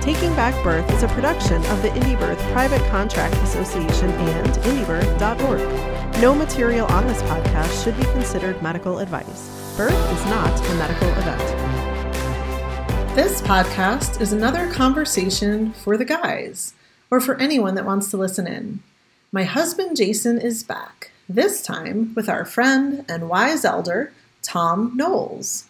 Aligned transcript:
Taking 0.00 0.34
Back 0.34 0.54
Birth 0.64 0.90
is 0.94 1.02
a 1.02 1.08
production 1.08 1.62
of 1.66 1.82
the 1.82 1.90
IndieBirth 1.90 2.38
Private 2.52 2.80
Contract 2.90 3.34
Association 3.34 4.08
and 4.08 4.48
IndieBirth.org. 4.48 6.22
No 6.22 6.34
material 6.34 6.86
on 6.86 7.06
this 7.06 7.20
podcast 7.24 7.84
should 7.84 7.94
be 7.98 8.04
considered 8.04 8.62
medical 8.62 8.98
advice. 9.00 9.74
Birth 9.76 9.92
is 9.92 10.24
not 10.24 10.58
a 10.58 10.74
medical 10.76 11.08
event. 11.10 11.40
This 13.14 13.42
podcast 13.42 14.22
is 14.22 14.32
another 14.32 14.72
conversation 14.72 15.74
for 15.74 15.98
the 15.98 16.06
guys, 16.06 16.72
or 17.10 17.20
for 17.20 17.38
anyone 17.38 17.74
that 17.74 17.84
wants 17.84 18.10
to 18.10 18.16
listen 18.16 18.46
in. 18.46 18.82
My 19.32 19.44
husband 19.44 19.98
Jason 19.98 20.40
is 20.40 20.64
back, 20.64 21.10
this 21.28 21.62
time 21.62 22.14
with 22.14 22.26
our 22.26 22.46
friend 22.46 23.04
and 23.06 23.28
wise 23.28 23.66
elder, 23.66 24.14
Thom 24.40 24.96
Knoles. 24.96 25.64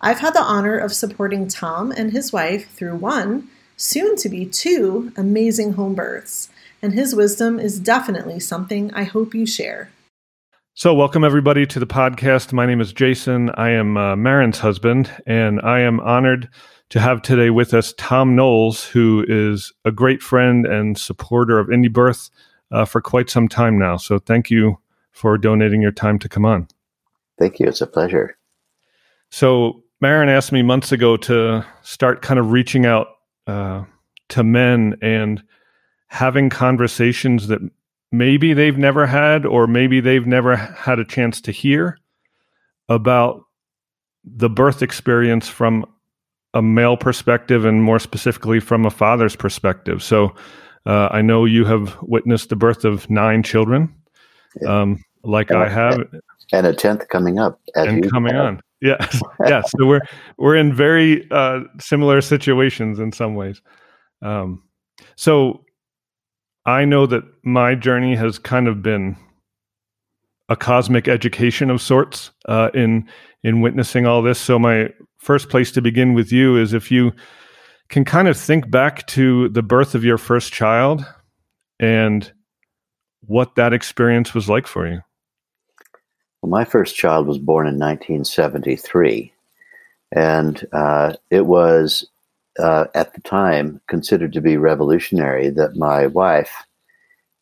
I've 0.00 0.20
had 0.20 0.32
the 0.32 0.40
honor 0.40 0.78
of 0.78 0.94
supporting 0.94 1.46
Thom 1.46 1.92
and 1.92 2.12
his 2.12 2.32
wife 2.32 2.70
through 2.70 2.96
one 2.96 3.50
soon 3.76 4.16
to 4.16 4.28
be 4.28 4.46
two 4.46 5.12
amazing 5.16 5.74
home 5.74 5.94
births, 5.94 6.48
and 6.80 6.94
his 6.94 7.14
wisdom 7.14 7.60
is 7.60 7.78
definitely 7.78 8.40
something 8.40 8.92
I 8.94 9.04
hope 9.04 9.34
you 9.34 9.46
share. 9.46 9.90
So, 10.74 10.94
welcome 10.94 11.24
everybody 11.24 11.66
to 11.66 11.78
the 11.78 11.86
podcast. 11.86 12.52
My 12.52 12.66
name 12.66 12.80
is 12.80 12.92
Jason. 12.92 13.50
I 13.50 13.70
am 13.70 13.96
uh, 13.96 14.16
Maryn's 14.16 14.58
husband, 14.58 15.10
and 15.26 15.60
I 15.62 15.80
am 15.80 16.00
honored 16.00 16.48
to 16.90 17.00
have 17.00 17.22
today 17.22 17.50
with 17.50 17.74
us 17.74 17.92
Thom 17.94 18.36
Knoles, 18.36 18.86
who 18.88 19.24
is 19.28 19.72
a 19.84 19.90
great 19.90 20.22
friend 20.22 20.66
and 20.66 20.98
supporter 20.98 21.58
of 21.58 21.68
Indie 21.68 21.92
Birth 21.92 22.30
uh, 22.70 22.84
for 22.84 23.00
quite 23.00 23.30
some 23.30 23.48
time 23.48 23.78
now. 23.78 23.96
So, 23.96 24.18
thank 24.18 24.50
you 24.50 24.78
for 25.12 25.38
donating 25.38 25.80
your 25.80 25.92
time 25.92 26.18
to 26.20 26.28
come 26.28 26.44
on. 26.44 26.68
Thank 27.38 27.58
you. 27.58 27.68
It's 27.68 27.80
a 27.80 27.86
pleasure. 27.86 28.36
So, 29.30 29.82
Marin 30.00 30.28
asked 30.28 30.52
me 30.52 30.62
months 30.62 30.92
ago 30.92 31.16
to 31.18 31.64
start 31.82 32.20
kind 32.20 32.38
of 32.38 32.52
reaching 32.52 32.84
out 32.84 33.08
uh, 33.46 33.84
to 34.28 34.42
men 34.42 34.96
and 35.02 35.42
having 36.08 36.50
conversations 36.50 37.48
that 37.48 37.60
maybe 38.12 38.52
they've 38.52 38.78
never 38.78 39.06
had 39.06 39.44
or 39.44 39.66
maybe 39.66 40.00
they've 40.00 40.26
never 40.26 40.56
had 40.56 40.98
a 40.98 41.04
chance 41.04 41.40
to 41.40 41.52
hear 41.52 41.98
about 42.88 43.42
the 44.24 44.48
birth 44.48 44.82
experience 44.82 45.48
from 45.48 45.84
a 46.54 46.62
male 46.62 46.96
perspective 46.96 47.64
and 47.64 47.82
more 47.82 47.98
specifically 47.98 48.60
from 48.60 48.86
a 48.86 48.90
father's 48.90 49.36
perspective. 49.36 50.02
So 50.02 50.34
uh, 50.86 51.08
I 51.10 51.20
know 51.22 51.44
you 51.44 51.64
have 51.64 51.96
witnessed 52.02 52.48
the 52.48 52.56
birth 52.56 52.84
of 52.84 53.08
nine 53.10 53.42
children, 53.42 53.94
um, 54.66 55.04
like 55.22 55.50
and, 55.50 55.58
I 55.58 55.68
have, 55.68 56.00
and 56.52 56.66
a 56.66 56.72
tenth 56.72 57.08
coming 57.08 57.38
up, 57.38 57.60
and 57.74 58.08
coming 58.10 58.34
have. 58.34 58.44
on. 58.44 58.62
Yeah, 58.80 58.96
yeah. 59.46 59.62
So 59.62 59.86
we're 59.86 60.02
we're 60.38 60.56
in 60.56 60.74
very 60.74 61.26
uh, 61.30 61.60
similar 61.80 62.20
situations 62.20 62.98
in 62.98 63.12
some 63.12 63.34
ways. 63.34 63.62
Um, 64.22 64.62
so 65.16 65.64
I 66.66 66.84
know 66.84 67.06
that 67.06 67.22
my 67.44 67.74
journey 67.74 68.14
has 68.16 68.38
kind 68.38 68.68
of 68.68 68.82
been 68.82 69.16
a 70.48 70.56
cosmic 70.56 71.08
education 71.08 71.70
of 71.70 71.80
sorts 71.80 72.30
uh, 72.48 72.70
in 72.74 73.08
in 73.42 73.60
witnessing 73.60 74.06
all 74.06 74.22
this. 74.22 74.38
So 74.38 74.58
my 74.58 74.90
first 75.18 75.48
place 75.48 75.72
to 75.72 75.82
begin 75.82 76.14
with 76.14 76.30
you 76.32 76.56
is 76.56 76.72
if 76.72 76.90
you 76.90 77.12
can 77.88 78.04
kind 78.04 78.28
of 78.28 78.36
think 78.36 78.70
back 78.70 79.06
to 79.06 79.48
the 79.50 79.62
birth 79.62 79.94
of 79.94 80.04
your 80.04 80.18
first 80.18 80.52
child 80.52 81.04
and 81.78 82.32
what 83.20 83.54
that 83.56 83.72
experience 83.72 84.34
was 84.34 84.48
like 84.48 84.66
for 84.66 84.86
you. 84.86 85.00
Well, 86.46 86.60
my 86.60 86.64
first 86.64 86.94
child 86.94 87.26
was 87.26 87.38
born 87.38 87.66
in 87.66 87.76
1973, 87.76 89.32
and 90.12 90.64
uh, 90.72 91.14
it 91.28 91.46
was 91.46 92.06
uh, 92.60 92.84
at 92.94 93.14
the 93.14 93.20
time 93.22 93.80
considered 93.88 94.32
to 94.34 94.40
be 94.40 94.56
revolutionary 94.56 95.50
that 95.50 95.74
my 95.74 96.06
wife 96.06 96.52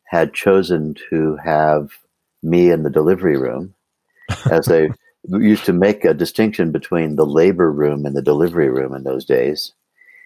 had 0.05 0.33
chosen 0.33 0.95
to 1.11 1.35
have 1.35 1.91
me 2.41 2.71
in 2.71 2.81
the 2.81 2.89
delivery 2.89 3.37
room 3.37 3.75
as 4.49 4.65
they 4.65 4.89
used 5.29 5.65
to 5.65 5.73
make 5.73 6.03
a 6.03 6.15
distinction 6.15 6.71
between 6.71 7.15
the 7.15 7.27
labor 7.27 7.71
room 7.71 8.07
and 8.07 8.15
the 8.15 8.23
delivery 8.23 8.69
room 8.69 8.95
in 8.95 9.03
those 9.03 9.23
days. 9.23 9.71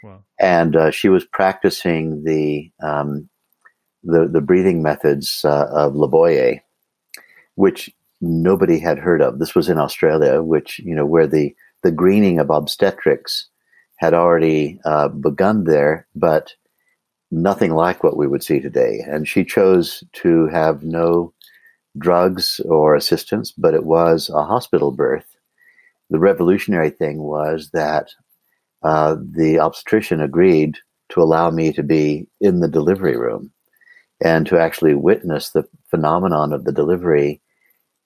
Wow. 0.04 0.24
And 0.40 0.78
uh, 0.78 0.92
she 0.92 1.10
was 1.10 1.26
practicing 1.26 2.24
the 2.24 2.72
um, 2.82 3.28
the, 4.06 4.30
the 4.30 4.40
breathing 4.40 4.82
methods 4.82 5.44
uh, 5.44 5.68
of 5.70 5.96
Leboyer, 5.96 6.62
which 7.56 7.94
nobody 8.22 8.80
had 8.80 9.00
heard 9.00 9.22
of. 9.22 9.40
This 9.40 9.56
was 9.56 9.70
in 9.70 9.78
Australia, 9.78 10.42
which 10.42 10.80
you 10.80 10.96
know 10.96 11.06
where 11.06 11.28
the 11.28 11.56
the 11.84 11.92
greening 11.92 12.40
of 12.40 12.50
obstetrics 12.50 13.48
had 13.98 14.14
already 14.14 14.80
uh, 14.86 15.10
begun 15.10 15.66
there, 15.66 16.08
but 16.16 16.54
nothing 17.32 17.74
like 17.74 18.04
what 18.04 18.18
we 18.18 18.28
would 18.28 18.44
see 18.44 18.60
today. 18.60 19.04
And 19.06 19.28
she 19.28 19.44
chose 19.44 20.04
to 20.14 20.48
have 20.48 20.84
no 20.84 21.34
drugs 21.98 22.62
or 22.66 22.96
assistance, 22.96 23.52
but 23.52 23.74
it 23.74 23.86
was 23.86 24.30
a 24.30 24.44
hospital 24.44 24.92
birth. 24.92 25.36
The 26.10 26.20
revolutionary 26.20 26.90
thing 26.90 27.22
was 27.22 27.70
that 27.74 28.10
uh, 28.84 29.18
the 29.20 29.60
obstetrician 29.60 30.22
agreed 30.22 30.78
to 31.10 31.22
allow 31.22 31.52
me 31.52 31.74
to 31.74 31.84
be 31.84 32.28
in 32.40 32.62
the 32.62 32.68
delivery 32.68 33.18
room 33.18 33.52
and 34.24 34.46
to 34.48 34.58
actually 34.58 34.96
witness 34.96 35.50
the 35.50 35.68
phenomenon 35.90 36.54
of 36.54 36.64
the 36.64 36.72
delivery 36.72 37.42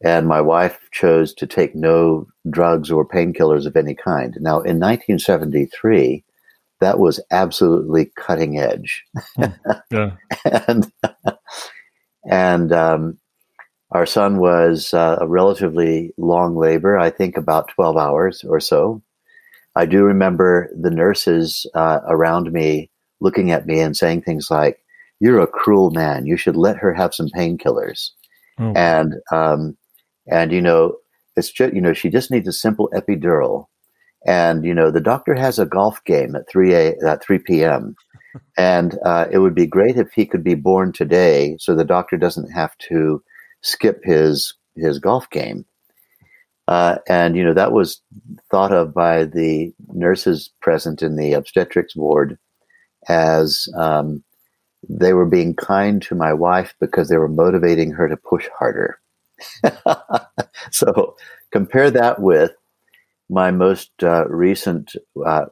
and 0.04 0.28
my 0.28 0.42
wife 0.42 0.80
chose 0.92 1.34
to 1.36 1.48
take 1.48 1.76
no 1.76 2.28
drugs 2.50 2.92
or 2.92 3.08
painkillers 3.08 3.66
of 3.66 3.76
any 3.76 3.96
kind. 3.96 4.38
Now, 4.40 4.58
in 4.58 4.80
1973, 4.80 6.24
that 6.82 7.00
was 7.00 7.22
absolutely 7.32 8.12
cutting 8.18 8.60
edge. 8.60 9.04
Hmm. 9.36 9.46
yeah. 9.92 10.12
and 10.68 10.92
and 12.30 12.72
um, 12.72 13.18
our 13.92 14.06
son 14.06 14.38
was 14.38 14.94
uh, 14.94 15.18
a 15.22 15.28
relatively 15.28 16.12
long 16.18 16.56
labor, 16.56 16.98
I 16.98 17.10
think 17.10 17.38
about 17.38 17.70
12 17.70 17.96
hours 17.96 18.44
or 18.44 18.60
so. 18.60 19.02
I 19.76 19.86
do 19.86 20.04
remember 20.04 20.70
the 20.80 20.92
nurses 20.92 21.66
uh, 21.74 22.00
around 22.08 22.52
me 22.52 22.90
looking 23.22 23.52
at 23.52 23.66
me 23.66 23.80
and 23.80 23.96
saying 23.96 24.22
things 24.22 24.50
like, 24.50 24.80
You're 25.20 25.40
a 25.40 25.48
cruel 25.48 25.92
man. 25.92 26.26
You 26.26 26.38
should 26.38 26.56
let 26.56 26.78
her 26.78 26.94
have 26.94 27.14
some 27.14 27.30
painkillers. 27.30 28.10
Oh. 28.60 28.74
And 28.76 29.16
um, 29.32 29.78
and, 30.28 30.52
you 30.52 30.62
know, 30.62 30.96
it's 31.36 31.52
just, 31.52 31.74
you 31.74 31.82
know, 31.82 31.94
she 31.94 32.10
just 32.10 32.32
needs 32.32 32.48
a 32.48 32.54
simple 32.54 32.90
epidural. 32.94 33.66
And, 34.26 34.64
you 34.64 34.74
know, 34.74 34.90
the 34.92 35.02
doctor 35.02 35.36
has 35.36 35.60
a 35.60 35.66
golf 35.66 36.04
game 36.06 36.36
at 36.36 36.50
3 36.50 36.74
a, 36.74 36.96
at 37.06 37.24
3 37.24 37.40
p.m. 37.40 37.96
and 38.58 38.98
uh, 39.06 39.28
it 39.32 39.40
would 39.40 39.56
be 39.56 39.68
great 39.68 39.98
if 39.98 40.12
he 40.14 40.26
could 40.26 40.44
be 40.44 40.56
born 40.56 40.94
today 40.94 41.58
so 41.60 41.76
the 41.76 41.84
doctor 41.84 42.18
doesn't 42.18 42.50
have 42.52 42.78
to 42.90 43.22
skip 43.62 44.00
his, 44.04 44.54
his 44.76 45.00
golf 45.00 45.30
game. 45.30 45.66
Uh, 46.70 46.98
and, 47.10 47.36
you 47.36 47.44
know, 47.44 47.54
that 47.54 47.74
was 47.74 48.02
thought 48.50 48.72
of 48.72 48.94
by 48.94 49.26
the 49.26 49.74
nurses 49.90 50.50
present 50.62 51.02
in 51.02 51.18
the 51.18 51.34
obstetrics 51.34 51.96
ward 51.96 52.38
as 53.10 53.68
um, 53.78 54.24
they 54.88 55.14
were 55.14 55.26
being 55.26 55.54
kind 55.56 56.02
to 56.02 56.16
my 56.16 56.34
wife 56.34 56.74
because 56.80 57.10
they 57.10 57.18
were 57.18 57.28
motivating 57.28 57.92
her 57.92 58.08
to 58.08 58.16
push 58.16 58.48
harder. 58.58 58.98
so 60.72 61.16
compare 61.52 61.92
that 61.92 62.22
with 62.22 62.52
my 63.30 63.52
most 63.52 63.92
uh, 64.04 64.26
recent 64.28 64.96
uh, 65.26 65.46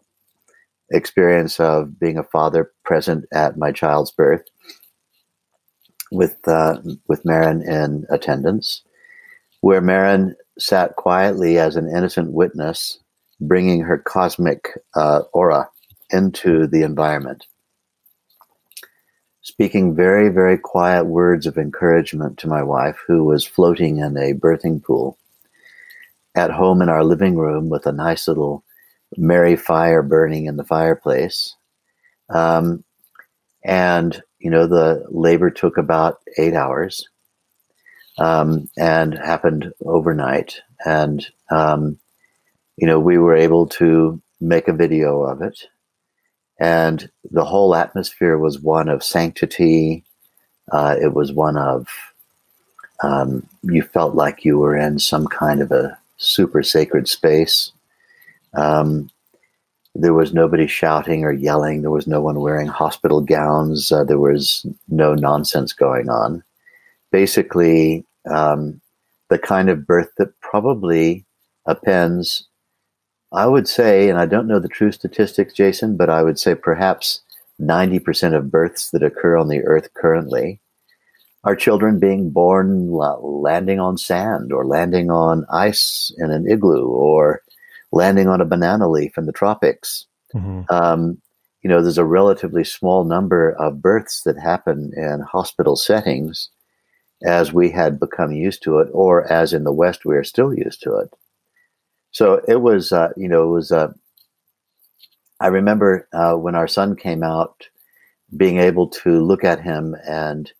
experience 0.91 1.59
of 1.59 1.99
being 1.99 2.17
a 2.17 2.23
father 2.23 2.71
present 2.83 3.25
at 3.33 3.57
my 3.57 3.71
child's 3.71 4.11
birth 4.11 4.43
with 6.11 6.37
uh, 6.47 6.77
with 7.07 7.23
Maryn 7.23 7.61
in 7.67 8.05
attendance, 8.09 8.83
where 9.61 9.81
Maryn 9.81 10.35
sat 10.59 10.95
quietly 10.97 11.57
as 11.57 11.75
an 11.75 11.87
innocent 11.87 12.33
witness, 12.33 12.99
bringing 13.39 13.81
her 13.81 13.97
cosmic 13.97 14.77
uh, 14.95 15.21
aura 15.33 15.69
into 16.11 16.67
the 16.67 16.83
environment 16.83 17.45
speaking 19.41 19.95
very, 19.95 20.29
very 20.29 20.57
quiet 20.57 21.05
words 21.05 21.47
of 21.47 21.57
encouragement 21.57 22.37
to 22.37 22.47
my 22.47 22.63
wife, 22.63 22.97
who 23.07 23.23
was 23.23 23.45
floating 23.45 23.97
in 23.97 24.17
a 24.17 24.33
birthing 24.33 24.83
pool 24.83 25.17
at 26.35 26.51
home 26.51 26.81
in 26.81 26.89
our 26.89 27.03
living 27.03 27.35
room 27.35 27.69
with 27.69 27.85
a 27.85 27.91
nice 27.91 28.27
little 28.27 28.63
merry 29.17 29.55
fire 29.55 30.01
burning 30.01 30.45
in 30.45 30.57
the 30.57 30.63
fireplace. 30.63 31.55
Um, 32.29 32.83
and, 33.63 34.21
you 34.39 34.49
know, 34.49 34.67
the 34.67 35.05
labor 35.09 35.49
took 35.49 35.77
about 35.77 36.19
eight 36.37 36.53
hours 36.53 37.07
um, 38.17 38.69
and 38.77 39.13
happened 39.13 39.73
overnight. 39.85 40.61
And, 40.85 41.25
um, 41.49 41.99
you 42.77 42.87
know, 42.87 42.99
we 42.99 43.17
were 43.17 43.35
able 43.35 43.67
to 43.67 44.21
make 44.39 44.67
a 44.67 44.73
video 44.73 45.21
of 45.21 45.41
it. 45.41 45.67
And 46.61 47.09
the 47.31 47.43
whole 47.43 47.73
atmosphere 47.73 48.37
was 48.37 48.59
one 48.59 48.87
of 48.87 49.03
sanctity. 49.03 50.03
Uh, 50.71 50.95
it 51.01 51.15
was 51.15 51.33
one 51.33 51.57
of, 51.57 51.87
um, 53.01 53.47
you 53.63 53.81
felt 53.81 54.13
like 54.13 54.45
you 54.45 54.59
were 54.59 54.77
in 54.77 54.99
some 54.99 55.25
kind 55.25 55.63
of 55.63 55.71
a 55.71 55.97
super 56.17 56.61
sacred 56.61 57.07
space. 57.07 57.71
Um, 58.53 59.09
there 59.95 60.13
was 60.13 60.35
nobody 60.35 60.67
shouting 60.67 61.23
or 61.23 61.31
yelling. 61.31 61.81
There 61.81 61.89
was 61.89 62.05
no 62.05 62.21
one 62.21 62.39
wearing 62.39 62.67
hospital 62.67 63.21
gowns. 63.21 63.91
Uh, 63.91 64.03
there 64.03 64.19
was 64.19 64.63
no 64.87 65.15
nonsense 65.15 65.73
going 65.73 66.09
on. 66.09 66.43
Basically, 67.11 68.05
um, 68.29 68.79
the 69.29 69.39
kind 69.39 69.67
of 69.67 69.87
birth 69.87 70.09
that 70.19 70.39
probably 70.41 71.25
appends, 71.65 72.47
I 73.33 73.47
would 73.47 73.67
say, 73.67 74.09
and 74.09 74.19
I 74.19 74.25
don't 74.25 74.47
know 74.47 74.59
the 74.59 74.67
true 74.67 74.91
statistics, 74.91 75.53
Jason, 75.53 75.95
but 75.95 76.09
I 76.09 76.23
would 76.23 76.37
say 76.37 76.55
perhaps 76.55 77.21
90% 77.61 78.35
of 78.35 78.51
births 78.51 78.89
that 78.91 79.03
occur 79.03 79.37
on 79.37 79.47
the 79.47 79.63
earth 79.63 79.93
currently 79.93 80.59
are 81.43 81.55
children 81.55 81.99
being 81.99 82.29
born 82.29 82.91
landing 82.91 83.79
on 83.79 83.97
sand 83.97 84.51
or 84.51 84.65
landing 84.65 85.09
on 85.09 85.45
ice 85.51 86.13
in 86.17 86.29
an 86.29 86.49
igloo 86.49 86.87
or 86.87 87.41
landing 87.91 88.27
on 88.27 88.41
a 88.41 88.45
banana 88.45 88.87
leaf 88.87 89.17
in 89.17 89.25
the 89.25 89.31
tropics. 89.31 90.05
Mm-hmm. 90.35 90.61
Um, 90.73 91.21
you 91.63 91.69
know, 91.69 91.81
there's 91.81 91.97
a 91.97 92.05
relatively 92.05 92.63
small 92.63 93.05
number 93.05 93.51
of 93.53 93.81
births 93.81 94.23
that 94.23 94.37
happen 94.37 94.91
in 94.95 95.21
hospital 95.21 95.75
settings 95.75 96.49
as 97.23 97.53
we 97.53 97.69
had 97.69 97.99
become 97.99 98.31
used 98.31 98.63
to 98.63 98.79
it, 98.79 98.89
or 98.93 99.31
as 99.31 99.53
in 99.53 99.63
the 99.63 99.71
West, 99.71 100.05
we 100.05 100.15
are 100.15 100.23
still 100.23 100.53
used 100.55 100.81
to 100.81 100.95
it. 100.97 101.13
So 102.11 102.41
it 102.47 102.61
was, 102.61 102.91
uh, 102.91 103.09
you 103.15 103.27
know, 103.27 103.43
it 103.43 103.53
was, 103.53 103.71
uh, 103.71 103.93
I 105.39 105.47
remember 105.47 106.07
uh, 106.13 106.33
when 106.33 106.55
our 106.55 106.67
son 106.67 106.95
came 106.95 107.23
out, 107.23 107.67
being 108.35 108.57
able 108.59 108.87
to 108.87 109.21
look 109.21 109.43
at 109.43 109.61
him 109.61 109.95
and 110.07 110.51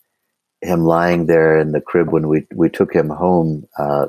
him 0.62 0.84
lying 0.84 1.26
there 1.26 1.58
in 1.58 1.72
the 1.72 1.82
crib 1.82 2.12
when 2.12 2.28
we, 2.28 2.46
we 2.54 2.70
took 2.70 2.94
him 2.94 3.10
home 3.10 3.68
uh, 3.78 4.08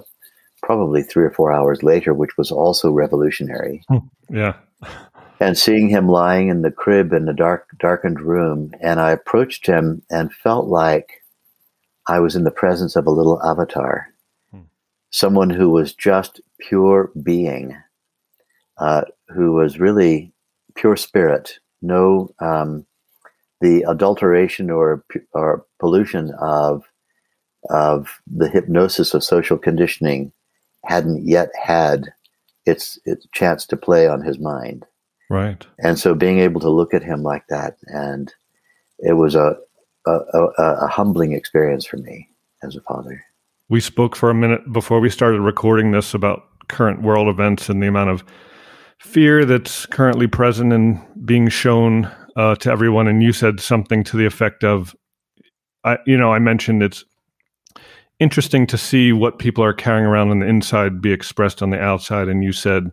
probably 0.62 1.02
three 1.02 1.24
or 1.24 1.30
four 1.30 1.52
hours 1.52 1.82
later, 1.82 2.14
which 2.14 2.36
was 2.36 2.50
also 2.50 2.90
revolutionary. 2.90 3.82
Hmm. 3.88 3.98
Yeah. 4.30 4.54
and 5.40 5.58
seeing 5.58 5.88
him 5.88 6.08
lying 6.08 6.48
in 6.48 6.62
the 6.62 6.70
crib 6.70 7.12
in 7.12 7.24
the 7.24 7.32
dark, 7.32 7.68
darkened 7.78 8.20
room, 8.20 8.72
and 8.80 9.00
I 9.00 9.10
approached 9.10 9.66
him 9.66 10.02
and 10.10 10.32
felt 10.32 10.66
like 10.66 11.22
I 12.08 12.20
was 12.20 12.36
in 12.36 12.44
the 12.44 12.50
presence 12.50 12.96
of 12.96 13.06
a 13.06 13.10
little 13.10 13.42
avatar. 13.42 14.11
Someone 15.12 15.50
who 15.50 15.70
was 15.70 15.94
just 15.94 16.40
pure 16.58 17.10
being, 17.22 17.76
uh, 18.78 19.02
who 19.28 19.52
was 19.52 19.78
really 19.78 20.32
pure 20.74 20.96
spirit, 20.96 21.58
no 21.80 22.34
um, 22.40 22.84
the 23.60 23.84
adulteration 23.88 24.70
or 24.70 25.04
or 25.32 25.64
pollution 25.78 26.32
of 26.40 26.82
of 27.70 28.20
the 28.26 28.48
hypnosis 28.48 29.14
of 29.14 29.22
social 29.22 29.56
conditioning 29.56 30.32
hadn't 30.84 31.26
yet 31.26 31.50
had 31.62 32.12
its 32.66 32.98
its 33.04 33.26
chance 33.32 33.66
to 33.66 33.76
play 33.76 34.08
on 34.08 34.22
his 34.22 34.38
mind. 34.38 34.84
Right. 35.30 35.64
And 35.78 35.98
so 35.98 36.14
being 36.14 36.40
able 36.40 36.60
to 36.60 36.68
look 36.68 36.92
at 36.92 37.04
him 37.04 37.22
like 37.22 37.46
that, 37.48 37.76
and 37.86 38.32
it 38.98 39.14
was 39.14 39.34
a 39.34 39.56
a, 40.06 40.12
a, 40.12 40.62
a 40.82 40.86
humbling 40.88 41.32
experience 41.32 41.86
for 41.86 41.98
me 41.98 42.28
as 42.62 42.76
a 42.76 42.80
father. 42.80 43.24
We 43.72 43.80
spoke 43.80 44.16
for 44.16 44.28
a 44.28 44.34
minute 44.34 44.70
before 44.70 45.00
we 45.00 45.08
started 45.08 45.40
recording 45.40 45.92
this 45.92 46.12
about 46.12 46.42
current 46.68 47.00
world 47.00 47.26
events 47.26 47.70
and 47.70 47.82
the 47.82 47.86
amount 47.86 48.10
of 48.10 48.22
fear 49.00 49.46
that's 49.46 49.86
currently 49.86 50.26
present 50.26 50.74
and 50.74 51.00
being 51.24 51.48
shown 51.48 52.04
uh, 52.36 52.54
to 52.56 52.70
everyone. 52.70 53.08
And 53.08 53.22
you 53.22 53.32
said 53.32 53.60
something 53.60 54.04
to 54.04 54.18
the 54.18 54.26
effect 54.26 54.62
of, 54.62 54.94
I, 55.84 55.96
you 56.06 56.18
know, 56.18 56.34
I 56.34 56.38
mentioned 56.38 56.82
it's 56.82 57.02
interesting 58.20 58.66
to 58.66 58.76
see 58.76 59.10
what 59.10 59.38
people 59.38 59.64
are 59.64 59.72
carrying 59.72 60.04
around 60.04 60.28
on 60.28 60.40
the 60.40 60.46
inside 60.46 61.00
be 61.00 61.10
expressed 61.10 61.62
on 61.62 61.70
the 61.70 61.80
outside. 61.80 62.28
And 62.28 62.44
you 62.44 62.52
said 62.52 62.90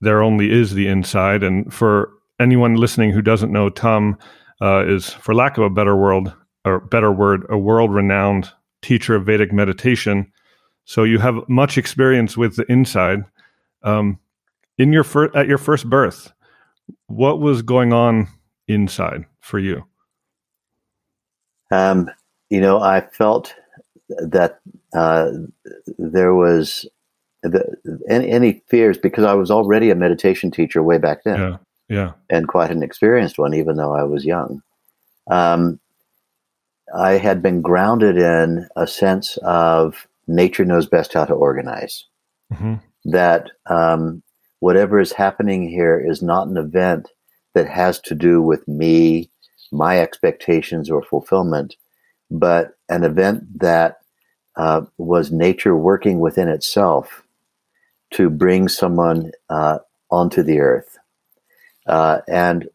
there 0.00 0.20
only 0.20 0.50
is 0.50 0.74
the 0.74 0.88
inside. 0.88 1.44
And 1.44 1.72
for 1.72 2.10
anyone 2.40 2.74
listening 2.74 3.12
who 3.12 3.22
doesn't 3.22 3.52
know, 3.52 3.70
Thom 3.70 4.18
uh, 4.60 4.84
is, 4.84 5.10
for 5.10 5.32
lack 5.32 5.58
of 5.58 5.62
a 5.62 5.70
better 5.70 5.94
word, 5.94 6.32
or 6.64 6.80
better 6.80 7.12
word, 7.12 7.46
a 7.48 7.56
world-renowned 7.56 8.50
teacher 8.82 9.14
of 9.14 9.26
Vedic 9.26 9.52
meditation. 9.52 10.30
So 10.84 11.04
you 11.04 11.18
have 11.18 11.48
much 11.48 11.78
experience 11.78 12.36
with 12.36 12.56
the 12.56 12.70
inside. 12.70 13.24
Um, 13.82 14.18
in 14.78 14.92
your 14.92 15.04
fir- 15.04 15.34
at 15.34 15.46
your 15.46 15.58
first 15.58 15.88
birth, 15.88 16.32
what 17.06 17.40
was 17.40 17.62
going 17.62 17.92
on 17.92 18.28
inside 18.68 19.24
for 19.40 19.58
you? 19.58 19.84
Um, 21.70 22.10
you 22.50 22.60
know, 22.60 22.80
I 22.80 23.00
felt 23.00 23.54
that 24.08 24.60
uh, 24.94 25.30
there 25.98 26.34
was 26.34 26.86
the, 27.42 27.76
any, 28.08 28.30
any, 28.30 28.62
fears 28.68 28.98
because 28.98 29.24
I 29.24 29.34
was 29.34 29.50
already 29.50 29.90
a 29.90 29.94
meditation 29.94 30.50
teacher 30.50 30.82
way 30.82 30.98
back 30.98 31.24
then. 31.24 31.40
Yeah, 31.40 31.56
yeah, 31.88 32.12
and 32.28 32.46
quite 32.46 32.70
an 32.70 32.82
experienced 32.82 33.38
one, 33.38 33.54
even 33.54 33.76
though 33.76 33.94
I 33.94 34.02
was 34.02 34.24
young. 34.24 34.62
Um, 35.30 35.80
I 36.94 37.12
had 37.12 37.42
been 37.42 37.62
grounded 37.62 38.16
in 38.16 38.68
a 38.76 38.86
sense 38.86 39.38
of 39.42 40.06
nature 40.26 40.64
knows 40.64 40.86
best 40.86 41.14
how 41.14 41.24
to 41.24 41.34
organize. 41.34 42.04
Mm-hmm. 42.52 42.74
That 43.06 43.50
um, 43.66 44.22
whatever 44.60 45.00
is 45.00 45.12
happening 45.12 45.68
here 45.68 46.00
is 46.00 46.22
not 46.22 46.48
an 46.48 46.56
event 46.56 47.08
that 47.54 47.68
has 47.68 47.98
to 48.00 48.14
do 48.14 48.40
with 48.40 48.66
me, 48.68 49.28
my 49.72 49.98
expectations, 49.98 50.90
or 50.90 51.02
fulfillment, 51.02 51.76
but 52.30 52.76
an 52.88 53.04
event 53.04 53.58
that 53.58 53.98
uh, 54.56 54.82
was 54.98 55.32
nature 55.32 55.76
working 55.76 56.20
within 56.20 56.48
itself 56.48 57.22
to 58.12 58.28
bring 58.28 58.68
someone 58.68 59.32
uh, 59.48 59.78
onto 60.10 60.42
the 60.42 60.60
earth. 60.60 60.98
Uh, 61.86 62.20
and 62.28 62.68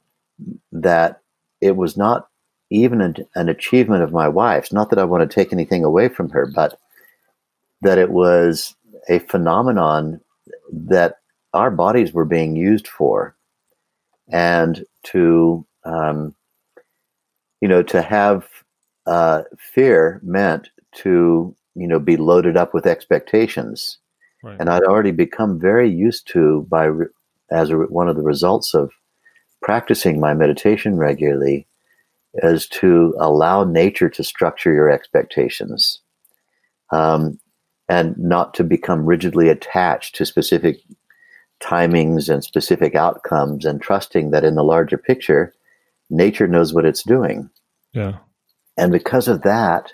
that 0.71 1.21
it 1.61 1.75
was 1.75 1.95
not 1.95 2.27
even 2.69 3.01
an, 3.01 3.15
an, 3.35 3.49
achievement 3.49 4.03
of 4.03 4.11
my 4.11 4.27
wife's, 4.27 4.73
not 4.73 4.89
that 4.89 4.99
I 4.99 5.05
want 5.05 5.29
to 5.29 5.33
take 5.33 5.53
anything 5.53 5.83
away 5.83 6.09
from 6.09 6.29
her, 6.29 6.45
but 6.45 6.79
that 7.81 7.97
it 7.97 8.11
was 8.11 8.75
a 9.09 9.19
phenomenon 9.19 10.19
that 10.71 11.15
our 11.53 11.71
bodies 11.71 12.11
were 12.11 12.25
being 12.25 12.55
used 12.55 12.87
for. 12.87 13.35
And 14.29 14.83
to 15.03 15.65
um, 15.85 16.35
you 17.61 17.67
know 17.67 17.83
to 17.83 18.01
have 18.01 18.47
uh, 19.05 19.43
fear 19.57 20.19
meant 20.23 20.69
to 20.95 21.55
you 21.75 21.87
know 21.87 21.99
be 21.99 22.17
loaded 22.17 22.57
up 22.57 22.73
with 22.73 22.85
expectations. 22.85 23.99
Right. 24.43 24.55
and 24.59 24.69
i'd 24.69 24.83
already 24.83 25.09
become 25.09 25.59
very 25.59 25.89
used 25.89 26.27
to 26.27 26.67
by 26.69 26.91
as 27.49 27.71
a, 27.71 27.75
one 27.75 28.07
of 28.07 28.15
the 28.15 28.21
results 28.21 28.75
of 28.75 28.91
practicing 29.63 30.19
my 30.19 30.35
meditation 30.35 30.97
regularly 30.97 31.66
is 32.37 32.67
to 32.67 33.15
allow 33.19 33.63
nature 33.63 34.09
to 34.09 34.23
structure 34.23 34.73
your 34.73 34.89
expectations 34.89 36.01
um, 36.91 37.39
and 37.89 38.17
not 38.17 38.53
to 38.53 38.63
become 38.63 39.05
rigidly 39.05 39.49
attached 39.49 40.15
to 40.15 40.25
specific 40.25 40.79
timings 41.59 42.29
and 42.29 42.43
specific 42.43 42.95
outcomes 42.95 43.65
and 43.65 43.81
trusting 43.81 44.31
that 44.31 44.43
in 44.43 44.55
the 44.55 44.63
larger 44.63 44.97
picture, 44.97 45.53
nature 46.09 46.47
knows 46.47 46.73
what 46.73 46.85
it's 46.85 47.03
doing. 47.03 47.49
Yeah. 47.93 48.17
And 48.77 48.91
because 48.91 49.27
of 49.27 49.41
that, 49.41 49.93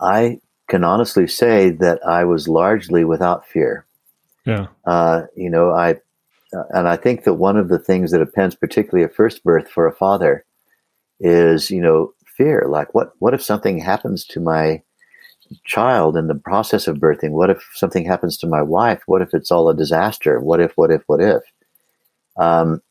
I 0.00 0.40
can 0.68 0.84
honestly 0.84 1.26
say 1.26 1.70
that 1.70 2.04
I 2.06 2.24
was 2.24 2.48
largely 2.48 3.04
without 3.04 3.46
fear. 3.46 3.86
Yeah. 4.44 4.66
Uh, 4.84 5.22
you 5.34 5.48
know, 5.48 5.70
I, 5.70 5.92
uh, 6.54 6.64
and 6.70 6.88
I 6.88 6.96
think 6.96 7.24
that 7.24 7.34
one 7.34 7.56
of 7.56 7.68
the 7.68 7.78
things 7.78 8.10
that 8.10 8.22
appends 8.22 8.54
particularly 8.54 9.04
a 9.04 9.08
first 9.08 9.42
birth 9.42 9.68
for 9.68 9.86
a 9.86 9.94
father 9.94 10.44
is, 11.20 11.70
you 11.70 11.80
know, 11.80 12.12
fear. 12.36 12.66
Like, 12.68 12.94
what, 12.94 13.12
what 13.18 13.34
if 13.34 13.42
something 13.42 13.78
happens 13.78 14.24
to 14.26 14.40
my 14.40 14.82
child 15.64 16.16
in 16.16 16.28
the 16.28 16.34
process 16.34 16.86
of 16.86 16.98
birthing? 16.98 17.30
What 17.30 17.50
if 17.50 17.66
something 17.74 18.04
happens 18.04 18.36
to 18.38 18.46
my 18.46 18.62
wife? 18.62 19.02
What 19.06 19.22
if 19.22 19.34
it's 19.34 19.50
all 19.50 19.68
a 19.68 19.76
disaster? 19.76 20.40
What 20.40 20.60
if, 20.60 20.72
what 20.76 20.90
if, 20.90 21.02
what 21.06 21.20
if? 21.20 21.42
Um, 22.36 22.82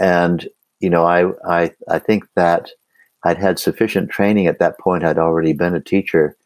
and, 0.00 0.48
you 0.80 0.88
know, 0.88 1.04
I, 1.04 1.32
I, 1.48 1.72
I 1.88 1.98
think 1.98 2.24
that 2.34 2.70
I'd 3.24 3.38
had 3.38 3.58
sufficient 3.58 4.10
training 4.10 4.46
at 4.46 4.58
that 4.60 4.78
point. 4.78 5.04
I'd 5.04 5.18
already 5.18 5.52
been 5.52 5.74
a 5.74 5.80
teacher 5.80 6.36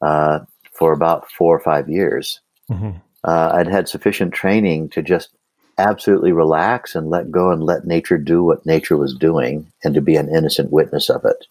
uh, 0.00 0.40
for 0.72 0.92
about 0.92 1.30
four 1.30 1.56
or 1.56 1.60
five 1.60 1.88
years. 1.88 2.40
Mm-hmm. 2.70 2.98
Uh, 3.24 3.50
I'd 3.54 3.68
had 3.68 3.88
sufficient 3.88 4.32
training 4.32 4.90
to 4.90 5.02
just 5.02 5.30
absolutely 5.78 6.32
relax 6.32 6.94
and 6.94 7.10
let 7.10 7.30
go 7.30 7.50
and 7.50 7.62
let 7.62 7.86
nature 7.86 8.18
do 8.18 8.42
what 8.42 8.66
nature 8.66 8.96
was 8.96 9.14
doing 9.14 9.70
and 9.82 9.94
to 9.94 10.00
be 10.00 10.16
an 10.16 10.34
innocent 10.34 10.70
witness 10.70 11.10
of 11.10 11.24
it. 11.24 11.46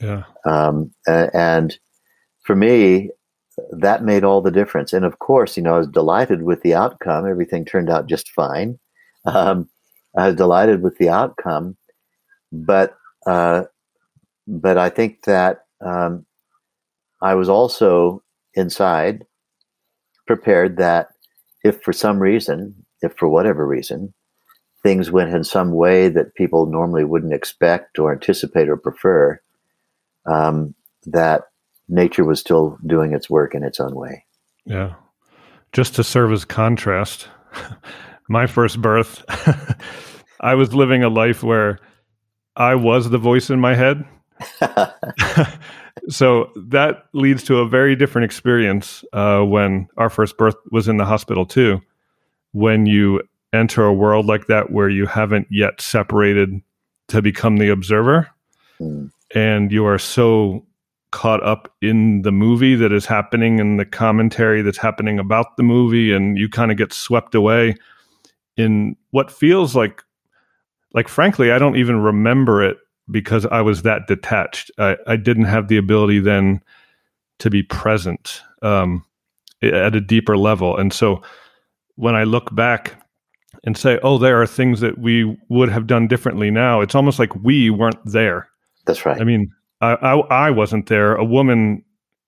Yeah. 0.00 0.24
Um, 0.44 0.92
and 1.06 1.76
for 2.42 2.54
me, 2.54 3.10
that 3.70 4.04
made 4.04 4.24
all 4.24 4.40
the 4.40 4.50
difference. 4.50 4.92
And 4.92 5.04
of 5.04 5.18
course, 5.18 5.56
you 5.56 5.62
know, 5.62 5.74
I 5.74 5.78
was 5.78 5.88
delighted 5.88 6.42
with 6.42 6.62
the 6.62 6.74
outcome. 6.74 7.26
Everything 7.26 7.64
turned 7.64 7.90
out 7.90 8.06
just 8.06 8.30
fine. 8.30 8.78
Um, 9.24 9.68
I 10.16 10.28
was 10.28 10.36
delighted 10.36 10.82
with 10.82 10.98
the 10.98 11.08
outcome, 11.08 11.76
but 12.52 12.96
uh, 13.26 13.64
but 14.46 14.76
I 14.76 14.90
think 14.90 15.24
that 15.24 15.64
um, 15.80 16.26
I 17.22 17.34
was 17.34 17.48
also 17.48 18.22
inside 18.54 19.24
prepared 20.26 20.76
that 20.76 21.08
if 21.64 21.82
for 21.82 21.92
some 21.92 22.18
reason, 22.18 22.74
if 23.04 23.12
for 23.14 23.28
whatever 23.28 23.66
reason, 23.66 24.14
things 24.82 25.10
went 25.10 25.34
in 25.34 25.44
some 25.44 25.72
way 25.72 26.08
that 26.08 26.34
people 26.34 26.66
normally 26.66 27.04
wouldn't 27.04 27.32
expect 27.32 27.98
or 27.98 28.12
anticipate 28.12 28.68
or 28.68 28.76
prefer, 28.76 29.40
um, 30.26 30.74
that 31.06 31.44
nature 31.88 32.24
was 32.24 32.40
still 32.40 32.78
doing 32.86 33.12
its 33.12 33.28
work 33.28 33.54
in 33.54 33.62
its 33.62 33.80
own 33.80 33.94
way. 33.94 34.24
Yeah. 34.66 34.94
Just 35.72 35.94
to 35.96 36.04
serve 36.04 36.32
as 36.32 36.44
contrast, 36.44 37.28
my 38.28 38.46
first 38.46 38.80
birth, 38.80 39.24
I 40.40 40.54
was 40.54 40.74
living 40.74 41.02
a 41.02 41.08
life 41.08 41.42
where 41.42 41.78
I 42.56 42.74
was 42.74 43.10
the 43.10 43.18
voice 43.18 43.50
in 43.50 43.60
my 43.60 43.74
head. 43.74 44.04
so 46.08 46.50
that 46.56 47.04
leads 47.12 47.42
to 47.44 47.58
a 47.58 47.68
very 47.68 47.96
different 47.96 48.24
experience 48.24 49.04
uh, 49.12 49.40
when 49.40 49.88
our 49.96 50.10
first 50.10 50.36
birth 50.36 50.56
was 50.70 50.88
in 50.88 50.98
the 50.98 51.04
hospital, 51.04 51.46
too. 51.46 51.80
When 52.54 52.86
you 52.86 53.20
enter 53.52 53.84
a 53.84 53.92
world 53.92 54.26
like 54.26 54.46
that 54.46 54.70
where 54.70 54.88
you 54.88 55.06
haven't 55.06 55.46
yet 55.50 55.80
separated 55.80 56.60
to 57.08 57.20
become 57.20 57.58
the 57.58 57.68
observer, 57.68 58.28
mm. 58.80 59.10
and 59.34 59.70
you 59.70 59.86
are 59.86 59.98
so 59.98 60.64
caught 61.14 61.44
up 61.44 61.72
in 61.80 62.22
the 62.22 62.32
movie 62.32 62.74
that 62.74 62.92
is 62.92 63.06
happening 63.06 63.60
and 63.60 63.78
the 63.78 63.84
commentary 63.84 64.62
that's 64.62 64.76
happening 64.76 65.20
about 65.20 65.56
the 65.56 65.62
movie 65.62 66.12
and 66.12 66.36
you 66.36 66.48
kind 66.48 66.72
of 66.72 66.76
get 66.76 66.92
swept 66.92 67.36
away 67.36 67.72
in 68.56 68.96
what 69.12 69.30
feels 69.30 69.76
like 69.76 70.02
like 70.92 71.06
frankly 71.06 71.52
i 71.52 71.58
don't 71.58 71.76
even 71.76 72.02
remember 72.02 72.64
it 72.64 72.78
because 73.12 73.46
i 73.46 73.60
was 73.60 73.82
that 73.82 74.08
detached 74.08 74.72
i, 74.78 74.96
I 75.06 75.14
didn't 75.14 75.44
have 75.44 75.68
the 75.68 75.76
ability 75.76 76.18
then 76.18 76.60
to 77.38 77.48
be 77.48 77.62
present 77.62 78.42
um, 78.62 79.04
at 79.62 79.94
a 79.94 80.00
deeper 80.00 80.36
level 80.36 80.76
and 80.76 80.92
so 80.92 81.22
when 81.96 82.14
i 82.14 82.24
look 82.24 82.54
back 82.54 82.94
and 83.64 83.76
say 83.76 83.98
oh 84.02 84.18
there 84.18 84.40
are 84.40 84.46
things 84.46 84.80
that 84.80 84.98
we 84.98 85.36
would 85.48 85.68
have 85.68 85.86
done 85.86 86.06
differently 86.06 86.50
now. 86.50 86.80
It's 86.80 86.94
almost 86.94 87.18
like 87.18 87.34
we 87.36 87.70
weren't 87.70 88.04
there. 88.04 88.48
That's 88.86 89.06
right. 89.06 89.20
I 89.20 89.24
mean 89.24 89.52
I, 89.80 89.94
I, 89.94 90.46
I 90.46 90.50
wasn't 90.50 90.86
there. 90.86 91.14
A 91.14 91.24
woman 91.24 91.84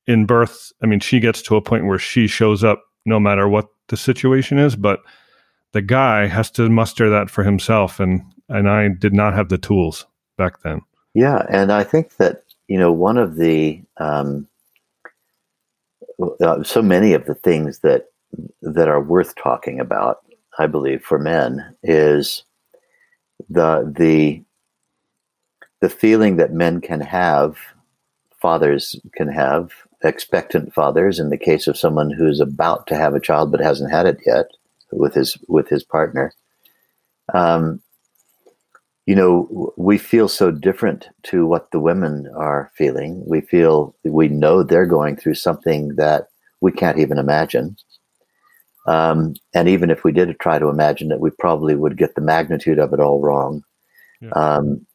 in 0.06 0.26
birth, 0.26 0.73
I 0.82 0.87
mean, 0.87 1.00
she 1.00 1.20
gets 1.20 1.42
to 1.42 1.56
a 1.56 1.62
point 1.62 1.87
where 1.87 1.99
she 1.99 2.26
shows 2.26 2.62
up 2.62 2.82
no 3.04 3.18
matter 3.18 3.49
what 3.49 3.66
the 3.88 3.96
situation 3.96 4.58
is, 4.58 4.76
but 4.76 5.00
the 5.73 5.82
guy 5.82 6.26
has 6.26 6.50
to 6.52 6.68
muster 6.68 7.11
that 7.11 7.30
for 7.30 7.44
himself, 7.44 8.00
and 8.00 8.23
and 8.49 8.68
I 8.68 8.88
did 8.88 9.12
not 9.12 9.35
have 9.35 9.49
the 9.49 9.58
tools 9.58 10.06
back 10.38 10.62
then. 10.62 10.80
Yeah, 11.14 11.44
and 11.49 11.73
I 11.73 11.85
think 11.85 12.16
that 12.16 12.42
you 12.68 12.78
know 12.78 12.92
one 12.92 13.18
of 13.18 13.37
the 13.37 13.82
um, 13.99 14.49
uh, 16.40 16.62
so 16.62 16.82
many 16.82 17.12
of 17.12 17.26
the 17.26 17.35
things 17.35 17.80
that 17.80 18.06
that 18.62 18.88
are 18.88 19.00
worth 19.00 19.35
talking 19.37 19.80
about, 19.80 20.18
I 20.59 20.66
believe, 20.66 21.02
for 21.02 21.18
men 21.18 21.76
is 21.83 22.45
the 23.49 23.92
the 23.97 24.42
the 25.80 25.90
feeling 25.90 26.37
that 26.37 26.52
men 26.52 26.80
can 26.80 27.00
have, 27.00 27.56
fathers 28.40 28.99
can 29.14 29.28
have, 29.28 29.71
expectant 30.02 30.73
fathers 30.73 31.18
in 31.18 31.30
the 31.30 31.38
case 31.38 31.66
of 31.66 31.78
someone 31.78 32.11
who's 32.11 32.40
about 32.40 32.87
to 32.87 32.97
have 32.97 33.14
a 33.14 33.21
child 33.21 33.50
but 33.50 33.61
hasn't 33.61 33.90
had 33.90 34.06
it 34.06 34.18
yet 34.26 34.47
with 34.92 35.14
his 35.14 35.37
with 35.49 35.68
his 35.68 35.85
partner. 35.85 36.33
Um, 37.35 37.83
you 39.06 39.14
know, 39.14 39.73
we 39.76 39.99
feel 39.99 40.28
so 40.28 40.50
different 40.50 41.09
to 41.25 41.47
what 41.47 41.71
the 41.71 41.80
women 41.80 42.28
are 42.37 42.73
feeling. 42.75 43.23
We 43.26 43.40
feel 43.40 43.95
we 44.04 44.28
know 44.28 44.62
they're 44.62 44.87
going 44.87 45.16
through 45.16 45.35
something 45.35 45.95
that 45.97 46.28
we 46.61 46.73
can't 46.73 46.99
even 46.99 47.18
imagine. 47.18 47.76
Um, 48.86 49.34
and 49.54 49.68
even 49.68 49.90
if 49.90 50.04
we 50.04 50.12
did 50.12 50.38
try 50.38 50.58
to 50.58 50.68
imagine 50.68 51.10
it, 51.10 51.20
we 51.20 51.30
probably 51.30 51.74
would 51.74 51.96
get 51.96 52.14
the 52.14 52.20
magnitude 52.20 52.78
of 52.78 52.92
it 52.92 53.00
all 53.00 53.20
wrong. 53.20 53.62
Yeah. 54.20 54.30
Um, 54.30 54.86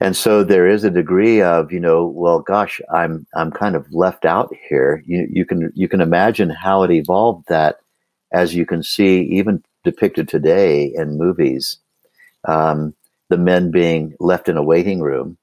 and 0.00 0.16
so 0.16 0.44
there 0.44 0.68
is 0.68 0.84
a 0.84 0.90
degree 0.90 1.40
of 1.42 1.72
you 1.72 1.80
know 1.80 2.06
well 2.06 2.40
gosh 2.40 2.80
i'm 2.92 3.26
i'm 3.34 3.50
kind 3.50 3.76
of 3.76 3.86
left 3.92 4.24
out 4.24 4.52
here 4.68 5.02
you 5.06 5.26
you 5.30 5.44
can 5.44 5.72
you 5.74 5.88
can 5.88 6.00
imagine 6.00 6.50
how 6.50 6.82
it 6.82 6.90
evolved 6.90 7.44
that 7.48 7.76
as 8.32 8.54
you 8.54 8.66
can 8.66 8.82
see 8.82 9.22
even 9.22 9.62
depicted 9.84 10.28
today 10.28 10.92
in 10.94 11.18
movies 11.18 11.78
um, 12.44 12.94
the 13.28 13.38
men 13.38 13.70
being 13.70 14.14
left 14.20 14.48
in 14.48 14.56
a 14.56 14.62
waiting 14.62 15.00
room 15.00 15.38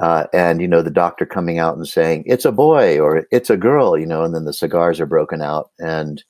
uh, 0.00 0.26
and 0.32 0.60
you 0.60 0.68
know 0.68 0.82
the 0.82 0.90
doctor 0.90 1.24
coming 1.24 1.58
out 1.58 1.76
and 1.76 1.86
saying 1.86 2.24
it's 2.26 2.44
a 2.44 2.52
boy 2.52 2.98
or 2.98 3.26
it's 3.30 3.50
a 3.50 3.56
girl 3.56 3.98
you 3.98 4.06
know 4.06 4.24
and 4.24 4.34
then 4.34 4.44
the 4.44 4.52
cigars 4.52 5.00
are 5.00 5.06
broken 5.06 5.40
out 5.40 5.70
and 5.78 6.22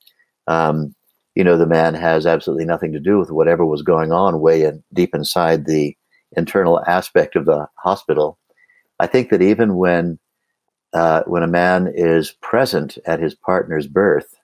um, 0.47 0.95
you 1.35 1.45
know 1.45 1.57
the 1.57 1.67
man 1.67 1.95
has 1.95 2.27
absolutely 2.27 2.65
nothing 2.65 2.93
to 2.93 3.01
do 3.01 3.19
with 3.19 3.31
whatever 3.31 3.65
was 3.65 3.83
going 3.83 4.13
on 4.13 4.41
way 4.41 4.63
in, 4.63 4.83
deep 4.93 5.15
inside 5.15 5.67
the 5.67 5.97
internal 6.37 6.83
aspect 6.87 7.37
of 7.37 7.45
the 7.45 7.69
hospital, 7.77 8.39
I 8.99 9.07
think 9.07 9.31
that 9.31 9.43
even 9.43 9.77
when 9.77 10.19
uh, 10.93 11.23
when 11.27 11.43
a 11.43 11.49
man 11.49 11.91
is 11.95 12.31
present 12.31 12.99
at 13.07 13.21
his 13.21 13.35
partner's 13.35 13.87
birth, 13.87 14.35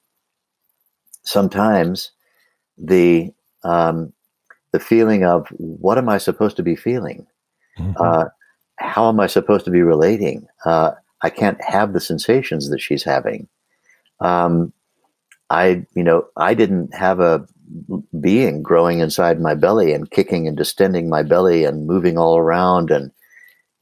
sometimes 1.22 2.10
the 2.76 3.32
um, 3.64 4.12
the 4.72 4.80
feeling 4.80 5.24
of 5.24 5.48
what 5.50 5.98
am 5.98 6.08
I 6.08 6.18
supposed 6.18 6.56
to 6.56 6.62
be 6.62 6.76
feeling? 6.76 7.26
Mm-hmm. 7.78 8.00
Uh, 8.00 8.24
how 8.76 9.08
am 9.08 9.20
I 9.20 9.26
supposed 9.26 9.64
to 9.64 9.70
be 9.70 9.82
relating? 9.82 10.46
Uh, 10.64 10.92
I 11.22 11.30
can't 11.30 11.62
have 11.62 11.92
the 11.92 12.00
sensations 12.00 12.70
that 12.70 12.80
she's 12.80 13.02
having. 13.02 13.48
Um, 14.20 14.72
I, 15.50 15.86
you 15.94 16.04
know, 16.04 16.26
I 16.36 16.54
didn't 16.54 16.94
have 16.94 17.20
a 17.20 17.46
being 18.20 18.62
growing 18.62 19.00
inside 19.00 19.40
my 19.40 19.54
belly 19.54 19.92
and 19.92 20.10
kicking 20.10 20.46
and 20.46 20.56
distending 20.56 21.08
my 21.08 21.22
belly 21.22 21.64
and 21.64 21.86
moving 21.86 22.16
all 22.18 22.38
around 22.38 22.90
and 22.90 23.10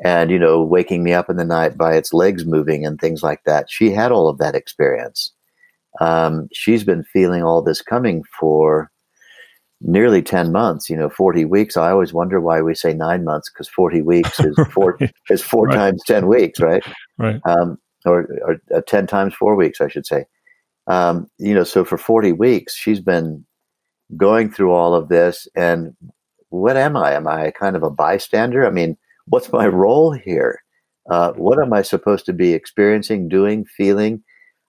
and 0.04 0.30
you 0.30 0.38
know 0.38 0.62
waking 0.62 1.02
me 1.02 1.12
up 1.12 1.30
in 1.30 1.36
the 1.36 1.44
night 1.44 1.78
by 1.78 1.94
its 1.94 2.12
legs 2.12 2.44
moving 2.44 2.84
and 2.84 3.00
things 3.00 3.22
like 3.22 3.42
that. 3.44 3.70
She 3.70 3.90
had 3.90 4.12
all 4.12 4.28
of 4.28 4.38
that 4.38 4.54
experience. 4.54 5.32
Um, 6.00 6.48
she's 6.52 6.84
been 6.84 7.04
feeling 7.04 7.42
all 7.42 7.62
this 7.62 7.80
coming 7.80 8.22
for 8.38 8.90
nearly 9.80 10.22
10 10.22 10.52
months 10.52 10.90
you 10.90 10.96
know 10.96 11.08
40 11.10 11.44
weeks. 11.44 11.76
I 11.76 11.90
always 11.90 12.12
wonder 12.12 12.40
why 12.40 12.62
we 12.62 12.74
say 12.74 12.92
nine 12.92 13.24
months 13.24 13.50
because 13.50 13.68
40 13.68 14.02
weeks 14.02 14.40
is 14.40 14.58
four 14.72 14.98
is 15.30 15.42
four 15.42 15.66
right. 15.66 15.74
times 15.74 16.02
10 16.06 16.26
weeks 16.26 16.60
right? 16.60 16.82
Right. 17.18 17.40
Um, 17.44 17.78
or, 18.04 18.28
or 18.44 18.56
uh, 18.74 18.82
10 18.86 19.08
times 19.08 19.34
four 19.34 19.56
weeks 19.56 19.80
i 19.80 19.88
should 19.88 20.06
say 20.06 20.26
um, 20.86 21.28
you 21.38 21.54
know 21.54 21.64
so 21.64 21.84
for 21.84 21.98
40 21.98 22.32
weeks 22.32 22.74
she's 22.74 23.00
been 23.00 23.44
going 24.16 24.50
through 24.50 24.72
all 24.72 24.94
of 24.94 25.08
this 25.08 25.48
and 25.56 25.96
what 26.50 26.76
am 26.76 26.96
I? 26.96 27.12
Am 27.12 27.26
I 27.26 27.50
kind 27.50 27.76
of 27.76 27.82
a 27.82 27.90
bystander? 27.90 28.66
I 28.66 28.70
mean, 28.70 28.96
what's 29.26 29.52
my 29.52 29.66
role 29.66 30.12
here? 30.12 30.62
Uh, 31.10 31.32
what 31.32 31.60
am 31.60 31.72
I 31.72 31.82
supposed 31.82 32.26
to 32.26 32.32
be 32.32 32.52
experiencing, 32.52 33.28
doing, 33.28 33.64
feeling? 33.64 34.22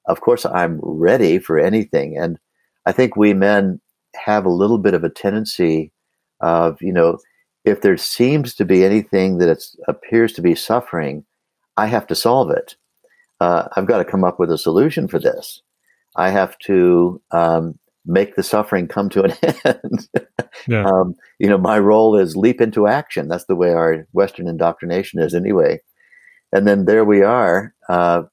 Of 0.05 0.21
course, 0.21 0.45
I'm 0.45 0.79
ready 0.81 1.39
for 1.39 1.59
anything. 1.59 2.17
And 2.17 2.39
I 2.85 2.91
think 2.91 3.15
we 3.15 3.33
men 3.33 3.81
have 4.15 4.45
a 4.45 4.49
little 4.49 4.77
bit 4.77 4.93
of 4.93 5.03
a 5.03 5.09
tendency 5.09 5.91
of, 6.41 6.81
you 6.81 6.93
know, 6.93 7.17
if 7.65 7.81
there 7.81 7.97
seems 7.97 8.53
to 8.55 8.65
be 8.65 8.85
anything 8.85 9.39
that 9.39 9.63
appears 9.87 10.33
to 10.33 10.41
be 10.41 10.55
suffering, 10.55 11.25
I 11.75 11.87
have 11.87 12.07
to 12.07 12.15
solve 12.15 12.51
it. 12.51 12.75
Uh, 13.39 13.67
I've 13.75 13.87
got 13.87 13.97
to 13.97 14.05
come 14.05 14.23
up 14.23 14.39
with 14.39 14.51
a 14.51 14.57
solution 14.57 15.07
for 15.07 15.19
this. 15.19 15.61
I 16.17 16.29
have 16.29 16.57
to 16.59 17.21
um, 17.31 17.77
make 18.05 18.35
the 18.35 18.43
suffering 18.43 18.87
come 18.87 19.09
to 19.09 19.23
an 19.23 19.31
end. 19.63 20.09
yeah. 20.67 20.85
um, 20.85 21.15
you 21.39 21.47
know, 21.47 21.57
my 21.57 21.77
role 21.77 22.17
is 22.17 22.35
leap 22.35 22.59
into 22.61 22.87
action. 22.87 23.27
That's 23.27 23.45
the 23.45 23.55
way 23.55 23.71
our 23.73 24.07
Western 24.13 24.47
indoctrination 24.47 25.21
is, 25.21 25.35
anyway. 25.35 25.79
And 26.51 26.67
then 26.67 26.85
there 26.85 27.05
we 27.05 27.21
are. 27.21 27.73
Uh, 27.87 28.23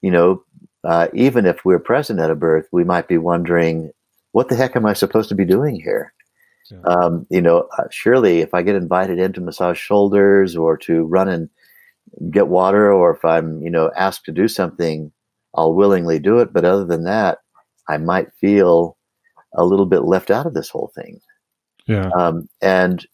you 0.00 0.10
know, 0.10 0.44
uh, 0.84 1.08
even 1.14 1.46
if 1.46 1.64
we're 1.64 1.78
present 1.78 2.20
at 2.20 2.30
a 2.30 2.34
birth, 2.34 2.68
we 2.70 2.84
might 2.84 3.08
be 3.08 3.18
wondering, 3.18 3.90
what 4.32 4.48
the 4.48 4.56
heck 4.56 4.76
am 4.76 4.84
I 4.84 4.92
supposed 4.92 5.30
to 5.30 5.34
be 5.34 5.46
doing 5.46 5.80
here? 5.80 6.12
Yeah. 6.70 6.80
Um, 6.84 7.26
you 7.30 7.40
know, 7.40 7.68
uh, 7.78 7.84
surely 7.90 8.40
if 8.40 8.52
I 8.52 8.62
get 8.62 8.74
invited 8.74 9.18
in 9.18 9.32
to 9.34 9.40
massage 9.40 9.78
shoulders 9.78 10.56
or 10.56 10.76
to 10.78 11.04
run 11.04 11.28
and 11.28 11.48
get 12.30 12.48
water, 12.48 12.92
or 12.92 13.14
if 13.14 13.24
I'm, 13.24 13.62
you 13.62 13.70
know, 13.70 13.90
asked 13.96 14.24
to 14.26 14.32
do 14.32 14.48
something, 14.48 15.12
I'll 15.56 15.74
willingly 15.74 16.18
do 16.18 16.38
it. 16.38 16.52
But 16.52 16.64
other 16.64 16.84
than 16.84 17.04
that, 17.04 17.38
I 17.88 17.98
might 17.98 18.32
feel 18.40 18.96
a 19.54 19.64
little 19.64 19.86
bit 19.86 20.04
left 20.04 20.30
out 20.30 20.46
of 20.46 20.54
this 20.54 20.68
whole 20.68 20.92
thing. 20.94 21.20
Yeah. 21.86 22.10
Um, 22.16 22.48
and 22.60 23.06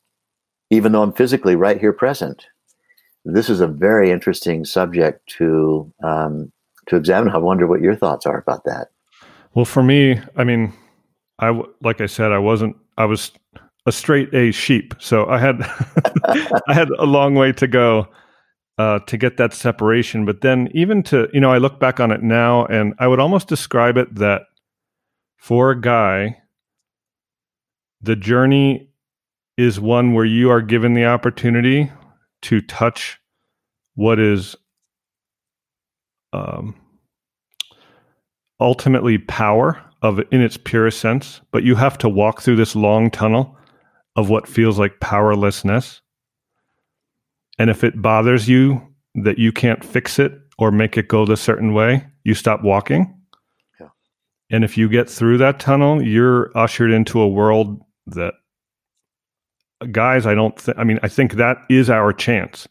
even 0.71 0.93
though 0.93 1.03
I'm 1.03 1.13
physically 1.13 1.57
right 1.57 1.79
here 1.79 1.93
present, 1.93 2.47
this 3.25 3.51
is 3.51 3.61
a 3.61 3.67
very 3.67 4.11
interesting 4.11 4.65
subject 4.65 5.29
to 5.39 5.93
um, 6.03 6.53
to 6.87 6.97
examine. 6.97 7.33
I 7.35 7.39
wonder 7.39 7.67
what 7.67 7.81
your 7.81 7.97
thoughts 7.97 8.27
are 8.27 8.39
about 8.39 8.65
that. 8.65 8.89
Well, 9.55 9.65
for 9.65 9.83
me, 9.83 10.21
I 10.37 10.45
mean, 10.45 10.73
I 11.39 11.61
like 11.83 12.01
I 12.01 12.07
said, 12.07 12.33
I 12.33 12.39
wasn't. 12.39 12.77
I 12.97 13.05
was 13.05 13.33
a 13.87 13.93
straight 13.93 14.33
A 14.35 14.53
sheep, 14.53 14.95
so 14.99 15.27
I 15.27 15.39
had 15.39 15.57
I 16.69 16.75
had 16.75 16.89
a 16.91 17.05
long 17.05 17.35
way 17.35 17.53
to 17.53 17.67
go 17.67 18.09
uh, 18.81 18.99
to 19.01 19.19
get 19.19 19.37
that 19.37 19.53
separation. 19.53 20.25
But 20.25 20.41
then, 20.41 20.71
even 20.73 21.03
to 21.05 21.29
you 21.35 21.41
know, 21.41 21.53
I 21.53 21.59
look 21.59 21.79
back 21.79 22.01
on 22.01 22.11
it 22.11 22.23
now, 22.23 22.65
and 22.67 22.95
I 22.99 23.09
would 23.09 23.21
almost 23.21 23.47
describe 23.47 23.99
it 23.99 24.15
that 24.15 24.43
for 25.37 25.71
a 25.71 25.79
guy, 25.79 26.39
the 28.01 28.17
journey 28.17 28.89
is 29.59 29.79
one 29.79 30.15
where 30.15 30.25
you 30.25 30.49
are 30.51 30.63
given 30.63 30.95
the 30.95 31.05
opportunity 31.05 31.93
to 32.41 32.63
touch 32.63 33.19
what 33.97 34.19
is 34.19 34.57
um, 36.33 36.75
ultimately 38.61 39.19
power 39.19 39.83
of 40.01 40.21
in 40.31 40.41
its 40.41 40.57
purest 40.57 41.01
sense, 41.01 41.43
but 41.51 41.65
you 41.65 41.75
have 41.75 41.99
to 41.99 42.09
walk 42.09 42.41
through 42.41 42.57
this 42.57 42.75
long 42.75 43.11
tunnel 43.11 43.59
of 44.17 44.31
what 44.31 44.49
feels 44.49 44.79
like 44.79 45.01
powerlessness. 45.01 46.01
And 47.61 47.69
if 47.69 47.85
it 47.85 48.01
bothers 48.01 48.49
you 48.49 48.81
that 49.17 49.39
you 49.39 49.53
can't 49.53 49.85
fix 49.85 50.19
it 50.19 50.33
or 50.57 50.71
make 50.71 50.97
it 50.97 51.09
go 51.09 51.27
the 51.27 51.37
certain 51.37 51.75
way, 51.75 52.03
you 52.25 52.33
stop 52.33 52.63
walking. 52.63 53.15
Yeah. 53.79 53.89
And 54.49 54.65
if 54.65 54.79
you 54.79 54.89
get 54.89 55.11
through 55.11 55.37
that 55.39 55.61
tunnel, 55.61 56.01
you're 56.01 56.57
ushered 56.57 56.91
into 56.91 57.21
a 57.21 57.29
world 57.29 57.79
that 58.07 58.33
guys, 59.93 60.25
I 60.25 60.33
don't 60.33 60.59
think, 60.59 60.79
I 60.79 60.85
mean, 60.85 61.01
I 61.03 61.09
think 61.09 61.35
that 61.35 61.59
is 61.69 61.91
our 61.91 62.15
chance 62.15 62.67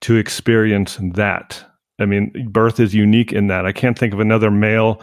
to 0.00 0.16
experience 0.16 0.98
that. 1.14 1.64
I 2.00 2.04
mean, 2.04 2.48
birth 2.50 2.80
is 2.80 2.92
unique 2.92 3.32
in 3.32 3.46
that. 3.46 3.66
I 3.66 3.72
can't 3.72 3.96
think 3.96 4.12
of 4.12 4.18
another 4.18 4.50
male 4.50 5.00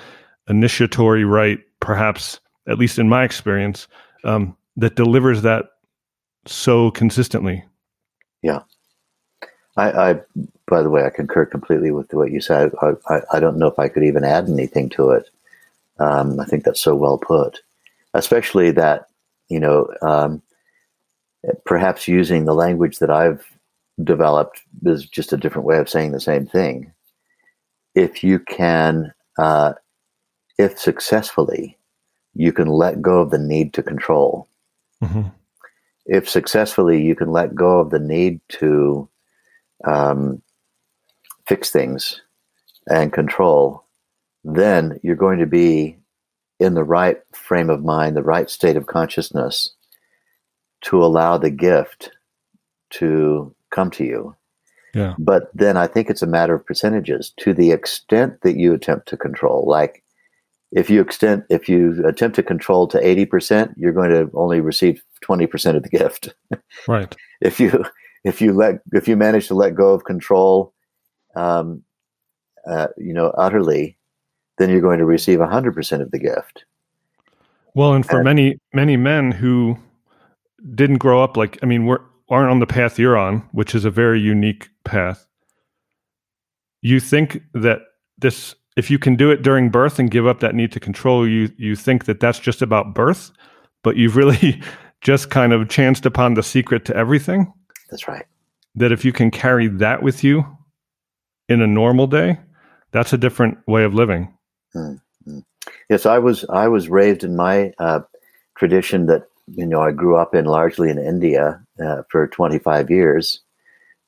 initiatory 0.49 1.23
rite, 1.23 1.59
perhaps, 1.79 2.41
at 2.67 2.77
least 2.77 2.99
in 2.99 3.07
my 3.07 3.23
experience, 3.23 3.87
um, 4.25 4.57
that 4.75 4.97
delivers 4.97 5.41
that 5.43 5.67
so 6.45 6.91
consistently. 6.91 7.63
Yeah. 8.41 8.59
I, 9.79 10.11
I, 10.11 10.19
by 10.67 10.81
the 10.81 10.89
way, 10.89 11.05
I 11.05 11.09
concur 11.09 11.45
completely 11.45 11.91
with 11.91 12.13
what 12.13 12.31
you 12.31 12.41
said. 12.41 12.71
I, 12.81 12.91
I, 13.07 13.21
I 13.33 13.39
don't 13.39 13.57
know 13.57 13.67
if 13.67 13.79
I 13.79 13.87
could 13.87 14.03
even 14.03 14.23
add 14.25 14.49
anything 14.49 14.89
to 14.89 15.11
it. 15.11 15.29
Um, 15.99 16.39
I 16.39 16.45
think 16.45 16.63
that's 16.63 16.81
so 16.81 16.95
well 16.95 17.17
put, 17.17 17.61
especially 18.13 18.71
that, 18.71 19.07
you 19.47 19.59
know, 19.59 19.87
um, 20.01 20.41
perhaps 21.65 22.07
using 22.07 22.45
the 22.45 22.53
language 22.53 22.99
that 22.99 23.09
I've 23.09 23.45
developed 24.03 24.61
is 24.85 25.05
just 25.05 25.33
a 25.33 25.37
different 25.37 25.67
way 25.67 25.77
of 25.77 25.89
saying 25.89 26.11
the 26.11 26.19
same 26.19 26.45
thing. 26.45 26.91
If 27.95 28.23
you 28.23 28.39
can, 28.39 29.13
uh, 29.37 29.73
if 30.57 30.77
successfully, 30.77 31.77
you 32.33 32.51
can 32.51 32.67
let 32.67 33.01
go 33.01 33.21
of 33.21 33.31
the 33.31 33.39
need 33.39 33.73
to 33.73 33.83
control. 33.83 34.47
Mm-hmm. 35.03 35.29
If 36.05 36.29
successfully, 36.29 37.01
you 37.01 37.15
can 37.15 37.31
let 37.31 37.55
go 37.55 37.79
of 37.79 37.91
the 37.91 37.99
need 37.99 38.39
to 38.59 39.07
um, 39.85 40.41
fix 41.47 41.71
things 41.71 42.21
and 42.87 43.13
control, 43.13 43.85
then 44.43 44.99
you're 45.03 45.15
going 45.15 45.39
to 45.39 45.45
be 45.45 45.97
in 46.59 46.73
the 46.73 46.83
right 46.83 47.17
frame 47.33 47.69
of 47.69 47.83
mind, 47.83 48.15
the 48.15 48.23
right 48.23 48.49
state 48.49 48.75
of 48.75 48.87
consciousness 48.87 49.73
to 50.81 51.03
allow 51.03 51.37
the 51.37 51.49
gift 51.49 52.11
to 52.89 53.53
come 53.71 53.91
to 53.91 54.03
you. 54.03 54.35
Yeah. 54.93 55.13
But 55.19 55.51
then 55.53 55.77
I 55.77 55.87
think 55.87 56.09
it's 56.09 56.21
a 56.21 56.27
matter 56.27 56.55
of 56.55 56.65
percentages 56.65 57.33
to 57.37 57.53
the 57.53 57.71
extent 57.71 58.41
that 58.41 58.57
you 58.57 58.73
attempt 58.73 59.07
to 59.09 59.17
control. 59.17 59.65
Like 59.67 60.03
if 60.71 60.89
you 60.89 61.01
extend 61.01 61.43
if 61.49 61.69
you 61.69 62.03
attempt 62.05 62.35
to 62.35 62.43
control 62.43 62.87
to 62.87 62.97
80%, 62.99 63.73
you're 63.77 63.93
going 63.93 64.09
to 64.09 64.29
only 64.33 64.59
receive 64.59 65.03
20% 65.23 65.75
of 65.75 65.83
the 65.83 65.89
gift. 65.89 66.33
Right. 66.87 67.15
if 67.41 67.59
you 67.59 67.85
if 68.29 68.41
you 68.41 68.53
let 68.53 68.79
if 68.93 69.07
you 69.07 69.17
manage 69.17 69.47
to 69.47 69.55
let 69.55 69.75
go 69.75 69.93
of 69.93 70.05
control 70.05 70.73
um, 71.35 71.83
uh, 72.69 72.87
you 72.97 73.13
know 73.13 73.31
utterly, 73.37 73.97
then 74.57 74.69
you're 74.69 74.81
going 74.81 74.99
to 74.99 75.05
receive 75.05 75.39
100% 75.39 76.01
of 76.01 76.11
the 76.11 76.19
gift. 76.19 76.65
Well, 77.73 77.93
and 77.93 78.05
for 78.05 78.17
and, 78.17 78.25
many 78.25 78.59
many 78.73 78.97
men 78.97 79.31
who 79.31 79.77
didn't 80.75 80.97
grow 80.97 81.23
up 81.23 81.35
like 81.35 81.57
I 81.63 81.65
mean, 81.65 81.85
we're 81.85 81.99
aren't 82.29 82.51
on 82.51 82.59
the 82.59 82.67
path 82.67 82.99
you're 82.99 83.17
on, 83.17 83.39
which 83.51 83.73
is 83.73 83.85
a 83.85 83.89
very 83.89 84.21
unique 84.21 84.69
path. 84.83 85.27
You 86.81 86.99
think 86.99 87.41
that 87.53 87.81
this 88.17 88.55
if 88.77 88.89
you 88.91 88.99
can 88.99 89.15
do 89.15 89.31
it 89.31 89.41
during 89.41 89.69
birth 89.69 89.99
and 89.99 90.11
give 90.11 90.27
up 90.27 90.39
that 90.39 90.55
need 90.55 90.71
to 90.73 90.79
control 90.79 91.27
you 91.27 91.51
you 91.57 91.75
think 91.75 92.05
that 92.05 92.19
that's 92.19 92.39
just 92.39 92.61
about 92.61 92.93
birth, 92.93 93.31
but 93.83 93.97
you've 93.97 94.15
really 94.15 94.61
just 95.01 95.29
kind 95.29 95.53
of 95.53 95.69
chanced 95.69 96.05
upon 96.05 96.35
the 96.35 96.43
secret 96.43 96.85
to 96.85 96.95
everything. 96.95 97.51
That's 97.89 98.07
right. 98.07 98.25
That 98.75 98.91
if 98.91 99.03
you 99.03 99.11
can 99.11 99.31
carry 99.31 99.67
that 99.67 100.03
with 100.03 100.23
you 100.23 100.45
in 101.47 101.61
a 101.61 101.67
normal 101.67 102.07
day, 102.07 102.39
that's 102.91 103.13
a 103.13 103.17
different 103.17 103.57
way 103.67 103.83
of 103.83 103.93
living. 103.93 104.33
Mm-hmm. 104.75 105.39
Yes, 105.89 106.05
I 106.05 106.19
was 106.19 106.45
I 106.49 106.67
was 106.67 106.89
raised 106.89 107.23
in 107.23 107.35
my 107.35 107.73
uh, 107.79 108.01
tradition 108.55 109.07
that 109.07 109.23
you 109.55 109.65
know, 109.65 109.81
I 109.81 109.91
grew 109.91 110.15
up 110.15 110.35
in 110.35 110.45
largely 110.45 110.89
in 110.89 110.97
India 110.97 111.61
uh, 111.83 112.03
for 112.09 112.27
25 112.27 112.89
years. 112.89 113.41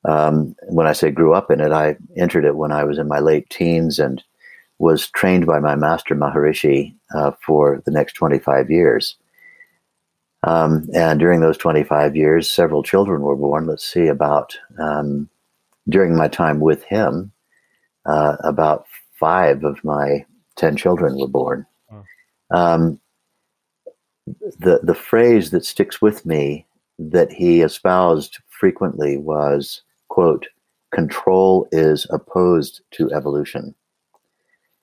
Um, 0.07 0.55
when 0.69 0.87
I 0.87 0.93
say 0.93 1.11
grew 1.11 1.33
up 1.33 1.51
in 1.51 1.61
it, 1.61 1.71
I 1.71 1.95
entered 2.17 2.45
it 2.45 2.55
when 2.55 2.71
I 2.71 2.83
was 2.83 2.97
in 2.97 3.07
my 3.07 3.19
late 3.19 3.49
teens 3.49 3.99
and 3.99 4.23
was 4.79 5.09
trained 5.09 5.45
by 5.45 5.59
my 5.59 5.75
master 5.75 6.15
Maharishi 6.15 6.95
uh, 7.13 7.31
for 7.45 7.81
the 7.85 7.91
next 7.91 8.13
25 8.13 8.71
years. 8.71 9.15
Um, 10.43 10.87
and 10.93 11.19
during 11.19 11.39
those 11.41 11.57
25 11.57 12.15
years, 12.15 12.51
several 12.51 12.83
children 12.83 13.21
were 13.21 13.35
born. 13.35 13.67
Let's 13.67 13.85
see, 13.85 14.07
about 14.07 14.57
um, 14.79 15.29
during 15.87 16.15
my 16.15 16.27
time 16.27 16.59
with 16.59 16.83
him, 16.83 17.31
uh, 18.05 18.37
about 18.43 18.85
five 19.19 19.63
of 19.63 19.83
my 19.83 20.25
10 20.55 20.75
children 20.77 21.17
were 21.17 21.27
born. 21.27 21.65
Um, 22.49 22.99
the 24.59 24.79
the 24.83 24.95
phrase 24.95 25.51
that 25.51 25.65
sticks 25.65 26.01
with 26.01 26.25
me 26.25 26.65
that 26.99 27.31
he 27.31 27.61
espoused 27.61 28.39
frequently 28.49 29.17
was 29.17 29.81
quote 30.09 30.47
control 30.91 31.67
is 31.71 32.05
opposed 32.09 32.81
to 32.91 33.11
evolution 33.11 33.73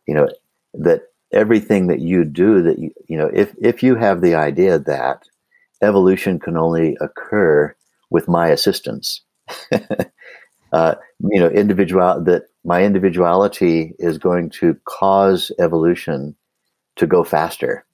you 0.06 0.14
know 0.14 0.28
that 0.74 1.02
everything 1.32 1.86
that 1.86 2.00
you 2.00 2.24
do 2.24 2.62
that 2.62 2.78
you, 2.78 2.90
you 3.06 3.16
know 3.16 3.30
if 3.32 3.54
if 3.60 3.82
you 3.82 3.94
have 3.94 4.20
the 4.20 4.34
idea 4.34 4.78
that 4.78 5.22
evolution 5.82 6.38
can 6.38 6.56
only 6.56 6.96
occur 7.00 7.74
with 8.10 8.28
my 8.28 8.48
assistance 8.48 9.22
uh, 10.72 10.94
you 11.20 11.40
know 11.40 11.48
individual 11.48 12.22
that 12.22 12.44
my 12.64 12.82
individuality 12.82 13.94
is 13.98 14.18
going 14.18 14.50
to 14.50 14.76
cause 14.84 15.52
evolution 15.58 16.34
to 16.96 17.06
go 17.06 17.24
faster 17.24 17.84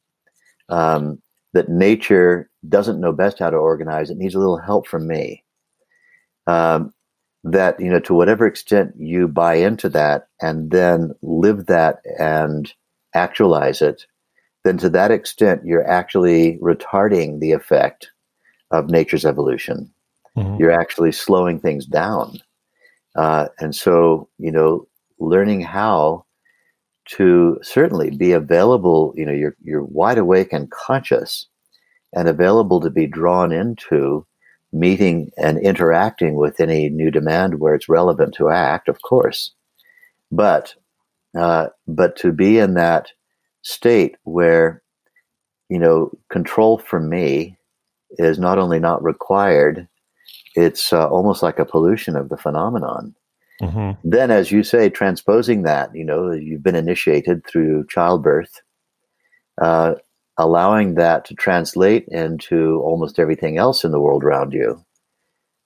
um, 0.69 1.21
that 1.53 1.69
nature 1.69 2.51
doesn't 2.69 3.01
know 3.01 3.13
best 3.13 3.39
how 3.39 3.51
to 3.51 3.57
organize. 3.57 4.11
It 4.11 4.19
needs 4.19 4.35
a 4.35 4.39
little 4.39 4.59
help 4.59 4.87
from 4.87 5.07
me. 5.07 5.45
Um, 6.47 6.93
that, 7.45 7.79
you 7.79 7.91
know, 7.91 8.01
to 8.01 8.15
whatever 8.15 8.47
extent 8.47 8.95
you 8.99 9.29
buy 9.29 9.55
into 9.57 9.89
that 9.91 10.29
and 10.41 10.71
then 10.71 11.15
live 11.23 11.67
that 11.67 12.01
and 12.19 12.73
actualize 13.15 13.83
it, 13.83 14.07
then 14.65 14.79
to 14.79 14.89
that 14.91 15.11
extent, 15.11 15.65
you're 15.65 15.87
actually 15.87 16.59
retarding 16.59 17.41
the 17.41 17.53
effect 17.53 18.11
of 18.71 18.91
nature's 18.91 19.25
evolution. 19.25 19.93
Mm-hmm. 20.37 20.57
You're 20.59 20.73
actually 20.73 21.13
slowing 21.13 21.61
things 21.61 21.87
down. 21.87 22.41
Uh, 23.15 23.49
and 23.61 23.75
so, 23.75 24.29
you 24.39 24.51
know, 24.51 24.89
learning 25.21 25.61
how 25.61 26.25
to 27.07 27.59
certainly 27.63 28.11
be 28.11 28.33
available, 28.33 29.13
you 29.17 29.27
know, 29.27 29.33
you're, 29.33 29.55
you're 29.63 29.85
wide 29.85 30.19
awake 30.19 30.53
and 30.53 30.71
conscious 30.71 31.47
and 32.15 32.29
available 32.29 32.81
to 32.81 32.91
be 32.91 33.07
drawn 33.07 33.53
into 33.53 34.27
meeting 34.73 35.31
and 35.37 35.59
interacting 35.59 36.37
with 36.37 36.59
any 36.59 36.89
new 36.89 37.11
demand 37.11 37.61
where 37.61 37.75
it's 37.75 37.89
relevant 37.89 38.35
to 38.35 38.49
act, 38.49 38.89
of 38.89 39.03
course. 39.03 39.53
But, 40.33 40.75
uh, 41.39 41.69
but 41.87 42.17
to 42.17 42.33
be 42.33 42.59
in 42.59 42.75
that 42.75 43.11
state 43.65 44.15
where, 44.23 44.83
you 45.69 45.79
know, 45.79 46.13
control 46.31 46.79
for 46.79 47.01
me 47.01 47.57
is 48.19 48.39
not 48.39 48.59
only 48.59 48.79
not 48.79 49.03
required, 49.03 49.89
it's 50.55 50.93
uh, 50.93 51.09
almost 51.09 51.43
like 51.43 51.59
a 51.59 51.65
pollution 51.65 52.15
of 52.15 52.29
the 52.29 52.37
phenomenon. 52.37 53.15
Mm-hmm. 53.61 54.09
Then, 54.09 54.31
as 54.31 54.53
you 54.53 54.63
say, 54.63 54.89
transposing 54.89 55.63
that, 55.63 55.95
you 55.95 56.05
know, 56.05 56.31
you've 56.31 56.63
been 56.63 56.77
initiated 56.77 57.47
through 57.47 57.87
childbirth, 57.89 58.61
uh, 59.61 59.95
allowing 60.37 60.95
that 60.95 61.25
to 61.25 61.35
translate 61.35 62.07
into 62.09 62.81
almost 62.83 63.19
everything 63.19 63.59
else 63.59 63.85
in 63.85 63.93
the 63.93 64.01
world 64.01 64.23
around 64.25 64.53
you. 64.53 64.85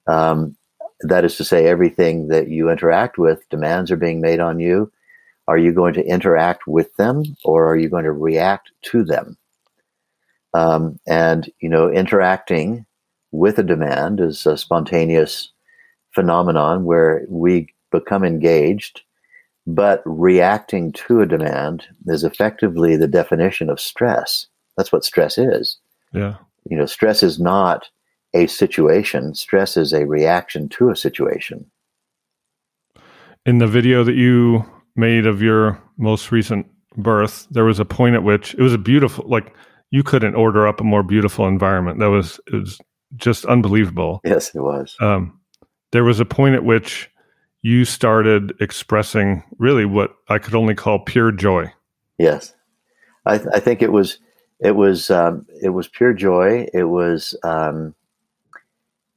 Um, 0.06 0.56
that 1.00 1.24
is 1.24 1.36
to 1.36 1.44
say, 1.44 1.66
everything 1.66 2.28
that 2.28 2.48
you 2.48 2.70
interact 2.70 3.18
with, 3.18 3.48
demands 3.48 3.90
are 3.90 3.96
being 3.96 4.20
made 4.20 4.40
on 4.40 4.60
you. 4.60 4.92
Are 5.48 5.58
you 5.58 5.72
going 5.72 5.94
to 5.94 6.06
interact 6.06 6.66
with 6.66 6.94
them 6.96 7.24
or 7.42 7.66
are 7.66 7.76
you 7.76 7.88
going 7.88 8.04
to 8.04 8.12
react 8.12 8.70
to 8.82 9.02
them? 9.02 9.38
Um, 10.52 11.00
and, 11.06 11.50
you 11.60 11.70
know, 11.70 11.90
interacting 11.90 12.84
with 13.32 13.58
a 13.58 13.62
demand 13.62 14.20
is 14.20 14.44
a 14.44 14.58
spontaneous 14.58 15.50
phenomenon 16.14 16.84
where 16.84 17.24
we 17.28 17.74
become 17.90 18.24
engaged, 18.24 19.00
but 19.66 20.02
reacting 20.04 20.92
to 20.92 21.22
a 21.22 21.26
demand 21.26 21.84
is 22.06 22.24
effectively 22.24 22.96
the 22.96 23.08
definition 23.08 23.70
of 23.70 23.80
stress. 23.80 24.46
That's 24.76 24.92
what 24.92 25.04
stress 25.04 25.38
is. 25.38 25.78
Yeah. 26.12 26.36
You 26.68 26.76
know, 26.76 26.86
stress 26.86 27.22
is 27.22 27.40
not 27.40 27.88
a 28.34 28.46
situation, 28.46 29.34
stress 29.34 29.78
is 29.78 29.94
a 29.94 30.06
reaction 30.06 30.68
to 30.68 30.90
a 30.90 30.96
situation. 30.96 31.70
In 33.46 33.58
the 33.58 33.66
video 33.66 34.04
that 34.04 34.16
you 34.16 34.66
made 34.98 35.26
of 35.26 35.40
your 35.40 35.80
most 35.96 36.32
recent 36.32 36.66
birth, 36.96 37.46
there 37.50 37.64
was 37.64 37.78
a 37.78 37.84
point 37.84 38.14
at 38.14 38.24
which 38.24 38.54
it 38.54 38.60
was 38.60 38.74
a 38.74 38.78
beautiful, 38.78 39.24
like 39.28 39.54
you 39.90 40.02
couldn't 40.02 40.34
order 40.34 40.66
up 40.66 40.80
a 40.80 40.84
more 40.84 41.02
beautiful 41.02 41.46
environment. 41.46 41.98
That 42.00 42.10
was, 42.10 42.40
it 42.48 42.54
was 42.54 42.78
just 43.16 43.46
unbelievable. 43.46 44.20
Yes, 44.24 44.54
it 44.54 44.60
was. 44.60 44.96
Um, 45.00 45.40
there 45.92 46.04
was 46.04 46.20
a 46.20 46.24
point 46.24 46.54
at 46.54 46.64
which 46.64 47.10
you 47.62 47.84
started 47.84 48.52
expressing 48.60 49.42
really 49.58 49.84
what 49.84 50.14
I 50.28 50.38
could 50.38 50.54
only 50.54 50.74
call 50.74 50.98
pure 51.00 51.32
joy. 51.32 51.72
Yes, 52.18 52.54
I, 53.24 53.38
th- 53.38 53.50
I 53.52 53.60
think 53.60 53.82
it 53.82 53.92
was 53.92 54.18
it 54.60 54.72
was 54.72 55.10
um, 55.10 55.46
it 55.62 55.70
was 55.70 55.88
pure 55.88 56.12
joy. 56.12 56.66
It 56.72 56.84
was 56.84 57.36
um, 57.42 57.94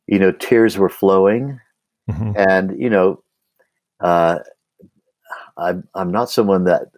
you 0.08 0.20
know 0.20 0.32
tears 0.32 0.78
were 0.78 0.89
flowing, 0.89 1.60
mm-hmm. 2.10 2.32
and 2.36 2.80
you 2.80 2.89
know 2.89 3.24
uh, 4.00 4.39
I'm 5.57 5.87
I'm 5.95 6.11
not 6.11 6.29
someone 6.29 6.63
that 6.65 6.91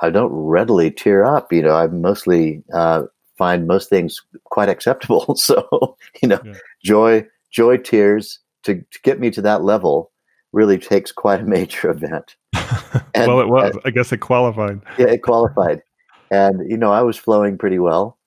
I 0.00 0.10
don't 0.10 0.32
readily 0.32 0.90
tear 0.90 1.24
up. 1.24 1.52
You 1.52 1.62
know, 1.62 1.74
I 1.74 1.86
mostly 1.88 2.62
uh, 2.74 3.02
find 3.36 3.66
most 3.66 3.88
things 3.88 4.20
quite 4.44 4.68
acceptable. 4.68 5.34
so 5.36 5.96
you 6.22 6.28
know, 6.28 6.40
yeah. 6.44 6.54
joy 6.84 7.26
joy 7.50 7.78
tears 7.78 8.40
to, 8.64 8.74
to 8.74 9.00
get 9.02 9.20
me 9.20 9.30
to 9.30 9.40
that 9.42 9.62
level 9.62 10.10
really 10.52 10.78
takes 10.78 11.12
quite 11.12 11.40
a 11.40 11.44
major 11.44 11.90
event. 11.90 12.36
And, 12.52 13.06
well, 13.28 13.40
it 13.40 13.48
was. 13.48 13.76
I 13.84 13.90
guess 13.90 14.12
it 14.12 14.18
qualified. 14.18 14.80
Yeah, 14.98 15.06
it 15.06 15.22
qualified, 15.22 15.82
and 16.30 16.68
you 16.70 16.76
know, 16.76 16.92
I 16.92 17.02
was 17.02 17.16
flowing 17.16 17.58
pretty 17.58 17.78
well, 17.78 18.18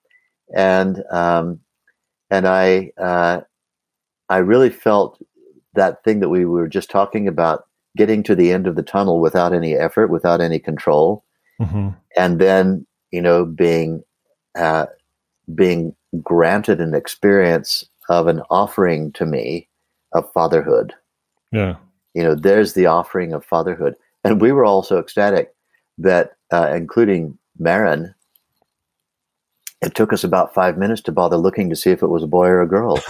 and 0.55 1.03
um, 1.11 1.59
and 2.29 2.47
I 2.47 2.91
uh, 2.97 3.41
I 4.29 4.37
really 4.37 4.69
felt 4.69 5.21
that 5.73 6.03
thing 6.03 6.19
that 6.19 6.29
we 6.29 6.45
were 6.45 6.67
just 6.67 6.89
talking 6.89 7.27
about, 7.27 7.65
getting 7.97 8.23
to 8.23 8.35
the 8.35 8.51
end 8.51 8.67
of 8.67 8.75
the 8.75 8.83
tunnel 8.83 9.19
without 9.19 9.53
any 9.53 9.75
effort, 9.75 10.07
without 10.07 10.41
any 10.41 10.59
control, 10.59 11.23
mm-hmm. 11.61 11.89
and 12.17 12.39
then 12.39 12.85
you 13.11 13.21
know 13.21 13.45
being 13.45 14.03
uh, 14.55 14.85
being 15.53 15.95
granted 16.21 16.81
an 16.81 16.93
experience 16.93 17.85
of 18.09 18.27
an 18.27 18.41
offering 18.49 19.11
to 19.13 19.25
me 19.25 19.67
of 20.13 20.31
fatherhood. 20.33 20.93
Yeah 21.51 21.75
you 22.13 22.23
know, 22.23 22.35
there's 22.35 22.73
the 22.73 22.85
offering 22.85 23.33
of 23.33 23.45
fatherhood. 23.45 23.95
And 24.23 24.41
we 24.41 24.51
were 24.51 24.65
all 24.65 24.83
so 24.83 24.99
ecstatic 24.99 25.53
that, 25.97 26.31
uh, 26.51 26.71
including 26.75 27.37
Maryn, 27.59 28.13
it 29.81 29.95
took 29.95 30.13
us 30.13 30.23
about 30.23 30.53
five 30.53 30.77
minutes 30.77 31.01
to 31.01 31.11
bother 31.11 31.37
looking 31.37 31.69
to 31.69 31.75
see 31.75 31.89
if 31.89 32.03
it 32.03 32.07
was 32.07 32.23
a 32.23 32.27
boy 32.27 32.47
or 32.47 32.61
a 32.61 32.67
girl. 32.67 32.99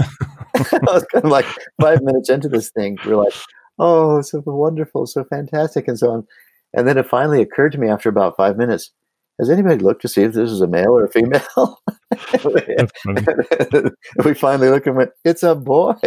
I 0.55 0.79
was 0.83 1.05
kind 1.11 1.25
of 1.25 1.31
like 1.31 1.45
five 1.81 2.01
minutes 2.01 2.29
into 2.29 2.47
this 2.47 2.69
thing, 2.69 2.97
we 3.05 3.11
are 3.11 3.17
like, 3.17 3.33
oh, 3.81 4.21
so 4.21 4.41
wonderful, 4.45 5.05
so 5.05 5.25
fantastic, 5.25 5.87
and 5.87 5.99
so 5.99 6.11
on. 6.11 6.27
And 6.73 6.87
then 6.87 6.97
it 6.97 7.09
finally 7.09 7.41
occurred 7.41 7.73
to 7.73 7.77
me 7.77 7.89
after 7.89 8.07
about 8.07 8.37
five 8.37 8.57
minutes, 8.57 8.91
has 9.39 9.49
anybody 9.49 9.83
looked 9.83 10.03
to 10.03 10.07
see 10.07 10.21
if 10.21 10.33
this 10.33 10.51
is 10.51 10.61
a 10.61 10.67
male 10.67 10.91
or 10.91 11.05
a 11.05 11.09
female? 11.09 11.81
we 14.23 14.33
finally 14.35 14.69
looked 14.69 14.87
and 14.87 14.95
went, 14.95 15.09
it's 15.25 15.43
a 15.43 15.55
boy. 15.55 15.95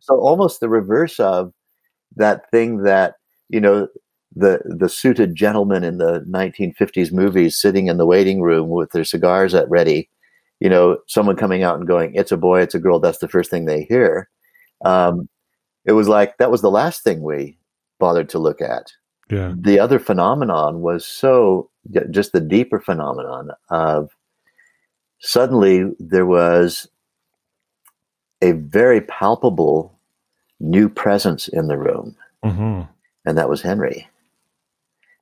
So 0.00 0.18
almost 0.18 0.60
the 0.60 0.70
reverse 0.70 1.20
of 1.20 1.52
that 2.16 2.50
thing 2.50 2.84
that 2.84 3.16
you 3.50 3.60
know 3.60 3.88
the 4.34 4.60
the 4.64 4.88
suited 4.88 5.34
gentleman 5.34 5.84
in 5.84 5.98
the 5.98 6.24
1950s 6.30 7.12
movies 7.12 7.60
sitting 7.60 7.88
in 7.88 7.98
the 7.98 8.06
waiting 8.06 8.40
room 8.40 8.70
with 8.70 8.92
their 8.92 9.04
cigars 9.04 9.54
at 9.54 9.68
ready 9.68 10.08
you 10.60 10.70
know 10.70 10.98
someone 11.08 11.36
coming 11.36 11.62
out 11.62 11.78
and 11.78 11.86
going 11.86 12.14
it's 12.14 12.32
a 12.32 12.36
boy 12.36 12.60
it's 12.60 12.74
a 12.74 12.78
girl 12.78 12.98
that's 12.98 13.18
the 13.18 13.28
first 13.28 13.50
thing 13.50 13.66
they 13.66 13.82
hear 13.82 14.28
um, 14.84 15.28
it 15.86 15.92
was 15.92 16.08
like 16.08 16.36
that 16.38 16.50
was 16.50 16.62
the 16.62 16.70
last 16.70 17.02
thing 17.02 17.22
we 17.22 17.56
bothered 17.98 18.28
to 18.28 18.38
look 18.38 18.60
at 18.60 18.92
yeah 19.30 19.54
the 19.58 19.78
other 19.78 19.98
phenomenon 19.98 20.80
was 20.80 21.06
so 21.06 21.70
just 22.10 22.32
the 22.32 22.40
deeper 22.40 22.80
phenomenon 22.80 23.50
of 23.70 24.10
suddenly 25.20 25.84
there 25.98 26.26
was 26.26 26.88
a 28.42 28.52
very 28.52 29.00
palpable 29.00 29.98
new 30.60 30.88
presence 30.88 31.48
in 31.48 31.68
the 31.68 31.78
room, 31.78 32.16
mm-hmm. 32.44 32.82
and 33.24 33.38
that 33.38 33.48
was 33.48 33.62
Henry. 33.62 34.08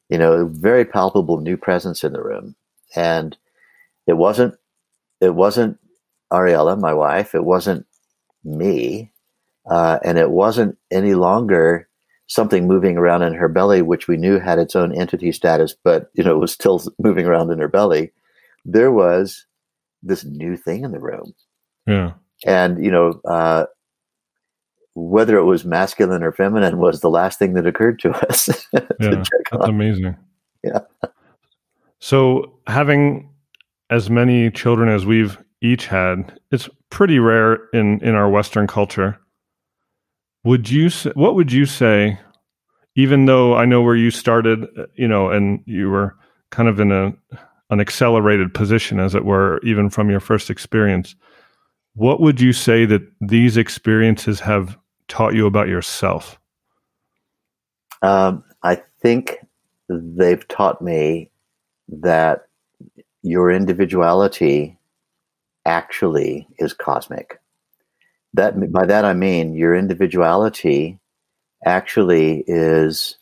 You 0.09 0.18
know, 0.18 0.46
very 0.46 0.85
palpable 0.85 1.40
new 1.40 1.57
presence 1.57 2.05
in 2.05 2.12
the 2.12 2.22
room, 2.22 2.55
and 2.94 3.37
it 4.07 4.14
wasn't 4.14 4.55
it 5.20 5.35
wasn't 5.35 5.79
Ariella, 6.33 6.79
my 6.79 6.92
wife. 6.92 7.35
It 7.35 7.44
wasn't 7.44 7.87
me, 8.44 9.11
uh, 9.70 9.98
and 10.05 10.18
it 10.18 10.31
wasn't 10.31 10.77
any 10.90 11.14
longer 11.14 11.88
something 12.27 12.66
moving 12.66 12.96
around 12.96 13.22
in 13.22 13.35
her 13.35 13.48
belly, 13.48 13.83
which 13.83 14.09
we 14.09 14.16
knew 14.16 14.38
had 14.38 14.59
its 14.59 14.74
own 14.74 14.94
entity 14.94 15.33
status, 15.33 15.74
but 15.85 16.11
you 16.14 16.24
know, 16.24 16.35
it 16.35 16.40
was 16.40 16.53
still 16.53 16.83
moving 16.98 17.27
around 17.27 17.50
in 17.50 17.59
her 17.59 17.68
belly. 17.68 18.12
There 18.64 18.92
was 18.92 19.46
this 20.03 20.24
new 20.24 20.57
thing 20.57 20.85
in 20.85 20.92
the 20.92 21.00
room. 21.00 21.35
Yeah. 21.87 22.12
And 22.46 22.83
you 22.85 22.90
know, 22.90 23.20
uh, 23.24 23.66
whether 24.94 25.37
it 25.37 25.44
was 25.44 25.64
masculine 25.64 26.22
or 26.22 26.33
feminine 26.33 26.79
was 26.79 27.00
the 27.00 27.11
last 27.11 27.38
thing 27.38 27.55
that 27.55 27.66
occurred 27.66 27.98
to 28.00 28.11
us. 28.29 28.46
to 28.46 28.64
yeah, 29.00 29.11
that's 29.11 29.31
on. 29.53 29.68
amazing. 29.68 30.16
Yeah. 30.62 30.81
So 32.00 32.59
having 32.66 33.31
as 33.90 34.09
many 34.09 34.50
children 34.50 34.88
as 34.88 35.05
we've 35.05 35.38
each 35.61 35.87
had, 35.87 36.38
it's 36.50 36.68
pretty 36.90 37.18
rare 37.18 37.68
in 37.72 38.00
in 38.03 38.14
our 38.14 38.29
Western 38.29 38.66
culture. 38.66 39.18
Would 40.45 40.71
you 40.71 40.91
what 41.15 41.35
would 41.35 41.53
you 41.53 41.67
say? 41.67 42.19
Even 42.97 43.27
though 43.27 43.57
I 43.57 43.65
know 43.65 43.83
where 43.83 43.97
you 43.97 44.11
started, 44.11 44.69
you 44.95 45.09
know, 45.09 45.29
and 45.31 45.61
you 45.67 45.91
were 45.91 46.17
kind 46.51 46.69
of 46.69 46.79
in 46.79 46.93
a 46.93 47.13
an 47.71 47.81
accelerated 47.81 48.55
position, 48.55 49.01
as 49.01 49.15
it 49.15 49.25
were, 49.25 49.59
even 49.65 49.91
from 49.91 50.11
your 50.11 50.21
first 50.21 50.51
experience. 50.51 51.17
What 51.95 52.21
would 52.21 52.41
you 52.41 52.53
say 52.53 52.85
that 52.87 53.03
these 53.21 53.57
experiences 53.57 54.41
have 54.41 54.77
taught 55.09 55.35
you 55.35 55.47
about 55.47 55.69
yourself? 55.69 56.39
Um, 58.03 58.45
I 58.63 58.83
think 59.01 59.39
they've 59.89 60.47
taught 60.49 60.83
me 60.83 61.31
that 61.89 62.47
your 63.23 63.51
individuality 63.51 64.79
actually 65.65 66.47
is 66.59 66.75
cosmic. 66.75 67.41
That 68.35 68.73
by 68.73 68.87
that 68.87 69.05
I 69.05 69.14
mean 69.14 69.55
your 69.55 69.75
individuality 69.75 70.99
actually 71.64 72.44
is 72.47 73.16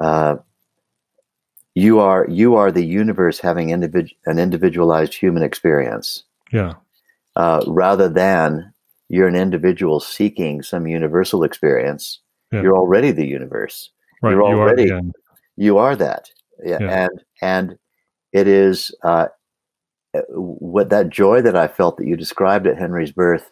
uh, 0.00 0.36
you 1.74 2.00
are 2.00 2.26
you 2.28 2.56
are 2.56 2.72
the 2.72 2.84
universe 2.84 3.38
having 3.38 3.68
individ- 3.68 4.14
an 4.26 4.38
individualized 4.38 5.14
human 5.14 5.42
experience. 5.42 6.24
Yeah. 6.52 6.74
Uh, 7.36 7.62
rather 7.66 8.08
than 8.08 8.72
you're 9.08 9.28
an 9.28 9.36
individual 9.36 10.00
seeking 10.00 10.62
some 10.62 10.86
universal 10.86 11.44
experience, 11.44 12.18
yeah. 12.50 12.62
you're 12.62 12.76
already 12.76 13.12
the 13.12 13.26
universe. 13.26 13.90
Right. 14.22 14.32
You're 14.32 14.40
you 14.40 14.58
already 14.58 14.90
are 14.90 15.02
you 15.56 15.78
are 15.78 15.96
that. 15.96 16.30
Yeah. 16.64 16.78
yeah. 16.80 17.04
And 17.04 17.24
and 17.42 17.78
it 18.32 18.48
is 18.48 18.90
uh, 19.04 19.28
what 20.30 20.90
that 20.90 21.10
joy 21.10 21.42
that 21.42 21.56
I 21.56 21.68
felt 21.68 21.96
that 21.98 22.06
you 22.06 22.16
described 22.16 22.66
at 22.66 22.78
Henry's 22.78 23.12
birth, 23.12 23.50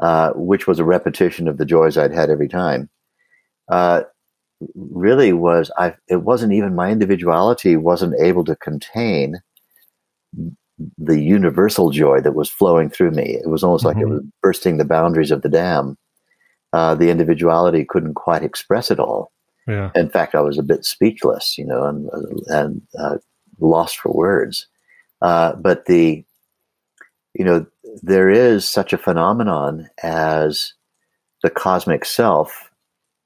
uh, 0.00 0.32
which 0.34 0.66
was 0.66 0.78
a 0.78 0.84
repetition 0.84 1.48
of 1.48 1.58
the 1.58 1.64
joys 1.64 1.96
I'd 1.96 2.12
had 2.12 2.30
every 2.30 2.48
time. 2.48 2.88
Uh, 3.68 4.02
really 4.74 5.32
was 5.32 5.70
I 5.78 5.94
it 6.08 6.22
wasn't 6.22 6.52
even 6.52 6.74
my 6.74 6.90
individuality 6.90 7.76
wasn't 7.76 8.20
able 8.20 8.44
to 8.44 8.56
contain 8.56 9.40
the 10.96 11.20
universal 11.20 11.90
joy 11.90 12.20
that 12.20 12.34
was 12.34 12.48
flowing 12.48 12.88
through 12.88 13.10
me. 13.10 13.38
It 13.42 13.48
was 13.48 13.62
almost 13.62 13.84
mm-hmm. 13.84 13.98
like 13.98 14.02
it 14.02 14.06
mm-hmm. 14.06 14.14
was 14.14 14.24
bursting 14.42 14.76
the 14.76 14.84
boundaries 14.84 15.30
of 15.30 15.42
the 15.42 15.48
dam. 15.48 15.96
Uh, 16.72 16.94
the 16.94 17.10
individuality 17.10 17.84
couldn't 17.84 18.14
quite 18.14 18.42
express 18.42 18.90
it 18.90 19.00
all. 19.00 19.32
Yeah. 19.66 19.90
In 19.94 20.08
fact, 20.08 20.34
I 20.34 20.40
was 20.40 20.58
a 20.58 20.62
bit 20.62 20.84
speechless, 20.84 21.56
you 21.58 21.64
know, 21.64 21.84
and, 21.84 22.08
and 22.46 22.82
uh, 22.98 23.18
lost 23.58 23.98
for 23.98 24.12
words. 24.12 24.66
Uh, 25.20 25.54
but 25.56 25.86
the, 25.86 26.24
you 27.34 27.44
know, 27.44 27.66
there 28.02 28.30
is 28.30 28.68
such 28.68 28.92
a 28.92 28.98
phenomenon 28.98 29.88
as 30.02 30.74
the 31.42 31.50
cosmic 31.50 32.04
self. 32.04 32.70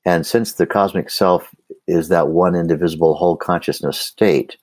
And 0.04 0.26
since 0.26 0.52
the 0.52 0.66
cosmic 0.66 1.10
self 1.10 1.54
is 1.86 2.08
that 2.08 2.28
one 2.28 2.54
indivisible 2.54 3.14
whole 3.14 3.36
consciousness 3.36 3.98
state, 3.98 4.56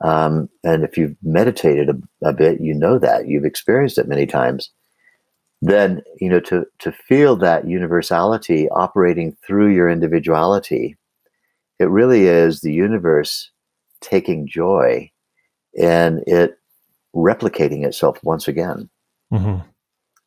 um, 0.00 0.48
and 0.62 0.84
if 0.84 0.96
you've 0.96 1.16
meditated 1.22 1.88
a, 1.88 2.28
a, 2.28 2.32
bit, 2.32 2.60
you 2.60 2.74
know 2.74 2.98
that 2.98 3.26
you've 3.26 3.44
experienced 3.44 3.98
it 3.98 4.08
many 4.08 4.26
times. 4.26 4.70
Then 5.60 6.02
you 6.20 6.28
know 6.28 6.38
to 6.40 6.66
to 6.80 6.92
feel 6.92 7.34
that 7.36 7.66
universality 7.66 8.68
operating 8.68 9.36
through 9.44 9.74
your 9.74 9.88
individuality, 9.88 10.96
it 11.80 11.86
really 11.86 12.26
is 12.26 12.60
the 12.60 12.72
universe 12.72 13.50
taking 14.00 14.46
joy 14.46 15.10
in 15.74 16.22
it 16.28 16.58
replicating 17.14 17.84
itself 17.84 18.22
once 18.22 18.46
again, 18.46 18.88
mm-hmm. 19.32 19.66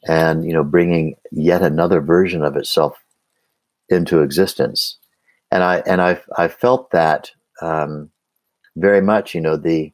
and 0.08 0.46
you 0.46 0.54
know 0.54 0.64
bringing 0.64 1.16
yet 1.32 1.62
another 1.62 2.02
version 2.02 2.44
of 2.44 2.56
itself 2.56 2.98
into 3.90 4.22
existence. 4.22 4.98
And 5.52 5.64
I 5.64 5.84
and 5.86 6.02
I 6.02 6.22
I 6.38 6.48
felt 6.48 6.92
that. 6.92 7.32
Um, 7.62 8.12
very 8.76 9.02
much, 9.02 9.36
you 9.36 9.42
know, 9.42 9.58
the 9.58 9.92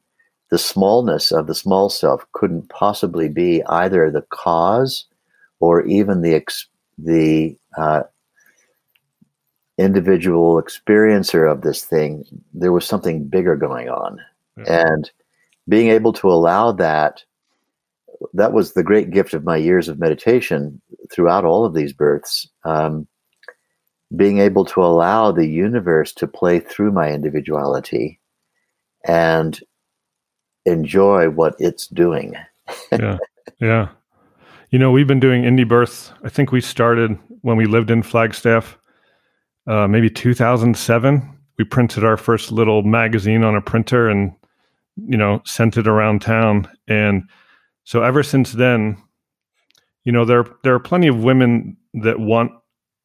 the 0.50 0.58
smallness 0.58 1.32
of 1.32 1.48
the 1.48 1.56
small 1.56 1.90
self 1.90 2.26
couldn't 2.32 2.70
possibly 2.70 3.28
be 3.28 3.64
either 3.66 4.10
the 4.10 4.26
cause 4.30 5.06
or 5.60 5.86
even 5.86 6.22
the 6.22 6.36
ex- 6.36 6.68
the 6.98 7.58
uh, 7.78 8.04
individual 9.78 10.62
experiencer 10.62 11.52
of 11.52 11.62
this 11.62 11.84
thing. 11.84 12.24
There 12.54 12.72
was 12.72 12.86
something 12.86 13.28
bigger 13.28 13.58
going 13.58 13.90
on, 13.90 14.20
yeah. 14.58 14.88
and 14.88 15.12
being 15.68 15.90
able 15.90 16.14
to 16.14 16.30
allow 16.30 16.72
that. 16.74 17.24
That 18.34 18.54
was 18.54 18.74
the 18.74 18.84
great 18.84 19.12
gift 19.12 19.34
of 19.34 19.44
my 19.44 19.58
years 19.58 19.88
of 19.88 20.00
meditation 20.00 20.82
throughout 21.12 21.46
all 21.46 21.66
of 21.66 21.74
these 21.74 21.94
births. 21.94 22.50
Um, 22.66 23.08
being 24.16 24.40
able 24.40 24.64
to 24.66 24.82
allow 24.82 25.32
the 25.32 25.48
universe 25.48 26.14
to 26.14 26.28
play 26.28 26.60
through 26.60 26.92
my 26.92 27.12
individuality 27.12 28.20
and 29.06 29.60
enjoy 30.66 31.30
what 31.30 31.56
it's 31.60 31.88
doing. 31.88 32.36
yeah. 32.92 33.18
Yeah. 33.60 33.90
You 34.70 34.80
know, 34.80 34.92
we've 34.92 35.08
been 35.08 35.20
doing 35.20 35.44
indie 35.44 35.68
births. 35.68 36.12
I 36.24 36.30
think 36.30 36.52
we 36.52 36.62
started 36.62 37.18
when 37.42 37.58
we 37.58 37.66
lived 37.66 37.90
in 37.90 38.04
Flagstaff, 38.04 38.78
uh, 39.68 39.88
maybe 39.88 40.10
2007. 40.10 41.38
We 41.58 41.64
printed 41.64 42.04
our 42.04 42.18
first 42.18 42.52
little 42.52 42.84
magazine 42.84 43.44
on 43.44 43.56
a 43.56 43.62
printer 43.62 44.10
and, 44.10 44.34
you 44.98 45.18
know, 45.18 45.42
sent 45.46 45.78
it 45.78 45.88
around 45.88 46.22
town. 46.22 46.70
And 46.88 47.24
so 47.88 48.04
ever 48.04 48.22
since 48.22 48.52
then, 48.52 49.02
you 50.04 50.12
know, 50.12 50.26
there 50.26 50.44
there 50.64 50.74
are 50.74 50.80
plenty 50.80 51.08
of 51.08 51.24
women 51.24 51.78
that 51.94 52.20
want 52.20 52.52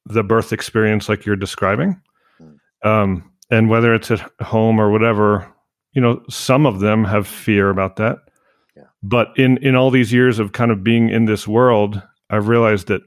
the 0.07 0.25
birth 0.25 0.53
experience 0.53 1.09
like 1.09 1.25
you're 1.25 1.37
describing. 1.37 2.01
Hmm. 2.39 2.89
Um, 2.89 3.31
and 3.49 3.71
whether 3.71 3.95
it's 3.95 4.11
at 4.11 4.29
home 4.41 4.81
or 4.81 4.91
whatever, 4.91 5.47
you 5.93 6.03
know, 6.03 6.21
some 6.29 6.67
of 6.67 6.81
them 6.81 7.05
have 7.05 7.29
fear 7.29 7.71
about 7.71 7.95
that. 7.97 8.19
Yeah. 8.77 8.83
But 9.05 9.29
in 9.37 9.59
in 9.59 9.77
all 9.77 9.93
these 9.93 10.13
years 10.13 10.41
of 10.41 10.51
kind 10.51 10.73
of 10.73 10.83
being 10.83 11.11
in 11.11 11.27
this 11.27 11.47
world, 11.47 12.03
I've 12.29 12.49
realized 12.49 12.89
that 12.89 13.03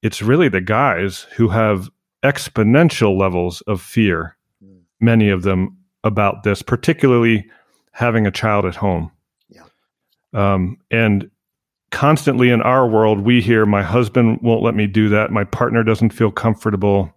it's 0.00 0.22
really 0.22 0.48
the 0.48 0.62
guys 0.62 1.26
who 1.36 1.50
have 1.50 1.90
exponential 2.24 3.18
levels 3.18 3.60
of 3.66 3.82
fear, 3.82 4.38
mm. 4.64 4.80
many 4.98 5.28
of 5.28 5.42
them 5.42 5.76
about 6.04 6.42
this, 6.42 6.62
particularly 6.62 7.50
having 7.90 8.26
a 8.26 8.30
child 8.30 8.64
at 8.64 8.76
home. 8.76 9.12
Um, 10.32 10.78
and 10.90 11.30
constantly 11.90 12.50
in 12.50 12.62
our 12.62 12.88
world, 12.88 13.20
we 13.20 13.40
hear, 13.40 13.66
my 13.66 13.82
husband 13.82 14.38
won't 14.42 14.62
let 14.62 14.74
me 14.74 14.86
do 14.86 15.08
that. 15.10 15.30
My 15.30 15.44
partner 15.44 15.82
doesn't 15.82 16.10
feel 16.10 16.30
comfortable. 16.30 17.14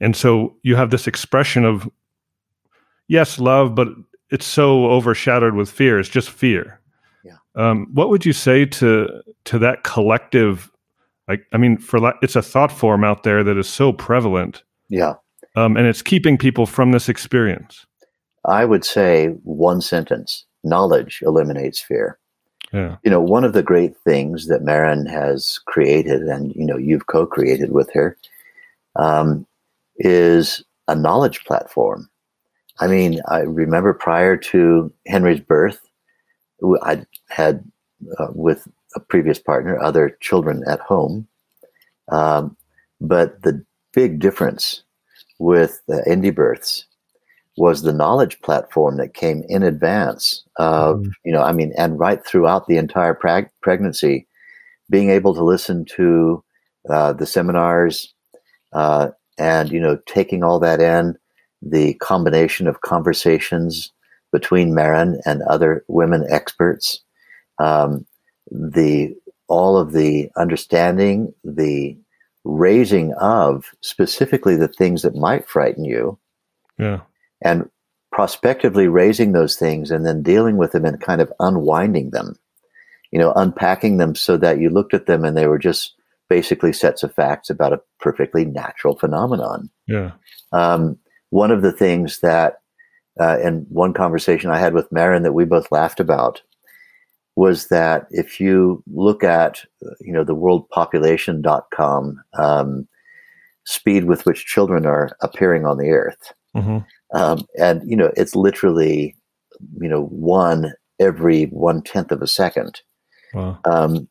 And 0.00 0.16
so 0.16 0.56
you 0.62 0.76
have 0.76 0.90
this 0.90 1.06
expression 1.06 1.64
of 1.64 1.88
yes, 3.08 3.38
love, 3.38 3.74
but 3.74 3.88
it's 4.30 4.46
so 4.46 4.86
overshadowed 4.86 5.54
with 5.54 5.70
fear. 5.70 5.98
It's 5.98 6.08
just 6.08 6.30
fear. 6.30 6.80
Yeah. 7.24 7.36
Um, 7.54 7.88
what 7.92 8.08
would 8.08 8.24
you 8.24 8.32
say 8.32 8.64
to 8.64 9.22
to 9.44 9.58
that 9.58 9.84
collective? 9.84 10.70
Like, 11.28 11.46
I 11.52 11.58
mean, 11.58 11.78
for 11.78 12.12
it's 12.22 12.36
a 12.36 12.42
thought 12.42 12.72
form 12.72 13.04
out 13.04 13.22
there 13.22 13.44
that 13.44 13.56
is 13.56 13.68
so 13.68 13.92
prevalent. 13.92 14.64
Yeah. 14.88 15.14
Um, 15.54 15.76
and 15.76 15.86
it's 15.86 16.02
keeping 16.02 16.38
people 16.38 16.66
from 16.66 16.92
this 16.92 17.08
experience. 17.08 17.86
I 18.44 18.64
would 18.64 18.84
say 18.84 19.28
one 19.44 19.80
sentence: 19.82 20.46
knowledge 20.64 21.22
eliminates 21.24 21.80
fear. 21.80 22.18
Yeah. 22.72 22.96
You 23.04 23.10
know, 23.10 23.20
one 23.20 23.44
of 23.44 23.52
the 23.52 23.62
great 23.62 23.96
things 23.98 24.46
that 24.46 24.62
Maryn 24.62 25.06
has 25.06 25.60
created, 25.66 26.22
and 26.22 26.54
you 26.54 26.64
know, 26.64 26.78
you've 26.78 27.06
co-created 27.06 27.72
with 27.72 27.92
her, 27.92 28.16
um, 28.96 29.46
is 29.96 30.64
a 30.88 30.94
knowledge 30.94 31.44
platform. 31.44 32.08
I 32.80 32.86
mean, 32.86 33.20
I 33.28 33.40
remember 33.40 33.92
prior 33.92 34.36
to 34.36 34.92
Henry's 35.06 35.40
birth, 35.40 35.80
I 36.82 37.04
had 37.28 37.64
uh, 38.18 38.28
with 38.34 38.66
a 38.94 39.00
previous 39.00 39.38
partner 39.38 39.78
other 39.78 40.16
children 40.20 40.64
at 40.66 40.80
home, 40.80 41.26
um, 42.08 42.56
but 43.00 43.42
the 43.42 43.64
big 43.92 44.18
difference 44.18 44.82
with 45.38 45.82
the 45.88 46.02
indie 46.08 46.34
births 46.34 46.86
was 47.56 47.82
the 47.82 47.92
knowledge 47.92 48.40
platform 48.40 48.96
that 48.96 49.14
came 49.14 49.44
in 49.48 49.62
advance 49.62 50.42
of 50.58 51.00
mm. 51.00 51.12
you 51.24 51.32
know 51.32 51.42
i 51.42 51.52
mean 51.52 51.72
and 51.76 51.98
right 51.98 52.24
throughout 52.24 52.66
the 52.66 52.76
entire 52.76 53.14
preg- 53.14 53.50
pregnancy 53.60 54.26
being 54.90 55.10
able 55.10 55.34
to 55.34 55.44
listen 55.44 55.84
to 55.84 56.42
uh, 56.90 57.12
the 57.12 57.26
seminars 57.26 58.14
uh, 58.72 59.08
and 59.38 59.70
you 59.70 59.80
know 59.80 59.98
taking 60.06 60.42
all 60.42 60.58
that 60.58 60.80
in 60.80 61.16
the 61.62 61.94
combination 61.94 62.66
of 62.66 62.80
conversations 62.80 63.92
between 64.32 64.74
Maryn 64.74 65.20
and 65.24 65.42
other 65.42 65.84
women 65.88 66.26
experts, 66.28 67.00
um, 67.58 68.04
the 68.50 69.14
all 69.48 69.76
of 69.76 69.92
the 69.92 70.30
understanding, 70.36 71.32
the 71.44 71.96
raising 72.44 73.12
of 73.14 73.70
specifically 73.82 74.56
the 74.56 74.68
things 74.68 75.02
that 75.02 75.14
might 75.14 75.46
frighten 75.46 75.84
you, 75.84 76.18
yeah, 76.78 77.00
and 77.44 77.68
prospectively 78.12 78.88
raising 78.88 79.32
those 79.32 79.56
things 79.56 79.90
and 79.90 80.04
then 80.04 80.22
dealing 80.22 80.56
with 80.56 80.72
them 80.72 80.84
and 80.84 81.00
kind 81.00 81.20
of 81.20 81.32
unwinding 81.40 82.10
them, 82.10 82.36
you 83.10 83.18
know, 83.18 83.32
unpacking 83.34 83.96
them 83.96 84.14
so 84.14 84.36
that 84.36 84.60
you 84.60 84.68
looked 84.68 84.94
at 84.94 85.06
them 85.06 85.24
and 85.24 85.36
they 85.36 85.46
were 85.46 85.58
just 85.58 85.94
basically 86.28 86.72
sets 86.72 87.02
of 87.02 87.14
facts 87.14 87.50
about 87.50 87.72
a 87.72 87.80
perfectly 88.00 88.44
natural 88.44 88.96
phenomenon. 88.96 89.70
Yeah. 89.86 90.12
Um, 90.52 90.98
one 91.30 91.50
of 91.50 91.62
the 91.62 91.72
things 91.72 92.20
that, 92.20 92.60
uh, 93.20 93.38
in 93.42 93.66
one 93.68 93.92
conversation 93.92 94.50
I 94.50 94.58
had 94.58 94.74
with 94.74 94.90
Maryn 94.90 95.22
that 95.22 95.32
we 95.32 95.44
both 95.44 95.72
laughed 95.72 96.00
about, 96.00 96.42
was 97.36 97.68
that 97.68 98.06
if 98.10 98.40
you 98.40 98.82
look 98.92 99.24
at, 99.24 99.64
you 100.00 100.12
know, 100.12 100.24
the 100.24 100.36
worldpopulation.com 100.36 102.22
um, 102.38 102.88
speed 103.64 104.04
with 104.04 104.26
which 104.26 104.44
children 104.44 104.86
are 104.86 105.16
appearing 105.22 105.64
on 105.64 105.78
the 105.78 105.90
earth, 105.90 106.32
mm-hmm. 106.54 106.78
Um, 107.12 107.46
and, 107.58 107.88
you 107.88 107.96
know, 107.96 108.12
it's 108.16 108.34
literally, 108.34 109.14
you 109.80 109.88
know, 109.88 110.04
one 110.06 110.72
every 110.98 111.44
one 111.46 111.82
tenth 111.82 112.12
of 112.12 112.22
a 112.22 112.26
second. 112.26 112.80
Wow. 113.34 113.58
Um, 113.64 114.08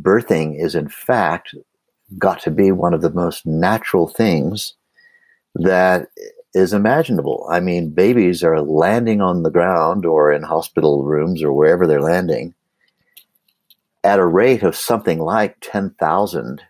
birthing 0.00 0.60
is, 0.60 0.74
in 0.74 0.88
fact, 0.88 1.54
got 2.18 2.40
to 2.42 2.50
be 2.50 2.72
one 2.72 2.94
of 2.94 3.02
the 3.02 3.10
most 3.10 3.46
natural 3.46 4.08
things 4.08 4.74
that 5.54 6.08
is 6.54 6.72
imaginable. 6.72 7.46
I 7.50 7.60
mean, 7.60 7.90
babies 7.90 8.42
are 8.42 8.60
landing 8.60 9.20
on 9.20 9.42
the 9.42 9.50
ground 9.50 10.06
or 10.06 10.32
in 10.32 10.42
hospital 10.42 11.02
rooms 11.02 11.42
or 11.42 11.52
wherever 11.52 11.86
they're 11.86 12.00
landing 12.00 12.54
at 14.02 14.18
a 14.18 14.26
rate 14.26 14.62
of 14.62 14.76
something 14.76 15.18
like 15.18 15.56
10,000 15.60 16.62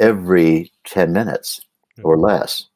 every 0.00 0.70
10 0.84 1.12
minutes 1.12 1.60
or 2.04 2.18
less. 2.18 2.66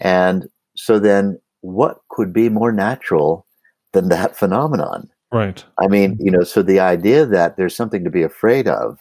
And 0.00 0.48
so 0.76 0.98
then 0.98 1.40
what 1.74 2.00
could 2.08 2.32
be 2.32 2.48
more 2.48 2.72
natural 2.72 3.46
than 3.92 4.08
that 4.08 4.36
phenomenon? 4.36 5.08
Right. 5.32 5.64
I 5.78 5.88
mean, 5.88 6.16
you 6.20 6.30
know, 6.30 6.42
so 6.42 6.62
the 6.62 6.80
idea 6.80 7.26
that 7.26 7.56
there's 7.56 7.76
something 7.76 8.04
to 8.04 8.10
be 8.10 8.22
afraid 8.22 8.66
of, 8.66 8.98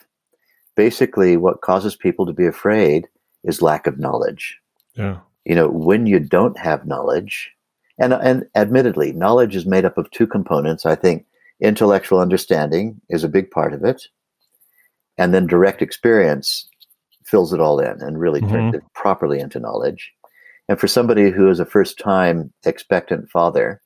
basically 0.75 1.37
what 1.37 1.61
causes 1.61 1.95
people 1.95 2.25
to 2.25 2.33
be 2.33 2.45
afraid 2.45 3.07
is 3.43 3.61
lack 3.61 3.87
of 3.87 3.99
knowledge. 3.99 4.57
Yeah 4.95 5.19
you 5.47 5.55
know, 5.55 5.69
when 5.69 6.05
you 6.05 6.19
don't 6.19 6.59
have 6.59 6.85
knowledge, 6.85 7.53
and 7.97 8.13
and 8.13 8.45
admittedly, 8.53 9.13
knowledge 9.13 9.55
is 9.55 9.65
made 9.65 9.85
up 9.85 9.97
of 9.97 10.11
two 10.11 10.27
components. 10.27 10.85
I 10.85 10.93
think 10.93 11.25
intellectual 11.61 12.19
understanding 12.19 12.99
is 13.09 13.23
a 13.23 13.29
big 13.29 13.49
part 13.49 13.73
of 13.73 13.85
it, 13.85 14.07
and 15.17 15.33
then 15.33 15.47
direct 15.47 15.81
experience 15.81 16.67
fills 17.23 17.53
it 17.53 17.61
all 17.61 17.79
in 17.79 18.01
and 18.01 18.19
really 18.19 18.41
mm-hmm. 18.41 18.51
turns 18.51 18.75
it 18.75 18.83
properly 18.93 19.39
into 19.39 19.57
knowledge. 19.57 20.11
And 20.69 20.79
for 20.79 20.87
somebody 20.87 21.31
who 21.31 21.49
is 21.49 21.59
a 21.59 21.65
first 21.65 21.97
time 21.97 22.53
expectant 22.65 23.29
father, 23.29 23.81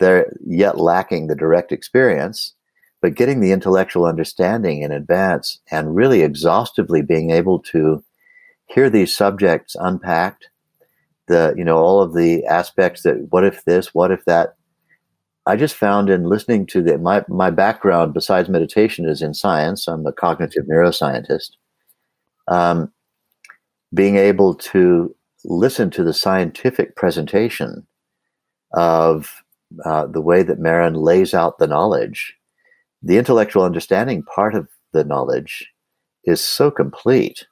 they're 0.00 0.32
yet 0.44 0.78
lacking 0.78 1.26
the 1.26 1.36
direct 1.36 1.72
experience, 1.72 2.54
but 3.00 3.14
getting 3.14 3.40
the 3.40 3.52
intellectual 3.52 4.06
understanding 4.06 4.82
in 4.82 4.92
advance 4.92 5.60
and 5.70 5.94
really 5.94 6.22
exhaustively 6.22 7.02
being 7.02 7.30
able 7.30 7.60
to 7.60 8.02
hear 8.66 8.90
these 8.90 9.14
subjects 9.14 9.76
unpacked, 9.78 10.48
the 11.28 11.54
you 11.56 11.64
know 11.64 11.78
all 11.78 12.00
of 12.00 12.14
the 12.14 12.44
aspects 12.46 13.02
that 13.02 13.26
what 13.30 13.44
if 13.44 13.64
this, 13.64 13.94
what 13.94 14.10
if 14.10 14.24
that. 14.24 14.54
I 15.46 15.56
just 15.56 15.74
found 15.74 16.10
in 16.10 16.24
listening 16.24 16.66
to 16.66 16.82
the 16.82 16.98
my 16.98 17.24
my 17.28 17.50
background 17.50 18.14
besides 18.14 18.48
meditation 18.48 19.08
is 19.08 19.22
in 19.22 19.34
science. 19.34 19.86
I'm 19.86 20.06
a 20.06 20.12
cognitive 20.12 20.64
neuroscientist. 20.64 21.50
Um, 22.48 22.92
being 23.92 24.16
able 24.16 24.54
to 24.54 25.14
listen 25.44 25.90
to 25.90 26.04
the 26.04 26.14
scientific 26.14 26.96
presentation 26.96 27.86
of 28.72 29.42
uh, 29.84 30.06
the 30.06 30.20
way 30.20 30.42
that 30.42 30.60
Maryn 30.60 30.94
lays 30.94 31.34
out 31.34 31.58
the 31.58 31.66
knowledge, 31.66 32.34
the 33.02 33.18
intellectual 33.18 33.62
understanding 33.62 34.22
part 34.22 34.54
of 34.54 34.68
the 34.92 35.04
knowledge 35.04 35.68
is 36.24 36.40
so 36.40 36.70
complete. 36.70 37.46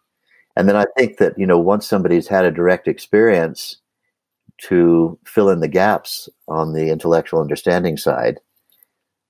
And 0.57 0.68
then 0.68 0.77
I 0.77 0.87
think 0.96 1.18
that, 1.18 1.38
you 1.38 1.46
know, 1.46 1.59
once 1.59 1.87
somebody's 1.87 2.27
had 2.27 2.44
a 2.44 2.51
direct 2.51 2.88
experience 2.88 3.79
to 4.62 5.18
fill 5.24 5.48
in 5.48 5.61
the 5.61 5.68
gaps 5.68 6.29
on 6.48 6.72
the 6.72 6.90
intellectual 6.90 7.40
understanding 7.40 7.96
side, 7.96 8.40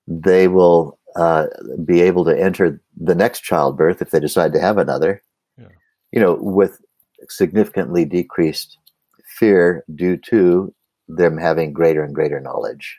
they 0.07 0.49
will 0.49 0.99
uh, 1.17 1.47
be 1.85 2.01
able 2.01 2.25
to 2.25 2.39
enter 2.39 2.81
the 2.97 3.15
next 3.15 3.41
childbirth 3.41 4.01
if 4.01 4.11
they 4.11 4.21
decide 4.21 4.53
to 4.55 4.61
have 4.61 4.79
another, 4.79 5.23
yeah. 5.59 5.69
you 6.13 6.21
know, 6.21 6.39
with 6.41 6.81
significantly 7.29 8.05
decreased 8.05 8.79
fear 9.25 9.85
due 9.95 10.17
to 10.17 10.75
them 11.09 11.37
having 11.37 11.73
greater 11.73 12.03
and 12.03 12.15
greater 12.15 12.41
knowledge. 12.41 12.99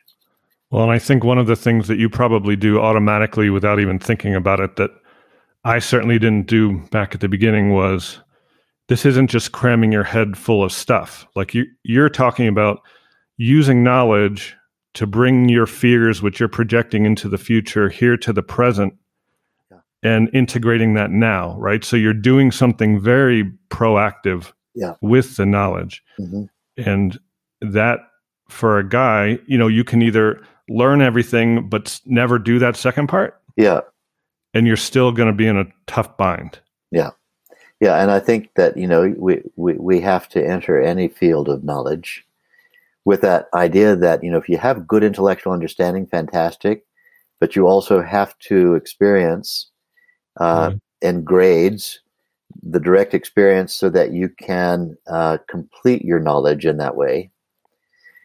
Well, 0.71 0.83
and 0.83 0.91
I 0.91 0.99
think 0.99 1.23
one 1.23 1.37
of 1.37 1.47
the 1.47 1.55
things 1.55 1.87
that 1.87 1.97
you 1.97 2.09
probably 2.09 2.55
do 2.55 2.79
automatically 2.79 3.49
without 3.49 3.79
even 3.79 3.99
thinking 3.99 4.35
about 4.35 4.59
it 4.59 4.75
that 4.75 4.91
I 5.63 5.79
certainly 5.79 6.19
didn't 6.19 6.47
do 6.47 6.79
back 6.89 7.13
at 7.13 7.21
the 7.21 7.27
beginning 7.27 7.71
was 7.71 8.19
this 8.87 9.05
isn't 9.05 9.29
just 9.29 9.51
cramming 9.51 9.91
your 9.91 10.03
head 10.03 10.37
full 10.37 10.63
of 10.63 10.71
stuff. 10.71 11.27
Like 11.35 11.53
you 11.53 11.65
you're 11.83 12.09
talking 12.09 12.47
about 12.47 12.81
using 13.37 13.83
knowledge 13.83 14.55
to 14.95 15.07
bring 15.07 15.49
your 15.49 15.65
fears 15.65 16.21
which 16.21 16.39
you're 16.39 16.49
projecting 16.49 17.05
into 17.05 17.29
the 17.29 17.37
future 17.37 17.89
here 17.89 18.17
to 18.17 18.33
the 18.33 18.43
present. 18.43 18.93
And 20.03 20.29
integrating 20.33 20.93
that 20.93 21.11
now, 21.11 21.57
right? 21.57 21.83
So 21.83 21.95
you're 21.95 22.13
doing 22.13 22.51
something 22.51 22.99
very 22.99 23.51
proactive 23.69 24.51
yeah. 24.75 24.95
with 25.01 25.35
the 25.35 25.45
knowledge. 25.45 26.03
Mm-hmm. 26.19 26.45
And 26.77 27.19
that 27.61 27.99
for 28.47 28.79
a 28.79 28.87
guy, 28.87 29.39
you 29.45 29.57
know, 29.57 29.67
you 29.67 29.83
can 29.83 30.01
either 30.01 30.41
learn 30.69 31.01
everything 31.01 31.67
but 31.67 31.99
never 32.05 32.39
do 32.39 32.59
that 32.59 32.77
second 32.77 33.07
part. 33.07 33.41
Yeah. 33.57 33.81
And 34.53 34.65
you're 34.65 34.77
still 34.77 35.11
going 35.11 35.27
to 35.27 35.35
be 35.35 35.47
in 35.47 35.57
a 35.57 35.65
tough 35.87 36.15
bind. 36.17 36.59
Yeah. 36.91 37.11
Yeah, 37.79 38.01
and 38.01 38.11
I 38.11 38.19
think 38.19 38.49
that 38.55 38.75
you 38.75 38.87
know 38.87 39.13
we, 39.17 39.41
we 39.55 39.73
we 39.75 40.01
have 40.01 40.27
to 40.29 40.45
enter 40.45 40.81
any 40.81 41.07
field 41.07 41.47
of 41.47 41.63
knowledge 41.63 42.25
with 43.05 43.21
that 43.21 43.47
idea 43.53 43.95
that 43.95 44.21
you 44.21 44.29
know 44.29 44.37
if 44.37 44.49
you 44.49 44.57
have 44.57 44.87
good 44.87 45.03
intellectual 45.03 45.53
understanding, 45.53 46.05
fantastic, 46.05 46.85
but 47.39 47.55
you 47.55 47.67
also 47.67 48.01
have 48.01 48.37
to 48.39 48.75
experience 48.75 49.71
uh, 50.39 50.69
mm-hmm. 50.69 50.77
and 51.01 51.25
grades 51.25 51.99
the 52.63 52.79
direct 52.79 53.13
experience 53.13 53.73
so 53.73 53.89
that 53.89 54.11
you 54.11 54.29
can 54.29 54.97
uh, 55.07 55.37
complete 55.47 56.03
your 56.03 56.19
knowledge 56.19 56.65
in 56.65 56.77
that 56.77 56.95
way. 56.95 57.29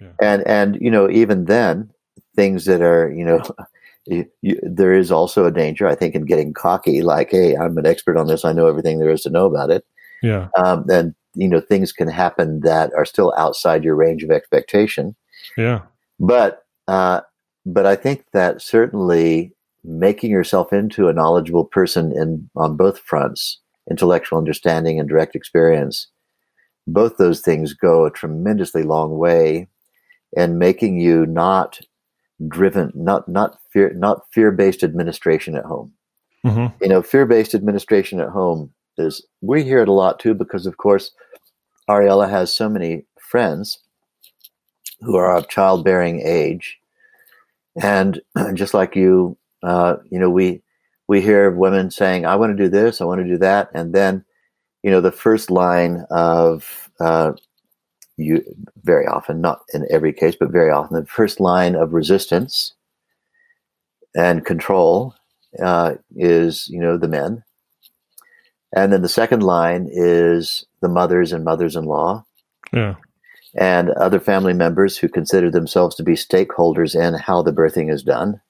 Yeah. 0.01 0.09
And 0.21 0.47
and 0.47 0.79
you 0.81 0.91
know 0.91 1.11
even 1.11 1.45
then 1.45 1.91
things 2.35 2.65
that 2.65 2.83
are 2.83 3.11
you 3.11 3.25
know 3.25 3.43
you, 4.07 4.27
you, 4.43 4.59
there 4.63 4.93
is 4.93 5.11
also 5.11 5.47
a 5.47 5.51
danger, 5.51 5.87
I 5.87 5.95
think, 5.95 6.15
in 6.15 6.25
getting 6.25 6.53
cocky, 6.53 7.03
like, 7.03 7.31
"Hey, 7.31 7.57
I'm 7.57 7.79
an 7.79 7.87
expert 7.87 8.17
on 8.17 8.27
this. 8.27 8.45
I 8.45 8.53
know 8.53 8.67
everything 8.67 8.99
there 8.99 9.11
is 9.11 9.23
to 9.23 9.31
know 9.31 9.47
about 9.47 9.71
it." 9.71 9.85
Yeah. 10.23 10.49
Um, 10.57 10.85
and 10.91 11.15
you 11.35 11.49
know, 11.49 11.61
things 11.61 11.93
can 11.93 12.09
happen 12.09 12.61
that 12.61 12.93
are 12.95 13.05
still 13.05 13.33
outside 13.37 13.85
your 13.85 13.97
range 13.97 14.23
of 14.23 14.31
expectation. 14.31 15.15
Yeah. 15.57 15.83
But 16.21 16.65
uh, 16.87 17.23
but 17.67 17.87
I 17.87 17.97
think 17.97 18.25
that 18.33 18.61
certainly 18.61 19.53
making 19.85 20.31
yourself 20.31 20.73
into 20.73 21.09
a 21.09 21.13
knowledgeable 21.13 21.65
person 21.65 22.13
in 22.13 22.49
on 22.57 22.77
both 22.77 22.99
fronts, 22.99 23.61
intellectual 23.91 24.39
understanding 24.39 24.99
and 24.99 25.09
direct 25.09 25.37
experience, 25.37 26.09
both 26.87 27.17
those 27.17 27.41
things 27.41 27.75
go 27.75 28.05
a 28.05 28.11
tremendously 28.11 28.83
long 28.83 29.19
way 29.19 29.69
in 30.33 30.59
making 30.59 30.99
you 30.99 31.27
not 31.27 31.81
driven, 32.49 32.93
not 32.95 33.29
not 33.29 33.59
fear, 33.73 33.93
not 33.95 34.23
fear 34.33 34.51
based 34.51 34.83
administration 34.83 35.55
at 35.57 35.65
home. 35.65 35.93
Mm-hmm. 36.45 36.75
You 36.83 36.89
know, 36.89 37.03
fear 37.03 37.27
based 37.27 37.55
administration 37.55 38.21
at 38.21 38.29
home 38.29 38.73
is 38.99 39.25
we 39.41 39.63
hear 39.63 39.83
it 39.83 39.89
a 39.89 39.93
lot 39.93 40.19
too 40.19 40.35
because, 40.35 40.67
of 40.67 40.77
course, 40.77 41.11
Ariella 41.89 42.29
has 42.29 42.55
so 42.55 42.69
many 42.69 43.05
friends 43.21 43.79
who 45.01 45.17
are 45.17 45.37
of 45.37 45.49
childbearing 45.49 46.21
age, 46.21 46.79
and 47.81 48.21
just 48.55 48.75
like 48.75 48.97
you, 48.97 49.37
uh, 49.65 49.97
you 50.11 50.19
know, 50.19 50.31
we 50.31 50.63
we 51.09 51.21
hear 51.21 51.51
women 51.51 51.91
saying, 51.91 52.27
"I 52.27 52.37
want 52.37 52.57
to 52.57 52.63
do 52.63 52.69
this, 52.69 53.01
I 53.01 53.05
want 53.05 53.21
to 53.21 53.29
do 53.29 53.39
that," 53.39 53.71
and 53.75 53.95
then, 53.95 54.25
you 54.83 54.91
know, 54.91 55.01
the 55.01 55.13
first 55.13 55.51
line 55.51 56.05
of 56.11 56.91
uh, 57.01 57.33
you 58.17 58.43
very 58.83 59.07
often, 59.07 59.41
not 59.41 59.63
in 59.73 59.87
every 59.91 60.13
case, 60.13 60.37
but 60.39 60.51
very 60.51 60.71
often, 60.71 60.97
the 60.97 61.07
first 61.07 61.41
line 61.41 61.75
of 61.75 61.93
resistance 61.93 62.75
and 64.15 64.45
control 64.45 65.15
uh, 65.63 65.95
is, 66.17 66.69
you 66.69 66.81
know, 66.81 66.97
the 66.97 67.09
men. 67.09 67.43
And 68.77 68.93
then 68.93 69.03
the 69.03 69.09
second 69.09 69.43
line 69.43 69.89
is 69.91 70.65
the 70.81 70.89
mothers 70.89 71.33
and 71.33 71.45
mothers-in-law. 71.45 72.25
Yeah. 72.73 72.95
And 73.57 73.91
other 73.91 74.19
family 74.19 74.53
members 74.53 74.99
who 74.99 75.09
consider 75.09 75.51
themselves 75.51 75.95
to 75.97 76.03
be 76.03 76.15
stakeholders 76.15 76.95
in 76.95 77.15
how 77.15 77.43
the 77.43 77.53
birthing 77.53 77.93
is 77.93 78.03
done. 78.03 78.41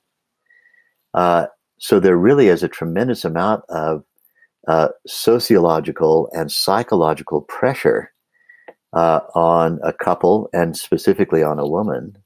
Uh, 1.15 1.47
so 1.79 2.01
there 2.01 2.17
really 2.17 2.49
is 2.49 2.63
a 2.63 2.69
tremendous 2.69 3.25
amount 3.25 3.65
of 3.69 4.05
uh, 4.67 4.89
sociological 5.07 6.29
and 6.33 6.51
psychological 6.51 7.43
pressure 7.43 8.13
uh, 8.93 9.21
on 9.35 9.81
a 9.83 9.93
couple 9.93 10.49
and 10.53 10.77
specifically 10.77 11.43
on 11.43 11.59
a 11.59 11.67
woman 11.67 12.17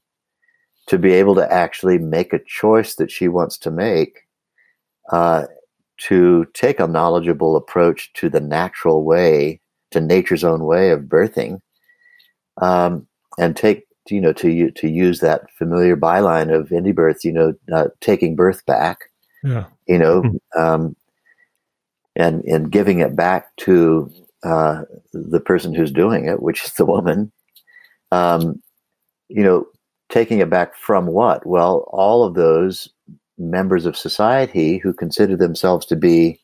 to 0.87 0.97
be 0.97 1.13
able 1.13 1.35
to 1.35 1.51
actually 1.51 1.97
make 1.97 2.33
a 2.33 2.43
choice 2.45 2.95
that 2.95 3.11
she 3.11 3.27
wants 3.27 3.57
to 3.57 3.69
make 3.69 4.19
uh, 5.11 5.45
to 5.97 6.45
take 6.53 6.79
a 6.79 6.87
knowledgeable 6.87 7.55
approach 7.55 8.11
to 8.13 8.29
the 8.29 8.39
natural 8.39 9.03
way 9.03 9.59
to 9.91 9.99
nature's 9.99 10.43
own 10.43 10.63
way 10.63 10.91
of 10.91 11.01
birthing 11.01 11.59
um, 12.61 13.05
and 13.37 13.55
take 13.55 13.83
you 14.11 14.21
know 14.21 14.33
to 14.33 14.71
to 14.71 14.89
use 14.89 15.19
that 15.19 15.49
familiar 15.57 15.95
byline 15.95 16.53
of 16.53 16.69
indie 16.69 16.95
birth 16.95 17.23
you 17.23 17.31
know 17.31 17.53
uh, 17.73 17.87
taking 18.01 18.35
birth 18.35 18.65
back 18.65 19.11
yeah 19.43 19.65
you 19.87 19.97
know 19.97 20.21
mm-hmm. 20.21 20.61
um, 20.61 20.95
and 22.15 22.43
and 22.45 22.71
giving 22.71 22.99
it 22.99 23.15
back 23.15 23.55
to 23.57 24.11
uh, 24.43 24.83
the 25.13 25.39
person 25.39 25.73
who's 25.73 25.91
doing 25.91 26.25
it, 26.25 26.41
which 26.41 26.63
is 26.63 26.73
the 26.73 26.85
woman, 26.85 27.31
um, 28.11 28.61
you 29.27 29.43
know, 29.43 29.67
taking 30.09 30.39
it 30.39 30.49
back 30.49 30.75
from 30.75 31.07
what? 31.07 31.45
Well, 31.45 31.89
all 31.91 32.23
of 32.23 32.35
those 32.35 32.89
members 33.37 33.85
of 33.85 33.97
society 33.97 34.77
who 34.77 34.93
consider 34.93 35.35
themselves 35.35 35.85
to 35.87 35.95
be 35.95 36.39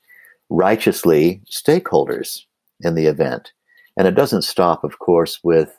righteously 0.49 1.41
stakeholders 1.49 2.41
in 2.82 2.95
the 2.95 3.06
event. 3.06 3.51
And 3.97 4.08
it 4.08 4.15
doesn't 4.15 4.43
stop, 4.43 4.84
of 4.84 4.99
course, 4.99 5.39
with 5.43 5.78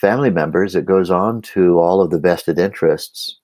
family 0.00 0.30
members. 0.30 0.74
It 0.74 0.86
goes 0.86 1.10
on 1.10 1.42
to 1.42 1.78
all 1.78 2.00
of 2.00 2.10
the 2.10 2.18
vested 2.18 2.58
interests 2.58 3.38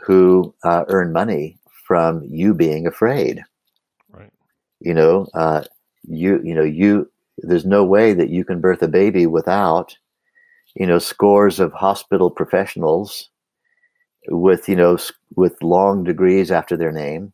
who 0.00 0.54
uh, 0.64 0.84
earn 0.88 1.12
money 1.12 1.58
from 1.86 2.22
you 2.24 2.54
being 2.54 2.86
afraid. 2.86 3.42
Right. 4.10 4.32
You 4.80 4.94
know, 4.94 5.26
uh, 5.34 5.64
you 6.08 6.40
you 6.42 6.54
know 6.54 6.64
you 6.64 7.10
there's 7.38 7.66
no 7.66 7.84
way 7.84 8.14
that 8.14 8.30
you 8.30 8.44
can 8.44 8.60
birth 8.60 8.82
a 8.82 8.88
baby 8.88 9.26
without 9.26 9.96
you 10.74 10.86
know 10.86 10.98
scores 10.98 11.60
of 11.60 11.72
hospital 11.72 12.30
professionals 12.30 13.28
with 14.28 14.68
you 14.68 14.76
know 14.76 14.98
with 15.36 15.62
long 15.62 16.04
degrees 16.04 16.50
after 16.50 16.76
their 16.76 16.92
name 16.92 17.32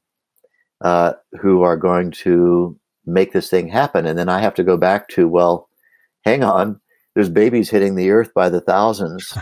uh, 0.83 1.13
who 1.41 1.63
are 1.63 1.77
going 1.77 2.11
to 2.11 2.79
make 3.07 3.33
this 3.33 3.51
thing 3.51 3.69
happen 3.69 4.07
and 4.07 4.19
then 4.19 4.29
i 4.29 4.41
have 4.41 4.55
to 4.55 4.65
go 4.65 4.77
back 4.77 5.09
to 5.09 5.29
well 5.29 5.69
hang 6.25 6.43
on 6.43 6.81
there's 7.15 7.31
babies 7.31 7.71
hitting 7.71 7.95
the 7.95 8.11
earth 8.11 8.33
by 8.35 8.49
the 8.49 8.61
thousands 8.61 9.33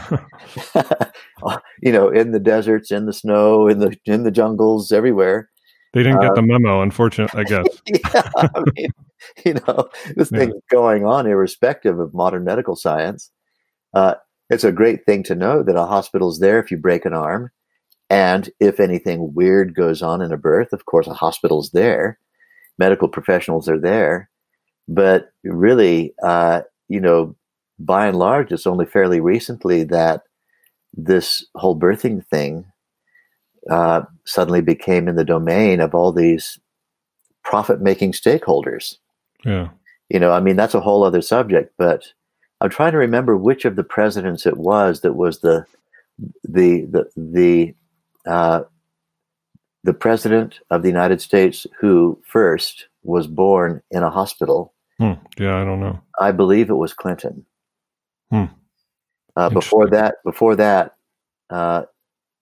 you 1.82 1.92
know 1.92 2.08
in 2.08 2.32
the 2.32 2.40
deserts 2.40 2.90
in 2.90 3.06
the 3.06 3.12
snow 3.12 3.68
in 3.68 3.78
the 3.78 3.96
in 4.04 4.22
the 4.22 4.30
jungles 4.30 4.92
everywhere 4.92 5.48
they 5.92 6.02
didn't 6.02 6.22
get 6.22 6.34
the 6.34 6.40
um, 6.40 6.46
memo, 6.46 6.80
unfortunately, 6.80 7.40
I 7.40 7.44
guess. 7.48 7.66
yeah, 7.86 8.30
I 8.36 8.62
mean, 8.74 8.90
you 9.44 9.54
know, 9.54 9.88
this 10.16 10.30
yeah. 10.32 10.38
thing's 10.38 10.62
going 10.70 11.04
on 11.04 11.26
irrespective 11.26 11.98
of 11.98 12.14
modern 12.14 12.44
medical 12.44 12.76
science. 12.76 13.30
Uh, 13.92 14.14
it's 14.48 14.64
a 14.64 14.72
great 14.72 15.04
thing 15.04 15.22
to 15.24 15.34
know 15.34 15.62
that 15.62 15.76
a 15.76 15.84
hospital's 15.84 16.38
there 16.38 16.58
if 16.58 16.70
you 16.70 16.78
break 16.78 17.04
an 17.04 17.12
arm. 17.12 17.50
And 18.08 18.50
if 18.60 18.80
anything 18.80 19.34
weird 19.34 19.74
goes 19.74 20.02
on 20.02 20.20
in 20.22 20.32
a 20.32 20.36
birth, 20.36 20.72
of 20.72 20.86
course, 20.86 21.06
a 21.06 21.14
hospital's 21.14 21.70
there. 21.70 22.18
Medical 22.78 23.08
professionals 23.08 23.68
are 23.68 23.78
there. 23.78 24.30
but 24.88 25.30
really, 25.44 26.14
uh, 26.22 26.62
you 26.88 27.00
know, 27.00 27.36
by 27.84 28.06
and 28.06 28.18
large, 28.18 28.52
it's 28.52 28.66
only 28.66 28.86
fairly 28.86 29.20
recently 29.20 29.84
that 29.84 30.22
this 30.94 31.44
whole 31.54 31.78
birthing 31.78 32.24
thing 32.26 32.64
uh, 33.70 34.02
suddenly 34.24 34.60
became 34.60 35.08
in 35.08 35.16
the 35.16 35.24
domain 35.24 35.80
of 35.80 35.94
all 35.94 36.12
these 36.12 36.58
profit 37.44 37.80
making 37.80 38.12
stakeholders. 38.12 38.96
Yeah. 39.44 39.68
You 40.08 40.20
know, 40.20 40.32
I 40.32 40.40
mean, 40.40 40.56
that's 40.56 40.74
a 40.74 40.80
whole 40.80 41.04
other 41.04 41.22
subject, 41.22 41.72
but 41.78 42.12
I'm 42.60 42.70
trying 42.70 42.92
to 42.92 42.98
remember 42.98 43.36
which 43.36 43.64
of 43.64 43.76
the 43.76 43.84
presidents 43.84 44.46
it 44.46 44.58
was 44.58 45.00
that 45.00 45.14
was 45.14 45.40
the 45.40 45.64
the 46.44 46.82
the 46.84 47.10
the 47.16 47.74
uh, 48.30 48.62
the 49.84 49.94
president 49.94 50.60
of 50.70 50.82
the 50.82 50.88
United 50.88 51.20
States 51.20 51.66
who 51.80 52.20
first 52.26 52.86
was 53.02 53.26
born 53.26 53.82
in 53.90 54.02
a 54.02 54.10
hospital. 54.10 54.74
Hmm. 54.98 55.14
Yeah, 55.38 55.60
I 55.60 55.64
don't 55.64 55.80
know. 55.80 56.00
I 56.20 56.30
believe 56.30 56.70
it 56.70 56.74
was 56.74 56.92
Clinton. 56.92 57.44
Hmm. 58.32 58.46
Uh, 59.36 59.50
before 59.50 59.88
that, 59.90 60.16
before 60.24 60.56
that, 60.56 60.96
uh, 61.50 61.82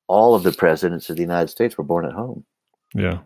all 0.07 0.35
of 0.35 0.45
the 0.45 0.53
presidents 0.53 1.11
of 1.11 1.17
the 1.17 1.23
United 1.23 1.49
States 1.49 1.77
were 1.77 1.85
born 1.85 2.05
at 2.05 2.13
home. 2.13 2.45
Yeah. 2.95 3.19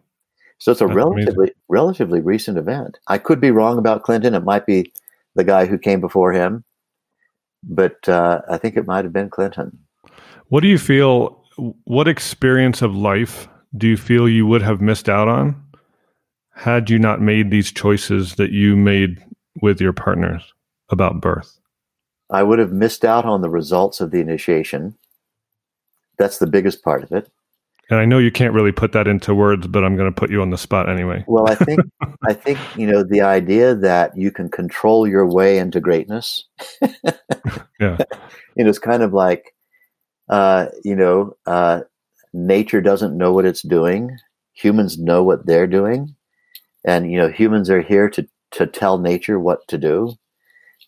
So 0.58 0.72
it's 0.72 0.80
a 0.80 0.86
That's 0.86 0.96
relatively 0.96 1.34
amazing. 1.34 1.54
relatively 1.68 2.20
recent 2.20 2.58
event. 2.58 2.98
I 3.08 3.18
could 3.18 3.40
be 3.40 3.50
wrong 3.50 3.78
about 3.78 4.02
Clinton. 4.02 4.34
It 4.34 4.44
might 4.44 4.66
be 4.66 4.92
the 5.34 5.44
guy 5.44 5.66
who 5.66 5.78
came 5.78 6.00
before 6.00 6.32
him, 6.32 6.64
but 7.62 8.08
uh, 8.08 8.40
I 8.48 8.58
think 8.58 8.76
it 8.76 8.86
might 8.86 9.04
have 9.04 9.12
been 9.12 9.30
Clinton. 9.30 9.78
What 10.48 10.60
do 10.60 10.68
you 10.68 10.78
feel? 10.78 11.42
What 11.84 12.08
experience 12.08 12.82
of 12.82 12.94
life 12.94 13.48
do 13.76 13.88
you 13.88 13.96
feel 13.96 14.28
you 14.28 14.46
would 14.46 14.62
have 14.62 14.80
missed 14.80 15.08
out 15.08 15.28
on 15.28 15.60
had 16.54 16.88
you 16.88 16.98
not 16.98 17.20
made 17.20 17.50
these 17.50 17.72
choices 17.72 18.36
that 18.36 18.52
you 18.52 18.76
made 18.76 19.22
with 19.60 19.80
your 19.80 19.92
partners 19.92 20.52
about 20.90 21.20
birth? 21.20 21.58
I 22.30 22.42
would 22.42 22.58
have 22.58 22.72
missed 22.72 23.04
out 23.04 23.24
on 23.24 23.42
the 23.42 23.50
results 23.50 24.00
of 24.00 24.10
the 24.10 24.20
initiation. 24.20 24.96
That's 26.18 26.38
the 26.38 26.46
biggest 26.46 26.82
part 26.82 27.02
of 27.02 27.12
it. 27.12 27.30
And 27.90 28.00
I 28.00 28.06
know 28.06 28.18
you 28.18 28.30
can't 28.30 28.54
really 28.54 28.72
put 28.72 28.92
that 28.92 29.06
into 29.06 29.34
words, 29.34 29.66
but 29.66 29.84
I'm 29.84 29.96
going 29.96 30.10
to 30.10 30.20
put 30.20 30.30
you 30.30 30.40
on 30.40 30.50
the 30.50 30.56
spot 30.56 30.88
anyway. 30.88 31.24
Well, 31.26 31.50
I 31.50 31.54
think 31.54 31.80
I 32.26 32.32
think 32.32 32.58
you 32.76 32.86
know 32.86 33.02
the 33.02 33.20
idea 33.20 33.74
that 33.74 34.16
you 34.16 34.30
can 34.30 34.48
control 34.48 35.06
your 35.06 35.26
way 35.26 35.58
into 35.58 35.80
greatness. 35.80 36.46
yeah, 36.82 37.98
you 38.56 38.64
know, 38.64 38.70
it's 38.70 38.78
kind 38.78 39.02
of 39.02 39.12
like, 39.12 39.54
uh, 40.30 40.68
you 40.82 40.96
know, 40.96 41.36
uh, 41.46 41.82
nature 42.32 42.80
doesn't 42.80 43.18
know 43.18 43.32
what 43.32 43.44
it's 43.44 43.62
doing. 43.62 44.16
Humans 44.54 44.98
know 44.98 45.22
what 45.22 45.44
they're 45.44 45.66
doing, 45.66 46.14
and 46.86 47.12
you 47.12 47.18
know, 47.18 47.28
humans 47.28 47.68
are 47.68 47.82
here 47.82 48.08
to 48.10 48.26
to 48.52 48.66
tell 48.66 48.98
nature 48.98 49.38
what 49.38 49.68
to 49.68 49.76
do. 49.76 50.14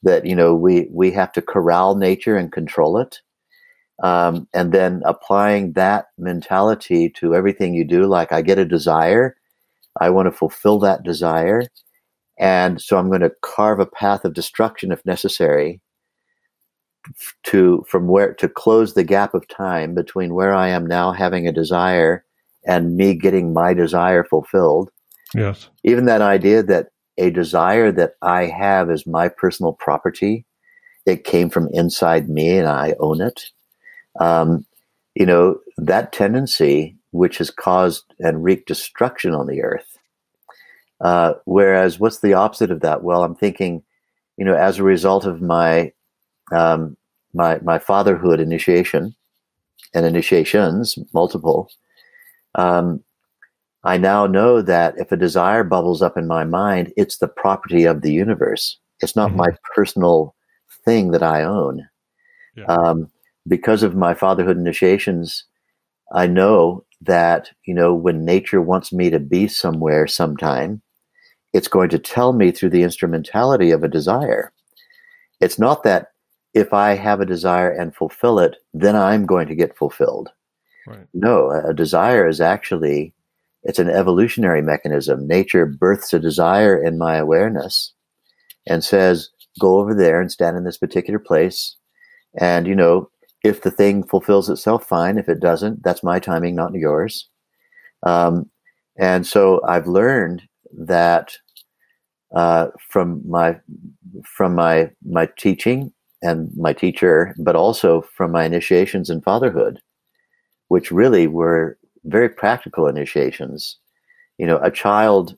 That 0.03 0.27
you 0.27 0.35
know, 0.35 0.55
we 0.55 0.89
we 0.91 1.11
have 1.13 1.33
to 1.33 1.43
corral 1.43 1.97
nature 1.97 2.37
and 2.37 2.53
control 2.53 2.99
it. 2.99 3.21
Um, 4.03 4.47
and 4.53 4.73
then 4.73 5.03
applying 5.07 5.73
that 5.73 6.09
mentality 6.19 7.09
to 7.17 7.35
everything 7.35 7.73
you 7.73 7.83
do 7.83 8.05
like 8.05 8.31
i 8.31 8.43
get 8.43 8.59
a 8.59 8.65
desire 8.67 9.39
i 10.03 10.11
want 10.11 10.27
to 10.27 10.37
fulfill 10.37 10.79
that 10.81 11.03
desire 11.03 11.63
and 12.39 12.79
so 12.79 12.99
i'm 12.99 13.09
going 13.09 13.23
to 13.23 13.33
carve 13.41 13.81
a 13.81 13.87
path 13.87 14.27
of 14.27 14.35
destruction 14.35 14.93
if 14.93 15.03
necessary 15.07 15.81
to 17.45 17.87
from 17.89 18.07
where 18.07 18.35
to 18.35 18.51
close 18.51 18.93
the 18.93 19.03
gap 19.03 19.33
of 19.33 19.49
time 19.49 19.95
between 19.95 20.35
where 20.35 20.53
i 20.53 20.69
am 20.69 20.85
now 20.85 21.11
having 21.11 21.49
a 21.49 21.53
desire 21.53 22.23
and 22.67 22.97
me 22.97 23.15
getting 23.15 23.53
my 23.53 23.73
desire 23.73 24.25
fulfilled. 24.25 24.91
Yes. 25.35 25.69
Even 25.85 26.05
that 26.07 26.21
idea 26.21 26.63
that 26.65 26.89
a 27.19 27.31
desire 27.31 27.91
that 27.93 28.15
i 28.23 28.45
have 28.45 28.91
is 28.91 29.07
my 29.07 29.29
personal 29.29 29.73
property 29.73 30.45
it 31.07 31.25
came 31.25 31.51
from 31.51 31.69
inside 31.73 32.29
me 32.29 32.59
and 32.59 32.69
i 32.69 32.95
own 33.01 33.21
it 33.21 33.51
um, 34.21 34.65
you 35.15 35.27
know, 35.27 35.59
that 35.79 36.13
tendency, 36.13 36.97
which 37.11 37.39
has 37.39 37.51
caused 37.51 38.05
and 38.19 38.45
wreaked 38.45 38.69
destruction 38.69 39.33
on 39.33 39.47
the 39.47 39.63
earth. 39.63 39.99
Uh, 41.01 41.35
whereas, 41.45 41.99
what's 41.99 42.21
the 42.21 42.35
opposite 42.35 42.71
of 42.71 42.81
that? 42.81 43.03
Well, 43.03 43.23
I'm 43.23 43.35
thinking, 43.35 43.83
you 44.37 44.45
know, 44.45 44.55
as 44.55 44.79
a 44.79 44.85
result 44.85 45.25
of 45.25 45.43
my 45.43 45.93
um, 46.53 46.97
my 47.35 47.59
my 47.61 47.79
fatherhood 47.79 48.41
initiation 48.41 49.15
and 49.95 50.07
initiations, 50.07 50.99
multiple, 51.13 51.71
um, 52.55 53.03
I 53.87 53.99
now 53.99 54.27
know 54.27 54.63
that 54.63 54.99
if 54.99 55.13
a 55.13 55.17
desire 55.17 55.63
bubbles 55.63 56.03
up 56.03 56.19
in 56.19 56.27
my 56.27 56.43
mind, 56.43 56.93
it's 56.97 57.19
the 57.19 57.29
property 57.29 57.85
of 57.85 58.03
the 58.03 58.13
universe. 58.13 58.79
It's 59.01 59.15
not 59.15 59.29
mm-hmm. 59.29 59.39
my 59.39 59.49
personal 59.77 60.35
thing 60.85 61.13
that 61.13 61.23
I 61.23 61.45
own. 61.45 61.87
Yeah. 62.57 62.65
Um, 62.65 63.09
because 63.47 63.85
of 63.85 63.95
my 63.95 64.13
fatherhood 64.13 64.57
initiations, 64.57 65.45
I 66.13 66.27
know 66.27 66.85
that, 67.01 67.51
you 67.65 67.75
know, 67.75 67.95
when 67.95 68.25
nature 68.25 68.61
wants 68.61 68.93
me 68.93 69.09
to 69.09 69.21
be 69.21 69.47
somewhere 69.47 70.09
sometime, 70.09 70.83
it's 71.53 71.69
going 71.69 71.91
to 71.91 71.99
tell 71.99 72.33
me 72.33 72.51
through 72.51 72.71
the 72.71 72.83
instrumentality 72.83 73.71
of 73.71 73.85
a 73.85 73.89
desire. 73.89 74.53
It's 75.41 75.61
not 75.61 75.85
that 75.85 76.09
if 76.55 76.73
I 76.73 76.95
have 76.95 77.21
a 77.21 77.27
desire 77.27 77.71
and 77.71 77.95
fulfill 77.95 78.41
it, 78.41 78.57
then 78.75 78.97
I'm 78.97 79.27
going 79.27 79.47
to 79.47 79.55
get 79.55 79.79
fulfilled. 79.79 80.31
Right. 80.89 81.07
No, 81.15 81.51
a 81.51 81.73
desire 81.73 82.27
is 82.27 82.41
actually 82.41 83.13
it's 83.67 83.81
an 83.81 83.91
evolutionary 83.91 84.63
mechanism. 84.63 85.27
Nature 85.27 85.67
births 85.67 86.13
a 86.13 86.21
desire 86.21 86.81
in 86.81 86.99
my 86.99 87.17
awareness 87.17 87.93
and 88.65 88.85
says, 88.85 89.29
go 89.61 89.81
over 89.81 89.93
there 89.93 90.21
and 90.21 90.31
stand 90.31 90.57
in 90.57 90.63
this 90.63 90.79
particular 90.79 91.19
place. 91.19 91.77
And, 92.39 92.69
you 92.69 92.77
know, 92.77 93.11
if 93.43 93.63
the 93.63 93.73
thing 93.73 94.05
fulfills 94.05 94.49
itself, 94.49 94.87
fine. 94.87 95.19
If 95.19 95.29
it 95.29 95.41
doesn't, 95.41 95.83
that's 95.83 96.05
my 96.05 96.21
timing, 96.21 96.55
not 96.55 96.75
yours. 96.75 97.29
Um, 98.05 98.49
and 98.99 99.27
so 99.27 99.61
I've 99.67 99.89
learned 99.89 100.43
that 100.79 101.37
uh, 102.35 102.69
from 102.89 103.23
my 103.29 103.59
from 104.25 104.55
my 104.55 104.91
my 105.05 105.29
teaching 105.39 105.93
and 106.23 106.51
my 106.57 106.73
teacher, 106.73 107.35
but 107.39 107.57
also 107.57 108.03
from 108.17 108.31
my 108.31 108.45
initiations 108.45 109.11
in 109.11 109.23
fatherhood, 109.23 109.81
which 110.69 110.91
really 110.91 111.27
were 111.27 111.79
very 112.07 112.29
practical 112.29 112.87
initiations. 112.87 113.77
You 114.39 114.47
know, 114.47 114.59
a 114.59 114.71
child 114.71 115.37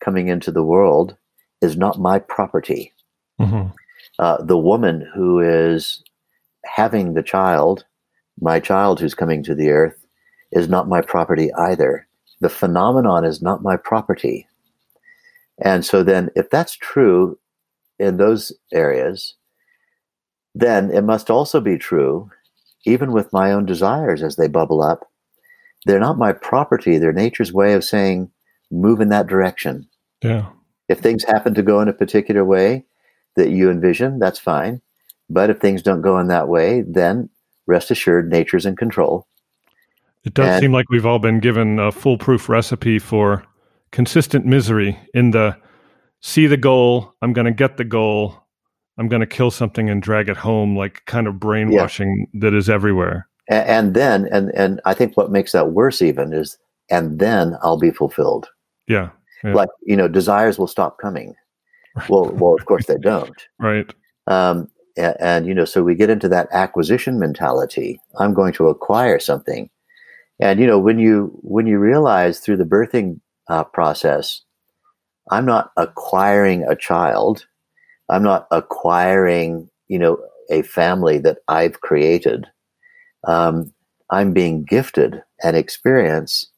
coming 0.00 0.28
into 0.28 0.50
the 0.50 0.62
world 0.62 1.16
is 1.60 1.76
not 1.76 2.00
my 2.00 2.18
property. 2.18 2.92
Mm-hmm. 3.40 3.68
Uh, 4.18 4.42
the 4.42 4.58
woman 4.58 5.08
who 5.14 5.40
is 5.40 6.02
having 6.64 7.14
the 7.14 7.22
child, 7.22 7.84
my 8.40 8.60
child 8.60 9.00
who's 9.00 9.14
coming 9.14 9.42
to 9.44 9.54
the 9.54 9.70
earth, 9.70 10.06
is 10.52 10.68
not 10.68 10.88
my 10.88 11.00
property 11.00 11.52
either. 11.54 12.06
The 12.40 12.48
phenomenon 12.48 13.24
is 13.24 13.42
not 13.42 13.62
my 13.62 13.76
property. 13.76 14.46
And 15.62 15.84
so 15.84 16.02
then, 16.02 16.30
if 16.36 16.50
that's 16.50 16.76
true 16.76 17.38
in 17.98 18.16
those 18.16 18.52
areas, 18.72 19.34
then 20.54 20.90
it 20.90 21.02
must 21.02 21.30
also 21.30 21.60
be 21.60 21.76
true, 21.76 22.30
even 22.86 23.12
with 23.12 23.32
my 23.32 23.52
own 23.52 23.66
desires 23.66 24.22
as 24.22 24.36
they 24.36 24.48
bubble 24.48 24.82
up. 24.82 25.10
They're 25.86 26.00
not 26.00 26.18
my 26.18 26.32
property. 26.32 26.98
They're 26.98 27.12
nature's 27.12 27.52
way 27.52 27.74
of 27.74 27.84
saying, 27.84 28.30
move 28.70 29.00
in 29.00 29.08
that 29.08 29.26
direction. 29.26 29.88
Yeah. 30.22 30.50
If 30.88 31.00
things 31.00 31.24
happen 31.24 31.54
to 31.54 31.62
go 31.62 31.80
in 31.80 31.88
a 31.88 31.92
particular 31.92 32.44
way 32.44 32.84
that 33.36 33.50
you 33.50 33.70
envision, 33.70 34.18
that's 34.18 34.38
fine. 34.38 34.80
But 35.30 35.50
if 35.50 35.58
things 35.58 35.82
don't 35.82 36.02
go 36.02 36.18
in 36.18 36.28
that 36.28 36.48
way, 36.48 36.82
then 36.86 37.28
rest 37.66 37.90
assured, 37.90 38.30
nature's 38.30 38.66
in 38.66 38.76
control. 38.76 39.26
It 40.24 40.34
does 40.34 40.48
and, 40.48 40.60
seem 40.60 40.72
like 40.72 40.90
we've 40.90 41.06
all 41.06 41.18
been 41.18 41.40
given 41.40 41.78
a 41.78 41.92
foolproof 41.92 42.48
recipe 42.48 42.98
for 42.98 43.44
consistent 43.92 44.44
misery 44.44 44.98
in 45.14 45.30
the 45.30 45.56
see 46.20 46.46
the 46.46 46.56
goal, 46.56 47.14
I'm 47.22 47.32
going 47.32 47.44
to 47.44 47.52
get 47.52 47.76
the 47.76 47.84
goal, 47.84 48.42
I'm 48.98 49.08
going 49.08 49.20
to 49.20 49.26
kill 49.26 49.50
something 49.50 49.88
and 49.88 50.02
drag 50.02 50.28
it 50.28 50.36
home, 50.36 50.76
like 50.76 51.04
kind 51.06 51.26
of 51.26 51.38
brainwashing 51.38 52.26
yeah. 52.32 52.40
that 52.40 52.54
is 52.54 52.68
everywhere. 52.68 53.28
And, 53.48 53.94
then, 53.94 54.26
and 54.30 54.50
and 54.54 54.80
I 54.84 54.92
think 54.92 55.16
what 55.16 55.30
makes 55.30 55.52
that 55.52 55.70
worse 55.72 56.02
even 56.02 56.34
is, 56.34 56.58
and 56.90 57.18
then 57.18 57.56
I'll 57.62 57.78
be 57.78 57.90
fulfilled. 57.90 58.46
Yeah, 58.86 59.10
yeah. 59.42 59.54
like 59.54 59.70
you 59.86 59.96
know, 59.96 60.06
desires 60.06 60.58
will 60.58 60.66
stop 60.66 60.98
coming. 60.98 61.34
Well, 62.08 62.30
well, 62.32 62.54
of 62.54 62.66
course 62.66 62.86
they 62.86 62.98
don't. 63.00 63.46
right. 63.58 63.90
Um, 64.26 64.68
and, 64.98 65.16
and, 65.20 65.46
you 65.46 65.54
know 65.54 65.64
so 65.64 65.82
we 65.82 65.94
get 65.94 66.10
into 66.10 66.28
that 66.28 66.48
acquisition 66.52 67.18
mentality 67.18 68.00
i'm 68.18 68.34
going 68.34 68.52
to 68.52 68.68
acquire 68.68 69.18
something 69.18 69.70
and 70.40 70.60
you 70.60 70.66
know 70.66 70.78
when 70.78 70.98
you 70.98 71.30
when 71.42 71.66
you 71.66 71.78
realize 71.78 72.40
through 72.40 72.56
the 72.56 72.64
birthing 72.64 73.20
uh, 73.48 73.64
process 73.64 74.42
i'm 75.30 75.46
not 75.46 75.70
acquiring 75.76 76.64
a 76.64 76.76
child 76.76 77.46
i'm 78.10 78.22
not 78.22 78.46
acquiring 78.50 79.68
you 79.86 79.98
know 79.98 80.18
a 80.50 80.62
family 80.62 81.18
that 81.18 81.38
i've 81.48 81.80
created 81.80 82.46
um, 83.28 83.72
i'm 84.10 84.32
being 84.32 84.64
gifted 84.64 85.22
an 85.44 85.54
experience 85.54 86.50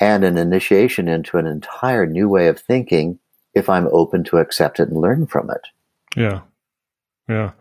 and 0.00 0.24
an 0.24 0.38
initiation 0.38 1.08
into 1.08 1.38
an 1.38 1.46
entire 1.46 2.06
new 2.06 2.28
way 2.28 2.48
of 2.48 2.60
thinking 2.60 3.18
if 3.54 3.68
I'm 3.68 3.88
open 3.88 4.24
to 4.24 4.38
accept 4.38 4.80
it 4.80 4.88
and 4.88 5.00
learn 5.00 5.26
from 5.26 5.50
it. 5.50 5.60
Yeah. 6.16 6.40
Yeah. 7.28 7.52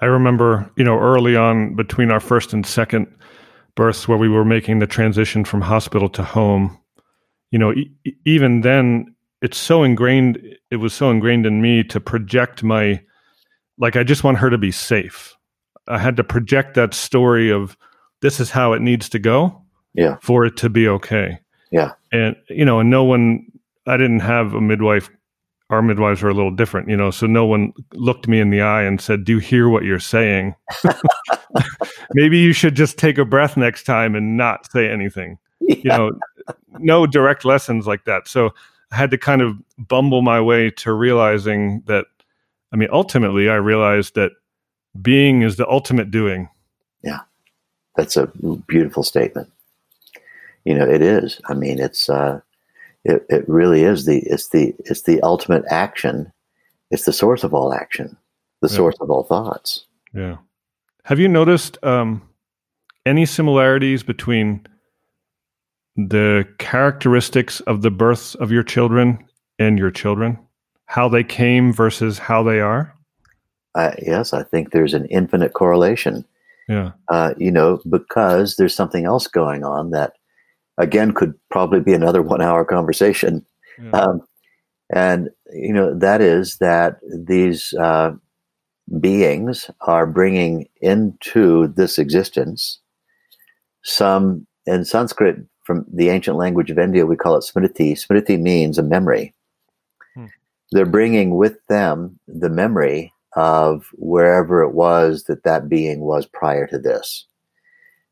I 0.00 0.06
remember, 0.06 0.70
you 0.76 0.84
know, 0.84 0.98
early 0.98 1.36
on 1.36 1.74
between 1.74 2.10
our 2.10 2.20
first 2.20 2.52
and 2.52 2.64
second 2.64 3.06
births 3.74 4.08
where 4.08 4.18
we 4.18 4.28
were 4.28 4.44
making 4.44 4.78
the 4.78 4.86
transition 4.86 5.44
from 5.44 5.60
hospital 5.60 6.08
to 6.10 6.22
home, 6.22 6.78
you 7.50 7.58
know, 7.58 7.72
e- 7.72 7.92
even 8.24 8.62
then 8.62 9.14
it's 9.42 9.58
so 9.58 9.82
ingrained 9.82 10.38
it 10.70 10.76
was 10.76 10.94
so 10.94 11.10
ingrained 11.10 11.46
in 11.46 11.60
me 11.60 11.82
to 11.84 12.00
project 12.00 12.62
my 12.62 13.00
like 13.78 13.96
I 13.96 14.04
just 14.04 14.24
want 14.24 14.38
her 14.38 14.50
to 14.50 14.58
be 14.58 14.70
safe. 14.70 15.36
I 15.88 15.98
had 15.98 16.16
to 16.18 16.24
project 16.24 16.74
that 16.74 16.94
story 16.94 17.50
of 17.50 17.76
this 18.20 18.40
is 18.40 18.50
how 18.50 18.72
it 18.72 18.82
needs 18.82 19.08
to 19.10 19.18
go 19.18 19.60
Yeah. 19.94 20.16
for 20.22 20.44
it 20.44 20.56
to 20.58 20.68
be 20.68 20.86
okay. 20.88 21.38
Yeah. 21.72 21.92
And 22.12 22.36
you 22.48 22.64
know, 22.64 22.80
and 22.80 22.90
no 22.90 23.04
one 23.04 23.46
I 23.86 23.96
didn't 23.96 24.20
have 24.20 24.54
a 24.54 24.60
midwife 24.60 25.10
our 25.70 25.82
midwives 25.82 26.20
were 26.20 26.30
a 26.30 26.34
little 26.34 26.50
different, 26.50 26.88
you 26.88 26.96
know, 26.96 27.12
so 27.12 27.26
no 27.28 27.46
one 27.46 27.72
looked 27.94 28.26
me 28.26 28.40
in 28.40 28.50
the 28.50 28.60
eye 28.60 28.82
and 28.82 29.00
said, 29.00 29.22
"Do 29.24 29.34
you 29.34 29.38
hear 29.38 29.68
what 29.68 29.84
you're 29.84 30.00
saying?" 30.00 30.56
Maybe 32.14 32.38
you 32.38 32.52
should 32.52 32.74
just 32.74 32.98
take 32.98 33.18
a 33.18 33.24
breath 33.24 33.56
next 33.56 33.84
time 33.84 34.14
and 34.14 34.36
not 34.36 34.70
say 34.70 34.90
anything. 34.90 35.38
You 35.60 35.82
know, 35.84 36.10
no 36.78 37.06
direct 37.06 37.44
lessons 37.44 37.86
like 37.86 38.04
that. 38.06 38.26
So 38.26 38.50
I 38.90 38.96
had 38.96 39.10
to 39.12 39.18
kind 39.18 39.42
of 39.42 39.54
bumble 39.78 40.22
my 40.22 40.40
way 40.40 40.70
to 40.70 40.92
realizing 40.92 41.82
that 41.86 42.06
I 42.72 42.76
mean, 42.76 42.88
ultimately 42.92 43.48
I 43.48 43.54
realized 43.56 44.14
that 44.16 44.32
being 45.00 45.42
is 45.42 45.56
the 45.56 45.68
ultimate 45.68 46.10
doing. 46.10 46.48
That's 48.00 48.16
a 48.16 48.28
beautiful 48.66 49.02
statement. 49.02 49.52
You 50.64 50.72
know, 50.72 50.88
it 50.88 51.02
is. 51.02 51.38
I 51.50 51.52
mean, 51.52 51.78
it's 51.78 52.08
uh, 52.08 52.40
it, 53.04 53.26
it 53.28 53.46
really 53.46 53.82
is 53.82 54.06
the 54.06 54.20
it's 54.20 54.48
the 54.48 54.74
it's 54.86 55.02
the 55.02 55.20
ultimate 55.20 55.64
action. 55.68 56.32
It's 56.90 57.04
the 57.04 57.12
source 57.12 57.44
of 57.44 57.52
all 57.52 57.74
action, 57.74 58.16
the 58.62 58.68
Yeah. 58.68 58.76
source 58.76 58.96
of 59.02 59.10
all 59.10 59.24
thoughts. 59.24 59.84
Yeah. 60.14 60.38
Have 61.04 61.18
you 61.20 61.28
noticed 61.28 61.76
um, 61.84 62.22
any 63.04 63.26
similarities 63.26 64.02
between 64.02 64.66
the 65.94 66.48
characteristics 66.56 67.60
of 67.60 67.82
the 67.82 67.90
births 67.90 68.34
of 68.34 68.50
your 68.50 68.62
children 68.62 69.22
and 69.58 69.78
your 69.78 69.90
children? 69.90 70.38
How 70.86 71.06
they 71.06 71.22
came 71.22 71.70
versus 71.70 72.18
how 72.18 72.42
they 72.44 72.60
are? 72.60 72.94
Uh, 73.74 73.92
yes, 74.00 74.32
I 74.32 74.42
think 74.42 74.70
there's 74.70 74.94
an 74.94 75.04
infinite 75.06 75.52
correlation. 75.52 76.24
Yeah. 76.70 76.92
Uh, 77.08 77.34
you 77.36 77.50
know, 77.50 77.80
because 77.90 78.56
there's 78.56 78.74
something 78.74 79.04
else 79.04 79.26
going 79.26 79.64
on 79.64 79.90
that, 79.90 80.12
again, 80.78 81.12
could 81.12 81.34
probably 81.50 81.80
be 81.80 81.94
another 81.94 82.22
one-hour 82.34 82.64
conversation. 82.64 83.44
Yeah. 83.82 83.90
Um, 83.90 84.22
and 84.92 85.30
you 85.52 85.72
know 85.72 85.96
that 85.96 86.20
is 86.20 86.58
that 86.58 86.98
these 87.26 87.72
uh, 87.74 88.12
beings 89.00 89.70
are 89.82 90.06
bringing 90.06 90.68
into 90.80 91.68
this 91.68 91.98
existence 91.98 92.80
some 93.82 94.46
in 94.66 94.84
Sanskrit 94.84 95.36
from 95.64 95.86
the 95.92 96.08
ancient 96.08 96.36
language 96.36 96.70
of 96.70 96.78
India 96.78 97.06
we 97.06 97.16
call 97.16 97.36
it 97.36 97.44
smriti. 97.44 97.92
Smriti 97.92 98.38
means 98.38 98.78
a 98.78 98.82
memory. 98.82 99.34
Hmm. 100.14 100.26
They're 100.72 100.86
bringing 100.86 101.36
with 101.36 101.64
them 101.68 102.18
the 102.26 102.50
memory 102.50 103.12
of 103.36 103.86
wherever 103.94 104.62
it 104.62 104.72
was 104.72 105.24
that 105.24 105.44
that 105.44 105.68
being 105.68 106.00
was 106.00 106.26
prior 106.26 106.66
to 106.66 106.78
this. 106.78 107.26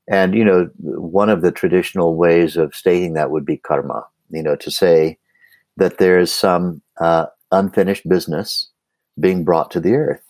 And 0.09 0.35
you 0.35 0.45
know, 0.45 0.71
one 0.79 1.29
of 1.29 1.43
the 1.43 1.53
traditional 1.53 2.17
ways 2.17 2.57
of 2.57 2.75
stating 2.75 3.15
that 3.15 3.31
would 3.31 3.45
be 3.45 3.57
karma. 3.57 4.07
You 4.31 4.43
know, 4.43 4.57
to 4.57 4.71
say 4.71 5.19
that 5.77 5.99
there 5.99 6.19
is 6.19 6.33
some 6.33 6.83
uh, 7.01 7.27
unfinished 7.53 8.09
business 8.09 8.69
being 9.19 9.45
brought 9.45 9.71
to 9.73 9.81
the 9.81 9.95
earth. 9.95 10.23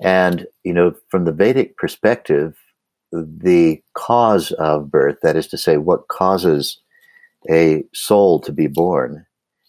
And, 0.00 0.46
you 0.64 0.72
know, 0.72 0.94
from 1.08 1.24
the 1.24 1.32
Vedic 1.32 1.76
perspective, 1.76 2.56
the 3.12 3.82
cause 3.94 4.52
of 4.52 4.90
birth, 4.90 5.18
that 5.22 5.36
is 5.36 5.46
to 5.48 5.58
say, 5.58 5.76
what 5.76 6.08
causes 6.08 6.80
a 7.50 7.84
soul 7.92 8.40
to 8.40 8.52
be 8.52 8.66
born, 8.66 9.26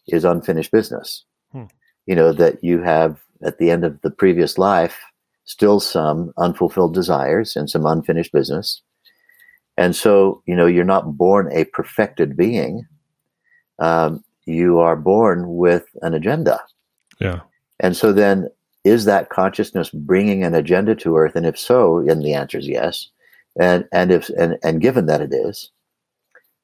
is 0.08 0.24
unfinished 0.24 0.72
business. 0.72 1.24
Hmm. 1.52 1.66
You 2.06 2.16
know, 2.16 2.34
that 2.34 2.64
you 2.64 2.82
have 2.82 3.20
at 3.44 3.58
the 3.58 3.72
end 3.72 3.84
of 3.84 4.00
the 4.02 4.12
previous 4.12 4.58
life 4.58 5.00
still 5.46 5.80
some 5.80 6.34
unfulfilled 6.38 6.94
desires 6.94 7.56
and 7.56 7.70
some 7.70 7.86
unfinished 7.86 8.32
business. 8.32 8.82
And 9.78 9.96
so, 9.96 10.42
you 10.46 10.56
know, 10.56 10.66
you're 10.66 10.84
not 10.84 11.18
born 11.18 11.50
a 11.52 11.66
perfected 11.66 12.36
being. 12.36 12.88
Um, 13.80 14.24
you 14.46 14.80
are 14.80 14.96
born 14.96 15.56
with 15.56 15.86
an 16.02 16.14
agenda. 16.14 16.62
Yeah. 17.20 17.42
And 17.80 17.96
so 17.96 18.14
then 18.14 18.50
is 18.84 19.06
that 19.06 19.30
consciousness 19.30 19.90
bringing 19.90 20.44
an 20.44 20.54
agenda 20.54 20.96
to 20.96 21.18
earth? 21.18 21.36
And 21.36 21.46
if 21.46 21.58
so, 21.58 22.00
and 22.00 22.24
the 22.24 22.34
answer 22.34 22.58
is 22.58 22.68
yes. 22.68 23.10
And, 23.60 23.86
and 23.92 24.12
if, 24.12 24.30
and, 24.30 24.58
and 24.64 24.82
given 24.82 25.08
that 25.08 25.22
it 25.22 25.34
is, 25.34 25.72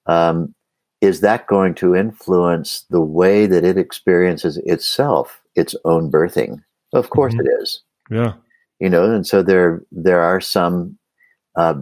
um, 0.05 0.53
is 1.01 1.21
that 1.21 1.47
going 1.47 1.73
to 1.75 1.95
influence 1.95 2.85
the 2.89 3.01
way 3.01 3.47
that 3.47 3.63
it 3.63 3.77
experiences 3.77 4.57
itself, 4.57 5.40
its 5.55 5.75
own 5.85 6.11
birthing? 6.11 6.59
Of 6.93 7.09
course 7.09 7.33
Mhm. 7.33 7.41
it 7.41 7.47
is 7.61 7.81
Yeah. 8.09 8.33
you 8.79 8.89
know 8.89 9.03
and 9.13 9.25
so 9.25 9.41
there 9.43 9.81
there 9.91 10.21
are 10.21 10.41
some 10.41 10.97
uh, 11.57 11.75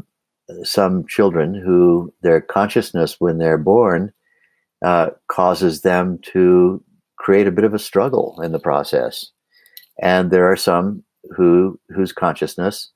some 0.63 1.05
children 1.07 1.53
who 1.53 2.11
their 2.21 2.41
consciousness 2.41 3.15
when 3.19 3.37
they're 3.37 3.57
born 3.57 4.11
uh, 4.83 5.09
causes 5.27 5.81
them 5.81 6.17
to 6.33 6.81
create 7.17 7.47
a 7.47 7.51
bit 7.51 7.65
of 7.65 7.73
a 7.73 7.79
struggle 7.79 8.39
in 8.43 8.51
the 8.51 8.59
process 8.59 9.31
and 10.01 10.31
there 10.31 10.49
are 10.49 10.55
some 10.55 11.03
who 11.35 11.79
whose 11.89 12.11
consciousness 12.13 12.91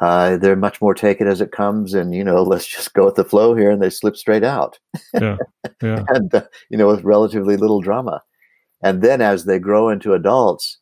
uh, 0.00 0.36
they're 0.36 0.56
much 0.56 0.80
more 0.80 0.94
take 0.94 1.20
it 1.20 1.26
as 1.26 1.40
it 1.40 1.50
comes 1.52 1.92
and 1.94 2.14
you 2.14 2.24
know 2.24 2.42
let's 2.52 2.66
just 2.66 2.94
go 2.94 3.04
with 3.04 3.14
the 3.16 3.24
flow 3.24 3.54
here 3.54 3.70
and 3.70 3.82
they 3.82 3.90
slip 3.90 4.16
straight 4.16 4.44
out 4.44 4.78
Yeah. 5.14 5.36
Yeah. 5.82 6.04
and 6.08 6.34
uh, 6.34 6.42
you 6.70 6.78
know 6.78 6.86
with 6.88 7.02
relatively 7.04 7.56
little 7.56 7.80
drama 7.80 8.22
and 8.82 9.02
then 9.02 9.20
as 9.20 9.44
they 9.44 9.58
grow 9.58 9.88
into 9.88 10.12
adults 10.14 10.78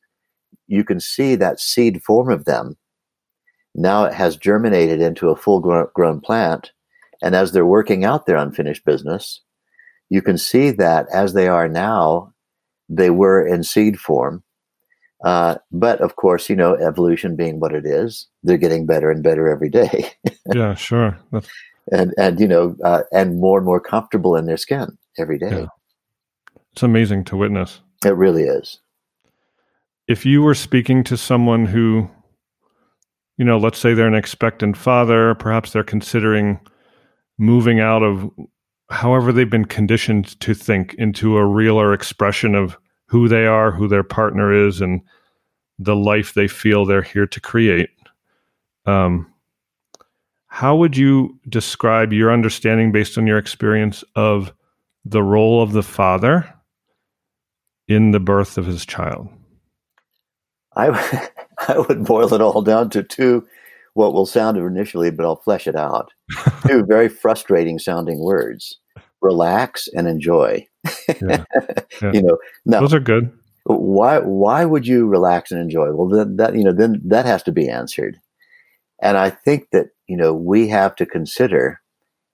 you 0.66 0.84
can 0.84 1.00
see 1.00 1.34
that 1.34 1.60
seed 1.60 2.02
form 2.02 2.30
of 2.30 2.44
them 2.44 2.76
now 3.74 4.04
it 4.04 4.12
has 4.14 4.36
germinated 4.36 5.00
into 5.00 5.28
a 5.28 5.36
full 5.36 5.60
grown 5.94 6.20
plant 6.20 6.72
and 7.22 7.34
as 7.34 7.52
they're 7.52 7.66
working 7.66 8.04
out 8.04 8.26
their 8.26 8.36
unfinished 8.36 8.84
business 8.84 9.40
you 10.08 10.22
can 10.22 10.38
see 10.38 10.70
that 10.70 11.06
as 11.12 11.32
they 11.34 11.48
are 11.48 11.68
now 11.68 12.32
they 12.88 13.10
were 13.10 13.44
in 13.46 13.62
seed 13.62 13.98
form 13.98 14.42
uh, 15.24 15.56
but 15.72 16.00
of 16.00 16.16
course 16.16 16.48
you 16.50 16.56
know 16.56 16.74
evolution 16.76 17.34
being 17.36 17.58
what 17.58 17.74
it 17.74 17.86
is 17.86 18.28
they're 18.42 18.58
getting 18.58 18.86
better 18.86 19.10
and 19.10 19.22
better 19.22 19.48
every 19.48 19.70
day 19.70 20.10
Yeah. 20.54 20.74
Sure. 20.74 21.18
That's, 21.32 21.48
and 21.90 22.12
and 22.18 22.38
you 22.38 22.46
know 22.46 22.76
uh, 22.84 23.02
and 23.12 23.40
more 23.40 23.58
and 23.58 23.66
more 23.66 23.80
comfortable 23.80 24.36
in 24.36 24.46
their 24.46 24.56
skin 24.56 24.96
every 25.18 25.38
day 25.38 25.50
Yeah. 25.50 25.66
it's 26.72 26.82
amazing 26.82 27.24
to 27.24 27.36
witness. 27.36 27.80
It 28.06 28.16
really 28.16 28.44
is 28.44 28.80
if 30.08 30.24
you 30.24 30.42
were 30.42 30.54
speaking 30.54 31.02
to 31.04 31.16
someone 31.16 31.66
who, 31.66 32.08
you 33.38 33.44
know, 33.44 33.58
let's 33.58 33.78
say 33.78 33.92
they're 33.92 34.06
an 34.06 34.14
expectant 34.14 34.76
father, 34.76 35.34
perhaps 35.34 35.72
they're 35.72 35.82
considering 35.84 36.60
moving 37.38 37.80
out 37.80 38.02
of 38.02 38.30
however 38.90 39.32
they've 39.32 39.50
been 39.50 39.64
conditioned 39.64 40.38
to 40.40 40.54
think 40.54 40.94
into 40.94 41.36
a 41.36 41.44
realer 41.44 41.92
expression 41.92 42.54
of 42.54 42.78
who 43.06 43.28
they 43.28 43.46
are, 43.46 43.72
who 43.72 43.88
their 43.88 44.04
partner 44.04 44.52
is, 44.52 44.80
and 44.80 45.00
the 45.78 45.96
life 45.96 46.34
they 46.34 46.48
feel 46.48 46.84
they're 46.84 47.02
here 47.02 47.26
to 47.26 47.40
create. 47.40 47.90
Um, 48.86 49.32
how 50.46 50.76
would 50.76 50.96
you 50.96 51.38
describe 51.48 52.12
your 52.12 52.32
understanding 52.32 52.92
based 52.92 53.18
on 53.18 53.26
your 53.26 53.38
experience 53.38 54.04
of 54.14 54.52
the 55.04 55.22
role 55.22 55.62
of 55.62 55.72
the 55.72 55.82
father 55.82 56.55
in 57.88 58.10
the 58.10 58.20
birth 58.20 58.58
of 58.58 58.66
his 58.66 58.84
child? 58.84 59.28
I, 60.76 61.28
I 61.68 61.78
would 61.78 62.04
boil 62.04 62.32
it 62.34 62.40
all 62.40 62.62
down 62.62 62.90
to 62.90 63.02
two, 63.02 63.46
what 63.94 64.12
will 64.12 64.26
sound 64.26 64.58
initially, 64.58 65.10
but 65.10 65.24
I'll 65.24 65.36
flesh 65.36 65.66
it 65.66 65.76
out. 65.76 66.10
two 66.66 66.84
very 66.84 67.08
frustrating 67.08 67.78
sounding 67.78 68.20
words 68.20 68.78
relax 69.22 69.88
and 69.94 70.06
enjoy. 70.06 70.66
Yeah. 71.20 71.44
Yeah. 72.02 72.12
you 72.12 72.20
know, 72.22 72.36
now, 72.66 72.80
Those 72.80 72.92
are 72.92 73.00
good. 73.00 73.32
why, 73.64 74.18
why 74.18 74.66
would 74.66 74.86
you 74.86 75.06
relax 75.06 75.50
and 75.50 75.58
enjoy? 75.58 75.90
Well, 75.92 76.08
then 76.08 76.36
that, 76.36 76.54
you 76.54 76.62
know, 76.62 76.72
then 76.74 77.00
that 77.06 77.24
has 77.24 77.42
to 77.44 77.52
be 77.52 77.70
answered. 77.70 78.20
And 79.00 79.16
I 79.16 79.30
think 79.30 79.70
that, 79.72 79.86
you 80.08 80.16
know, 80.18 80.34
we 80.34 80.68
have 80.68 80.94
to 80.96 81.06
consider 81.06 81.80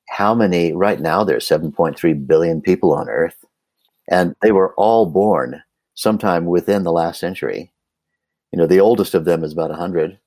how 0.08 0.34
many, 0.34 0.72
right 0.72 1.00
now, 1.00 1.22
there's 1.22 1.48
7.3 1.48 2.26
billion 2.26 2.60
people 2.60 2.92
on 2.92 3.08
Earth, 3.08 3.44
and 4.12 4.36
they 4.42 4.52
were 4.52 4.74
all 4.74 5.06
born 5.06 5.62
sometime 5.94 6.44
within 6.44 6.84
the 6.84 6.92
last 6.92 7.18
century. 7.18 7.72
You 8.52 8.58
know, 8.58 8.66
the 8.66 8.78
oldest 8.78 9.14
of 9.14 9.24
them 9.24 9.42
is 9.42 9.54
about 9.54 9.70
100. 9.70 10.18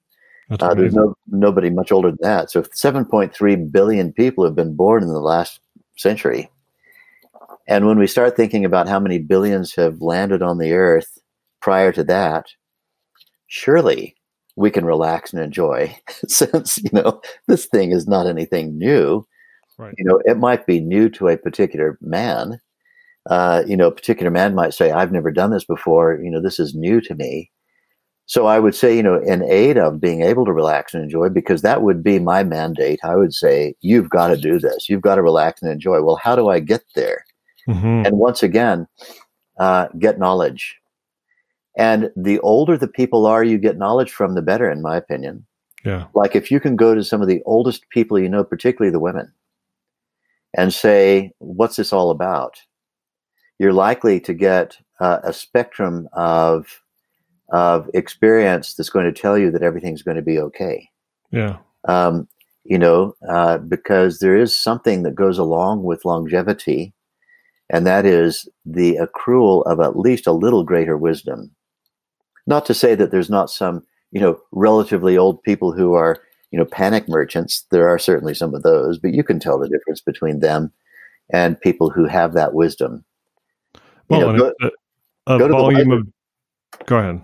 Uh, 0.50 0.74
there's 0.74 0.94
no 0.94 1.16
nobody 1.28 1.70
much 1.70 1.92
older 1.92 2.10
than 2.10 2.18
that. 2.22 2.52
So 2.52 2.64
7.3 2.64 3.72
billion 3.72 4.12
people 4.12 4.44
have 4.44 4.56
been 4.56 4.76
born 4.76 5.04
in 5.04 5.10
the 5.10 5.20
last 5.20 5.60
century, 5.98 6.50
And 7.68 7.86
when 7.86 7.98
we 7.98 8.08
start 8.08 8.36
thinking 8.36 8.66
about 8.66 8.90
how 8.90 9.00
many 9.00 9.20
billions 9.20 9.74
have 9.76 10.02
landed 10.02 10.42
on 10.42 10.58
the 10.58 10.74
earth 10.74 11.20
prior 11.62 11.92
to 11.94 12.04
that, 12.06 12.48
surely 13.48 14.16
we 14.56 14.72
can 14.72 14.86
relax 14.86 15.32
and 15.32 15.42
enjoy 15.42 15.96
since, 16.28 16.78
you 16.78 16.90
know, 16.92 17.22
this 17.48 17.68
thing 17.68 17.92
is 17.92 18.08
not 18.08 18.28
anything 18.28 18.78
new. 18.78 19.28
Right. 19.78 19.94
You 19.98 20.06
know, 20.06 20.22
it 20.26 20.38
might 20.38 20.66
be 20.66 20.80
new 20.80 21.10
to 21.10 21.28
a 21.28 21.38
particular 21.38 21.98
man. 22.02 22.60
Uh, 23.30 23.64
you 23.68 23.76
know, 23.76 23.88
a 23.88 23.92
particular 23.92 24.32
man 24.32 24.54
might 24.54 24.74
say, 24.74 24.92
I've 24.92 25.12
never 25.12 25.32
done 25.32 25.52
this 25.52 25.66
before. 25.66 26.20
You 26.22 26.30
know, 26.30 26.42
this 26.42 26.60
is 26.60 26.76
new 26.76 27.02
to 27.02 27.16
me. 27.16 27.52
So 28.28 28.48
I 28.48 28.60
would 28.60 28.74
say, 28.74 28.96
you 28.96 29.04
know, 29.04 29.22
in 29.22 29.44
aid 29.44 29.78
of 29.78 30.02
being 30.02 30.22
able 30.22 30.46
to 30.46 30.54
relax 30.54 30.94
and 30.94 31.04
enjoy, 31.04 31.30
because 31.30 31.62
that 31.62 31.84
would 31.84 32.04
be 32.04 32.18
my 32.18 32.44
mandate, 32.44 33.00
I 33.04 33.16
would 33.16 33.34
say, 33.34 33.76
you've 33.82 34.10
got 34.10 34.30
to 34.30 34.38
do 34.38 34.60
this. 34.60 34.90
You've 34.90 35.02
got 35.02 35.16
to 35.16 35.22
relax 35.22 35.62
and 35.62 35.72
enjoy. 35.72 36.02
Well, 36.02 36.16
how 36.16 36.36
do 36.36 36.50
I 36.50 36.60
get 36.60 36.84
there? 36.96 37.24
Mhm. 37.68 38.06
And 38.06 38.18
once 38.18 38.42
again, 38.42 38.88
uh, 39.60 39.88
get 40.00 40.20
knowledge. 40.20 40.76
And 41.78 42.12
the 42.16 42.40
older 42.40 42.78
the 42.78 42.88
people 42.88 43.26
are 43.26 43.44
you 43.44 43.58
get 43.58 43.78
knowledge 43.78 44.12
from, 44.12 44.34
the 44.34 44.42
better, 44.42 44.72
in 44.72 44.82
my 44.82 44.96
opinion. 44.96 45.46
Yeah. 45.84 46.06
Like 46.16 46.36
if 46.36 46.50
you 46.50 46.60
can 46.60 46.76
go 46.76 46.96
to 46.96 47.04
some 47.04 47.22
of 47.22 47.28
the 47.28 47.44
oldest 47.46 47.88
people 47.90 48.18
you 48.18 48.30
know, 48.30 48.44
particularly 48.44 48.92
the 48.92 49.00
women, 49.00 49.32
and 50.58 50.74
say, 50.74 51.32
What's 51.40 51.76
this 51.76 51.94
all 51.94 52.10
about? 52.10 52.58
You're 53.60 53.74
likely 53.74 54.20
to 54.22 54.34
get 54.34 54.78
uh, 55.00 55.20
a 55.24 55.34
spectrum 55.34 56.08
of, 56.14 56.82
of 57.50 57.90
experience 57.94 58.74
that's 58.74 58.90
going 58.90 59.06
to 59.06 59.22
tell 59.22 59.38
you 59.38 59.52
that 59.52 59.64
everything's 59.64 60.04
going 60.04 60.18
to 60.18 60.24
be 60.24 60.40
okay. 60.40 60.90
Yeah. 61.32 61.58
Um, 61.88 62.28
you 62.64 62.80
know, 62.80 63.14
uh, 63.30 63.60
because 63.60 64.20
there 64.20 64.36
is 64.36 64.58
something 64.58 65.04
that 65.04 65.16
goes 65.16 65.38
along 65.38 65.84
with 65.84 66.04
longevity, 66.04 66.94
and 67.70 67.86
that 67.86 68.06
is 68.06 68.50
the 68.66 68.98
accrual 68.98 69.64
of 69.66 69.80
at 69.80 69.98
least 69.98 70.28
a 70.28 70.32
little 70.32 70.64
greater 70.64 70.98
wisdom. 70.98 71.52
Not 72.48 72.66
to 72.66 72.74
say 72.74 72.96
that 72.96 73.12
there's 73.12 73.30
not 73.30 73.50
some, 73.50 73.84
you 74.12 74.20
know, 74.20 74.40
relatively 74.52 75.18
old 75.18 75.42
people 75.44 75.72
who 75.72 75.94
are, 75.94 76.18
you 76.52 76.60
know, 76.60 76.66
panic 76.66 77.08
merchants. 77.08 77.66
There 77.72 77.88
are 77.88 78.00
certainly 78.00 78.34
some 78.34 78.54
of 78.56 78.64
those, 78.64 78.98
but 78.98 79.14
you 79.14 79.24
can 79.24 79.40
tell 79.40 79.60
the 79.60 79.70
difference 79.70 80.02
between 80.02 80.40
them 80.40 80.72
and 81.32 81.60
people 81.62 81.90
who 81.90 82.06
have 82.06 82.34
that 82.34 82.54
wisdom. 82.54 83.04
Well, 84.10 84.34
know, 84.34 84.38
go, 84.38 84.54
a, 85.28 85.36
a 85.36 85.40
go 85.40 85.48
volume 85.50 85.90
Bible. 85.90 86.02
of. 86.80 86.86
Go 86.88 86.98
ahead. 86.98 87.22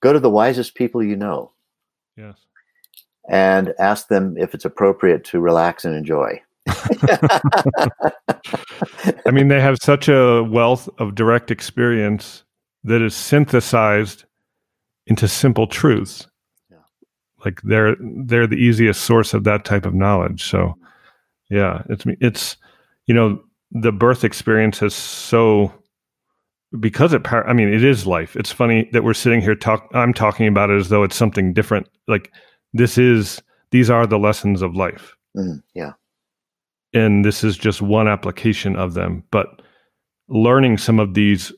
go 0.00 0.12
to 0.12 0.20
the 0.20 0.30
wisest 0.30 0.74
people 0.74 1.02
you 1.02 1.16
know 1.16 1.50
Yes. 2.16 2.38
and 3.30 3.72
ask 3.78 4.08
them 4.08 4.36
if 4.36 4.54
it's 4.54 4.64
appropriate 4.64 5.24
to 5.24 5.40
relax 5.40 5.84
and 5.84 5.94
enjoy. 5.94 6.40
I 9.26 9.30
mean, 9.32 9.48
they 9.48 9.60
have 9.60 9.78
such 9.80 10.08
a 10.08 10.42
wealth 10.44 10.88
of 10.98 11.14
direct 11.14 11.50
experience 11.50 12.44
that 12.84 13.00
is 13.02 13.14
synthesized 13.14 14.24
into 15.06 15.26
simple 15.28 15.66
truths. 15.66 16.26
Yeah. 16.70 16.78
Like 17.44 17.60
they're 17.62 17.96
they're 18.00 18.46
the 18.46 18.56
easiest 18.56 19.02
source 19.02 19.34
of 19.34 19.44
that 19.44 19.64
type 19.64 19.86
of 19.86 19.94
knowledge. 19.94 20.44
So, 20.48 20.76
yeah, 21.50 21.82
it's 21.88 22.04
it's 22.20 22.56
you 23.06 23.14
know 23.14 23.42
the 23.72 23.92
birth 23.92 24.22
experience 24.24 24.82
is 24.82 24.94
so 24.94 25.72
because 26.80 27.12
it. 27.12 27.24
par- 27.24 27.48
I 27.48 27.52
mean, 27.52 27.72
it 27.72 27.84
is 27.84 28.06
life. 28.06 28.36
It's 28.36 28.52
funny 28.52 28.88
that 28.92 29.04
we're 29.04 29.14
sitting 29.14 29.40
here 29.40 29.54
talk. 29.54 29.88
I'm 29.92 30.12
talking 30.14 30.46
about 30.46 30.70
it 30.70 30.78
as 30.78 30.88
though 30.88 31.02
it's 31.02 31.16
something 31.16 31.52
different. 31.52 31.88
Like 32.08 32.32
this 32.72 32.96
is 32.98 33.42
these 33.70 33.90
are 33.90 34.06
the 34.06 34.18
lessons 34.18 34.62
of 34.62 34.74
life 34.76 35.14
Mm, 35.36 35.62
yeah. 35.74 35.92
and 36.92 37.24
this 37.24 37.42
is 37.42 37.56
just 37.56 37.80
one 37.80 38.06
application 38.08 38.76
of 38.76 38.92
them 38.94 39.24
but 39.30 39.62
learning 40.28 40.76
some 40.78 40.98
of 41.00 41.14
these 41.14 41.52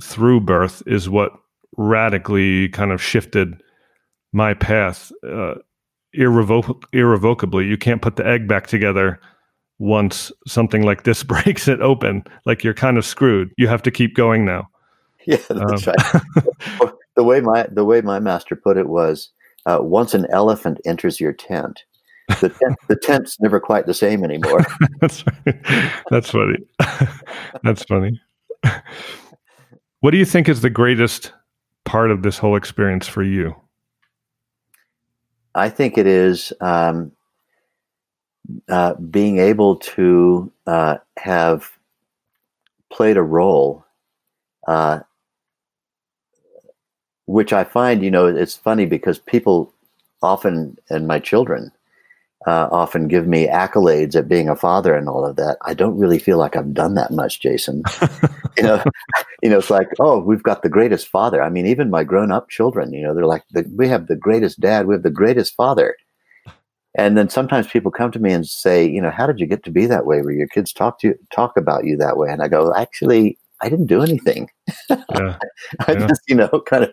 through 0.00 0.40
birth 0.40 0.82
is 0.86 1.08
what 1.08 1.32
radically 1.76 2.68
kind 2.68 2.92
of 2.92 3.02
shifted 3.02 3.60
my 4.32 4.54
path 4.54 5.10
uh, 5.28 5.54
irrevoc- 6.16 6.84
irrevocably 6.92 7.66
you 7.66 7.76
can't 7.76 8.02
put 8.02 8.14
the 8.16 8.26
egg 8.26 8.46
back 8.46 8.66
together 8.68 9.20
once 9.78 10.32
something 10.46 10.82
like 10.82 11.04
this 11.04 11.22
breaks 11.24 11.68
it 11.68 11.80
open 11.80 12.24
like 12.46 12.64
you're 12.64 12.74
kind 12.74 12.98
of 12.98 13.04
screwed. 13.04 13.50
You 13.56 13.68
have 13.68 13.82
to 13.82 13.90
keep 13.90 14.14
going 14.14 14.44
now. 14.44 14.68
Yeah, 15.26 15.36
that's 15.50 15.86
Um, 15.86 15.94
right. 16.80 16.92
the 17.16 17.22
way 17.24 17.40
my 17.42 17.66
the 17.70 17.84
way 17.84 18.00
my 18.00 18.18
master 18.18 18.56
put 18.56 18.78
it 18.78 18.88
was 18.88 19.30
uh, 19.66 19.78
once 19.82 20.14
an 20.14 20.26
elephant 20.30 20.80
enters 20.86 21.20
your 21.20 21.34
tent, 21.34 21.82
the 22.40 22.48
tent 22.48 22.76
the 22.88 22.96
tent's 22.96 23.38
never 23.38 23.60
quite 23.60 23.84
the 23.84 23.92
same 23.92 24.24
anymore. 24.24 24.64
that's 25.02 25.24
that's 26.10 26.30
funny. 26.30 26.56
That's 27.62 27.82
funny. 27.84 28.18
What 30.00 30.12
do 30.12 30.16
you 30.16 30.24
think 30.24 30.48
is 30.48 30.62
the 30.62 30.70
greatest 30.70 31.32
part 31.84 32.10
of 32.10 32.22
this 32.22 32.38
whole 32.38 32.56
experience 32.56 33.06
for 33.06 33.22
you? 33.22 33.54
I 35.54 35.68
think 35.68 35.98
it 35.98 36.06
is 36.06 36.54
um, 36.62 37.12
uh, 38.68 38.94
being 38.94 39.38
able 39.38 39.76
to 39.76 40.50
uh, 40.66 40.98
have 41.18 41.70
played 42.90 43.16
a 43.16 43.22
role, 43.22 43.84
uh, 44.66 45.00
which 47.26 47.52
I 47.52 47.64
find, 47.64 48.02
you 48.02 48.10
know, 48.10 48.26
it's 48.26 48.56
funny 48.56 48.86
because 48.86 49.18
people 49.18 49.72
often, 50.22 50.78
and 50.88 51.06
my 51.06 51.18
children, 51.18 51.70
uh, 52.46 52.68
often 52.70 53.08
give 53.08 53.26
me 53.26 53.48
accolades 53.48 54.14
at 54.14 54.28
being 54.28 54.48
a 54.48 54.56
father 54.56 54.94
and 54.94 55.08
all 55.08 55.26
of 55.26 55.36
that. 55.36 55.58
I 55.62 55.74
don't 55.74 55.98
really 55.98 56.18
feel 56.18 56.38
like 56.38 56.56
I've 56.56 56.72
done 56.72 56.94
that 56.94 57.10
much, 57.10 57.40
Jason. 57.40 57.82
you 58.56 58.62
know, 58.62 58.82
you 59.42 59.50
know, 59.50 59.58
it's 59.58 59.70
like, 59.70 59.88
oh, 59.98 60.20
we've 60.20 60.42
got 60.42 60.62
the 60.62 60.68
greatest 60.68 61.08
father. 61.08 61.42
I 61.42 61.50
mean, 61.50 61.66
even 61.66 61.90
my 61.90 62.04
grown-up 62.04 62.48
children, 62.48 62.92
you 62.92 63.02
know, 63.02 63.14
they're 63.14 63.26
like, 63.26 63.44
the, 63.50 63.70
we 63.76 63.88
have 63.88 64.06
the 64.06 64.16
greatest 64.16 64.60
dad, 64.60 64.86
we 64.86 64.94
have 64.94 65.02
the 65.02 65.10
greatest 65.10 65.54
father. 65.56 65.96
And 66.98 67.16
then 67.16 67.28
sometimes 67.28 67.68
people 67.68 67.92
come 67.92 68.10
to 68.10 68.18
me 68.18 68.32
and 68.32 68.46
say, 68.46 68.84
you 68.84 69.00
know, 69.00 69.10
how 69.10 69.26
did 69.26 69.38
you 69.38 69.46
get 69.46 69.62
to 69.64 69.70
be 69.70 69.86
that 69.86 70.04
way? 70.04 70.20
Where 70.20 70.32
your 70.32 70.48
kids 70.48 70.72
talk 70.72 70.98
to 71.00 71.08
you, 71.08 71.14
talk 71.32 71.56
about 71.56 71.84
you 71.84 71.96
that 71.96 72.16
way? 72.18 72.28
And 72.28 72.42
I 72.42 72.48
go, 72.48 72.74
actually, 72.74 73.38
I 73.62 73.68
didn't 73.68 73.86
do 73.86 74.02
anything. 74.02 74.50
yeah 74.90 75.38
I 75.88 75.94
Yeah. 75.94 76.06
just, 76.08 76.22
you 76.28 76.34
know, 76.34 76.48
kind 76.66 76.82
of 76.84 76.92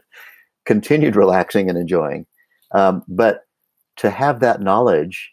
continued 0.66 1.16
relaxing 1.16 1.70
and 1.70 1.78
enjoying. 1.78 2.28
Um, 2.72 3.04
but 3.08 3.42
to 3.98 4.12
have 4.12 4.42
that 4.42 4.62
knowledge 4.62 5.32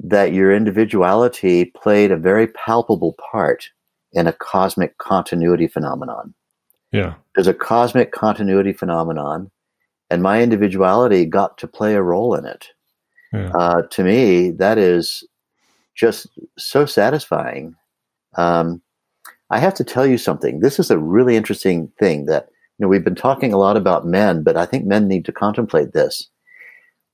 that 0.00 0.32
your 0.32 0.52
individuality 0.52 1.66
played 1.66 2.10
a 2.10 2.16
very 2.16 2.48
palpable 2.48 3.14
part 3.30 3.68
in 4.12 4.26
a 4.26 4.32
cosmic 4.32 4.98
continuity 4.98 5.68
phenomenon. 5.68 6.34
yeah 6.90 7.14
There's 7.34 7.46
a 7.46 7.54
cosmic 7.54 8.10
continuity 8.10 8.72
phenomenon, 8.72 9.50
and 10.10 10.22
my 10.22 10.42
individuality 10.42 11.24
got 11.24 11.56
to 11.58 11.68
play 11.68 11.94
a 11.94 12.02
role 12.02 12.34
in 12.34 12.44
it. 12.46 12.66
Yeah 13.32 13.52
Uh, 13.54 13.82
to 13.82 14.04
me, 14.04 14.50
that 14.50 14.78
is 14.78 15.24
just 15.94 16.26
so 16.58 16.86
satisfying. 16.86 17.74
Um, 18.36 18.82
I 19.50 19.58
have 19.58 19.74
to 19.74 19.84
tell 19.84 20.06
you 20.06 20.18
something. 20.18 20.60
This 20.60 20.78
is 20.78 20.90
a 20.90 20.98
really 20.98 21.36
interesting 21.36 21.92
thing 21.98 22.26
that 22.26 22.48
you 22.78 22.84
know 22.84 22.88
we've 22.88 23.04
been 23.04 23.14
talking 23.14 23.52
a 23.52 23.58
lot 23.58 23.76
about 23.76 24.06
men, 24.06 24.42
but 24.42 24.56
I 24.56 24.66
think 24.66 24.86
men 24.86 25.06
need 25.08 25.24
to 25.26 25.32
contemplate 25.32 25.92
this. 25.92 26.28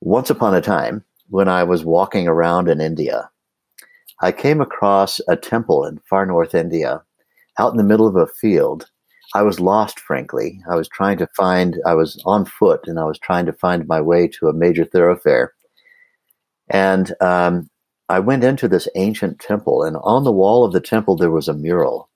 Once 0.00 0.30
upon 0.30 0.54
a 0.54 0.60
time, 0.60 1.04
when 1.30 1.48
I 1.48 1.64
was 1.64 1.84
walking 1.84 2.28
around 2.28 2.68
in 2.68 2.80
India, 2.80 3.28
I 4.20 4.32
came 4.32 4.60
across 4.60 5.20
a 5.28 5.36
temple 5.36 5.84
in 5.84 5.98
far 6.08 6.24
north 6.26 6.54
India, 6.54 7.02
out 7.58 7.72
in 7.72 7.76
the 7.78 7.84
middle 7.84 8.06
of 8.06 8.16
a 8.16 8.26
field. 8.26 8.88
I 9.34 9.42
was 9.42 9.60
lost, 9.60 10.00
frankly. 10.00 10.60
I 10.70 10.76
was 10.76 10.88
trying 10.88 11.18
to 11.18 11.28
find. 11.36 11.76
I 11.84 11.94
was 11.94 12.22
on 12.24 12.44
foot, 12.44 12.86
and 12.86 12.98
I 12.98 13.04
was 13.04 13.18
trying 13.18 13.46
to 13.46 13.52
find 13.52 13.86
my 13.86 14.00
way 14.00 14.28
to 14.28 14.48
a 14.48 14.54
major 14.54 14.84
thoroughfare. 14.84 15.52
And 16.70 17.12
um, 17.20 17.68
I 18.08 18.18
went 18.20 18.44
into 18.44 18.68
this 18.68 18.88
ancient 18.94 19.38
temple, 19.38 19.82
and 19.82 19.96
on 20.02 20.24
the 20.24 20.32
wall 20.32 20.64
of 20.64 20.72
the 20.72 20.80
temple 20.80 21.16
there 21.16 21.30
was 21.30 21.48
a 21.48 21.54
mural, 21.54 22.08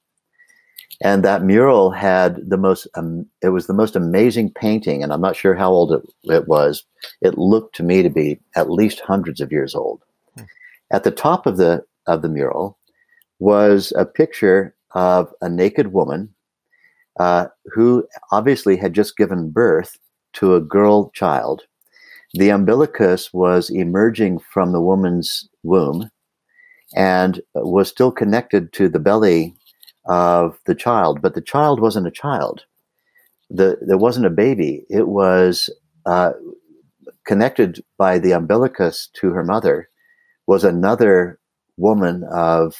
and 1.02 1.24
that 1.24 1.42
mural 1.42 1.90
had 1.90 2.48
the 2.48 2.56
most. 2.56 2.86
Um, 2.94 3.26
it 3.42 3.50
was 3.50 3.66
the 3.66 3.74
most 3.74 3.96
amazing 3.96 4.50
painting, 4.52 5.02
and 5.02 5.12
I'm 5.12 5.20
not 5.20 5.36
sure 5.36 5.54
how 5.54 5.70
old 5.70 5.92
it, 5.92 6.02
it 6.24 6.48
was. 6.48 6.84
It 7.20 7.38
looked 7.38 7.74
to 7.76 7.82
me 7.82 8.02
to 8.02 8.10
be 8.10 8.38
at 8.56 8.70
least 8.70 9.00
hundreds 9.00 9.40
of 9.40 9.52
years 9.52 9.74
old. 9.74 10.02
Hmm. 10.36 10.44
At 10.90 11.04
the 11.04 11.10
top 11.10 11.46
of 11.46 11.56
the 11.56 11.84
of 12.06 12.22
the 12.22 12.28
mural 12.28 12.78
was 13.38 13.92
a 13.96 14.04
picture 14.04 14.74
of 14.92 15.32
a 15.40 15.48
naked 15.48 15.92
woman 15.92 16.32
uh, 17.18 17.46
who 17.66 18.06
obviously 18.30 18.76
had 18.76 18.94
just 18.94 19.16
given 19.16 19.50
birth 19.50 19.98
to 20.34 20.54
a 20.54 20.60
girl 20.60 21.10
child 21.10 21.64
the 22.34 22.50
umbilicus 22.50 23.32
was 23.32 23.70
emerging 23.70 24.38
from 24.38 24.72
the 24.72 24.80
woman's 24.80 25.48
womb 25.62 26.10
and 26.94 27.40
was 27.54 27.88
still 27.88 28.10
connected 28.10 28.72
to 28.72 28.88
the 28.88 28.98
belly 28.98 29.54
of 30.06 30.58
the 30.66 30.74
child, 30.74 31.20
but 31.22 31.34
the 31.34 31.42
child 31.42 31.80
wasn't 31.80 32.06
a 32.06 32.10
child. 32.10 32.64
The, 33.50 33.78
there 33.82 33.98
wasn't 33.98 34.26
a 34.26 34.30
baby. 34.30 34.84
It 34.88 35.08
was 35.08 35.70
uh, 36.06 36.32
connected 37.26 37.84
by 37.98 38.18
the 38.18 38.32
umbilicus 38.32 39.08
to 39.14 39.30
her 39.30 39.44
mother, 39.44 39.88
was 40.46 40.64
another 40.64 41.38
woman 41.76 42.24
of, 42.32 42.74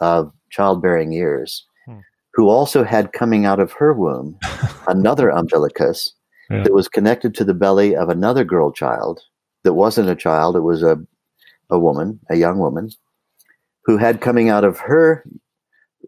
of 0.00 0.32
childbearing 0.50 1.12
years. 1.12 1.64
Hmm. 1.86 1.98
who 2.34 2.48
also 2.48 2.84
had 2.84 3.12
coming 3.12 3.46
out 3.46 3.58
of 3.58 3.72
her 3.72 3.94
womb 3.94 4.38
another 4.88 5.30
umbilicus 5.30 6.12
Yeah. 6.50 6.62
that 6.62 6.72
was 6.72 6.88
connected 6.88 7.34
to 7.34 7.44
the 7.44 7.54
belly 7.54 7.94
of 7.94 8.08
another 8.08 8.44
girl 8.44 8.72
child 8.72 9.20
that 9.64 9.74
wasn't 9.74 10.08
a 10.08 10.16
child, 10.16 10.56
it 10.56 10.60
was 10.60 10.82
a, 10.82 10.98
a 11.68 11.78
woman, 11.78 12.20
a 12.30 12.36
young 12.36 12.58
woman, 12.58 12.90
who 13.84 13.98
had 13.98 14.20
coming 14.20 14.48
out 14.48 14.64
of 14.64 14.78
her 14.78 15.24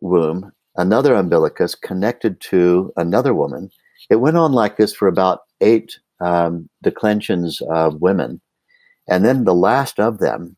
womb 0.00 0.52
another 0.76 1.14
umbilicus 1.14 1.74
connected 1.74 2.40
to 2.40 2.92
another 2.96 3.34
woman. 3.34 3.70
It 4.08 4.16
went 4.16 4.36
on 4.36 4.52
like 4.52 4.76
this 4.76 4.94
for 4.94 5.08
about 5.08 5.40
eight 5.60 5.98
um, 6.20 6.68
declensions 6.82 7.60
of 7.60 8.00
women. 8.00 8.40
And 9.08 9.24
then 9.24 9.44
the 9.44 9.54
last 9.54 9.98
of 9.98 10.18
them, 10.18 10.56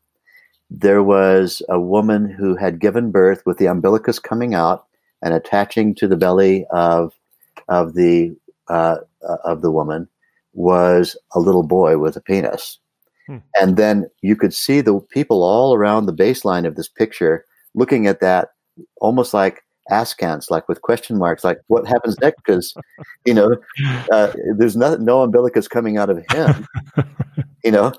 there 0.69 1.03
was 1.03 1.61
a 1.69 1.79
woman 1.79 2.29
who 2.29 2.55
had 2.55 2.79
given 2.79 3.11
birth 3.11 3.43
with 3.45 3.57
the 3.57 3.67
umbilicus 3.67 4.19
coming 4.19 4.53
out 4.53 4.85
and 5.21 5.33
attaching 5.33 5.95
to 5.95 6.07
the 6.07 6.17
belly 6.17 6.65
of 6.71 7.13
of 7.69 7.93
the 7.93 8.35
uh, 8.67 8.97
uh, 9.27 9.37
of 9.43 9.61
the 9.61 9.71
woman 9.71 10.07
was 10.53 11.17
a 11.33 11.39
little 11.39 11.63
boy 11.63 11.97
with 11.97 12.15
a 12.15 12.21
penis. 12.21 12.79
Hmm. 13.27 13.37
And 13.59 13.77
then 13.77 14.09
you 14.21 14.35
could 14.35 14.53
see 14.53 14.81
the 14.81 14.99
people 15.09 15.43
all 15.43 15.73
around 15.73 16.05
the 16.05 16.13
baseline 16.13 16.67
of 16.67 16.75
this 16.75 16.89
picture 16.89 17.45
looking 17.73 18.07
at 18.07 18.19
that 18.19 18.49
almost 19.01 19.33
like 19.33 19.63
askance, 19.89 20.49
like 20.49 20.67
with 20.67 20.81
question 20.81 21.17
marks, 21.17 21.43
like 21.43 21.59
what 21.67 21.87
happens 21.87 22.17
next? 22.19 22.41
Because, 22.45 22.73
you 23.25 23.33
know, 23.33 23.55
uh, 24.11 24.31
there's 24.57 24.75
no, 24.75 24.95
no 24.95 25.21
umbilicus 25.21 25.67
coming 25.67 25.97
out 25.97 26.09
of 26.09 26.23
him, 26.31 26.67
you 27.63 27.71
know, 27.71 27.93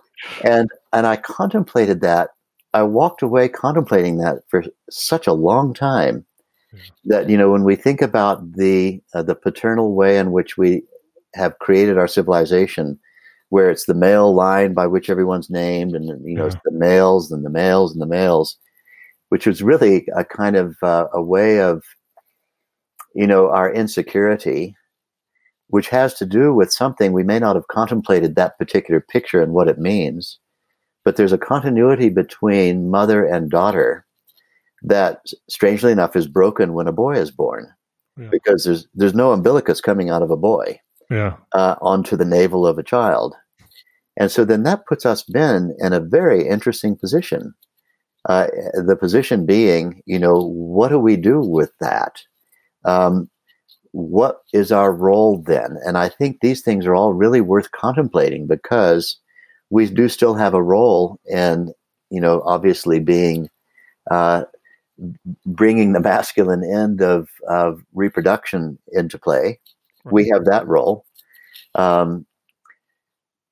and, 0.44 0.68
and 0.92 1.06
I 1.06 1.16
contemplated 1.16 2.00
that. 2.00 2.30
I 2.72 2.82
walked 2.82 3.22
away 3.22 3.48
contemplating 3.48 4.18
that 4.18 4.38
for 4.48 4.64
such 4.90 5.26
a 5.26 5.32
long 5.32 5.74
time 5.74 6.24
that, 7.04 7.28
you 7.28 7.36
know, 7.36 7.50
when 7.50 7.62
we 7.62 7.76
think 7.76 8.02
about 8.02 8.54
the, 8.54 9.00
uh, 9.14 9.22
the 9.22 9.36
paternal 9.36 9.94
way 9.94 10.18
in 10.18 10.32
which 10.32 10.56
we 10.56 10.82
have 11.34 11.58
created 11.58 11.98
our 11.98 12.08
civilization, 12.08 12.98
where 13.50 13.70
it's 13.70 13.86
the 13.86 13.94
male 13.94 14.34
line 14.34 14.72
by 14.74 14.86
which 14.86 15.10
everyone's 15.10 15.50
named, 15.50 15.94
and 15.94 16.06
you 16.26 16.36
know, 16.36 16.46
it's 16.46 16.56
the 16.64 16.72
males 16.72 17.30
and 17.30 17.44
the 17.44 17.50
males 17.50 17.92
and 17.92 18.00
the 18.00 18.06
males, 18.06 18.56
which 19.28 19.46
was 19.46 19.62
really 19.62 20.06
a 20.16 20.24
kind 20.24 20.56
of 20.56 20.76
uh, 20.82 21.06
a 21.12 21.22
way 21.22 21.60
of, 21.60 21.82
you 23.14 23.26
know, 23.26 23.50
our 23.50 23.72
insecurity, 23.72 24.74
which 25.68 25.88
has 25.88 26.14
to 26.14 26.26
do 26.26 26.52
with 26.54 26.72
something 26.72 27.12
we 27.12 27.22
may 27.24 27.38
not 27.38 27.56
have 27.56 27.68
contemplated 27.68 28.34
that 28.34 28.58
particular 28.58 29.00
picture 29.00 29.42
and 29.42 29.52
what 29.52 29.68
it 29.68 29.78
means, 29.78 30.38
but 31.04 31.16
there's 31.16 31.32
a 31.32 31.38
continuity 31.38 32.08
between 32.08 32.90
mother 32.90 33.24
and 33.24 33.50
daughter 33.50 34.04
that, 34.82 35.20
strangely 35.48 35.92
enough, 35.92 36.14
is 36.16 36.26
broken 36.28 36.74
when 36.74 36.86
a 36.86 36.92
boy 36.92 37.14
is 37.14 37.30
born, 37.30 37.66
Yeah. 38.18 38.28
because 38.30 38.64
there's 38.64 38.86
there's 38.94 39.14
no 39.14 39.32
umbilicus 39.32 39.80
coming 39.80 40.10
out 40.10 40.22
of 40.22 40.30
a 40.30 40.36
boy 40.36 40.78
Yeah. 41.14 41.36
uh, 41.52 41.76
onto 41.80 42.16
the 42.16 42.24
navel 42.24 42.66
of 42.66 42.78
a 42.78 42.82
child. 42.82 43.34
And 44.16 44.30
so 44.30 44.44
then 44.44 44.62
that 44.64 44.86
puts 44.86 45.06
us 45.06 45.28
men 45.28 45.74
in 45.78 45.92
a 45.92 46.00
very 46.00 46.46
interesting 46.46 46.96
position. 46.96 47.54
Uh, 48.28 48.46
the 48.74 48.96
position 48.96 49.44
being, 49.44 50.02
you 50.06 50.18
know, 50.18 50.38
what 50.38 50.88
do 50.88 50.98
we 50.98 51.16
do 51.16 51.40
with 51.40 51.72
that? 51.80 52.22
Um, 52.84 53.28
what 53.92 54.38
is 54.52 54.72
our 54.72 54.92
role 54.92 55.42
then? 55.46 55.76
And 55.84 55.96
I 55.98 56.08
think 56.08 56.38
these 56.40 56.62
things 56.62 56.86
are 56.86 56.94
all 56.94 57.12
really 57.12 57.40
worth 57.40 57.70
contemplating 57.70 58.46
because 58.46 59.18
we 59.70 59.86
do 59.86 60.08
still 60.08 60.34
have 60.34 60.54
a 60.54 60.62
role 60.62 61.20
in, 61.26 61.72
you 62.10 62.20
know, 62.20 62.42
obviously 62.44 62.98
being 62.98 63.48
uh, 64.10 64.44
bringing 65.46 65.92
the 65.92 66.00
masculine 66.00 66.64
end 66.64 67.02
of, 67.02 67.28
of 67.48 67.82
reproduction 67.94 68.78
into 68.92 69.18
play. 69.18 69.58
We 70.04 70.28
have 70.28 70.44
that 70.46 70.66
role. 70.66 71.04
Um, 71.74 72.26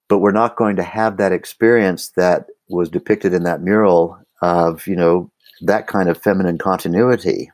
but 0.08 0.18
we're 0.18 0.32
not 0.32 0.56
going 0.56 0.76
to 0.76 0.82
have 0.82 1.16
that 1.16 1.32
experience 1.32 2.10
that 2.16 2.46
was 2.68 2.88
depicted 2.90 3.32
in 3.32 3.44
that 3.44 3.62
mural 3.62 4.18
of, 4.42 4.86
you 4.86 4.96
know, 4.96 5.30
that 5.62 5.86
kind 5.86 6.08
of 6.08 6.20
feminine 6.20 6.58
continuity. 6.58 7.50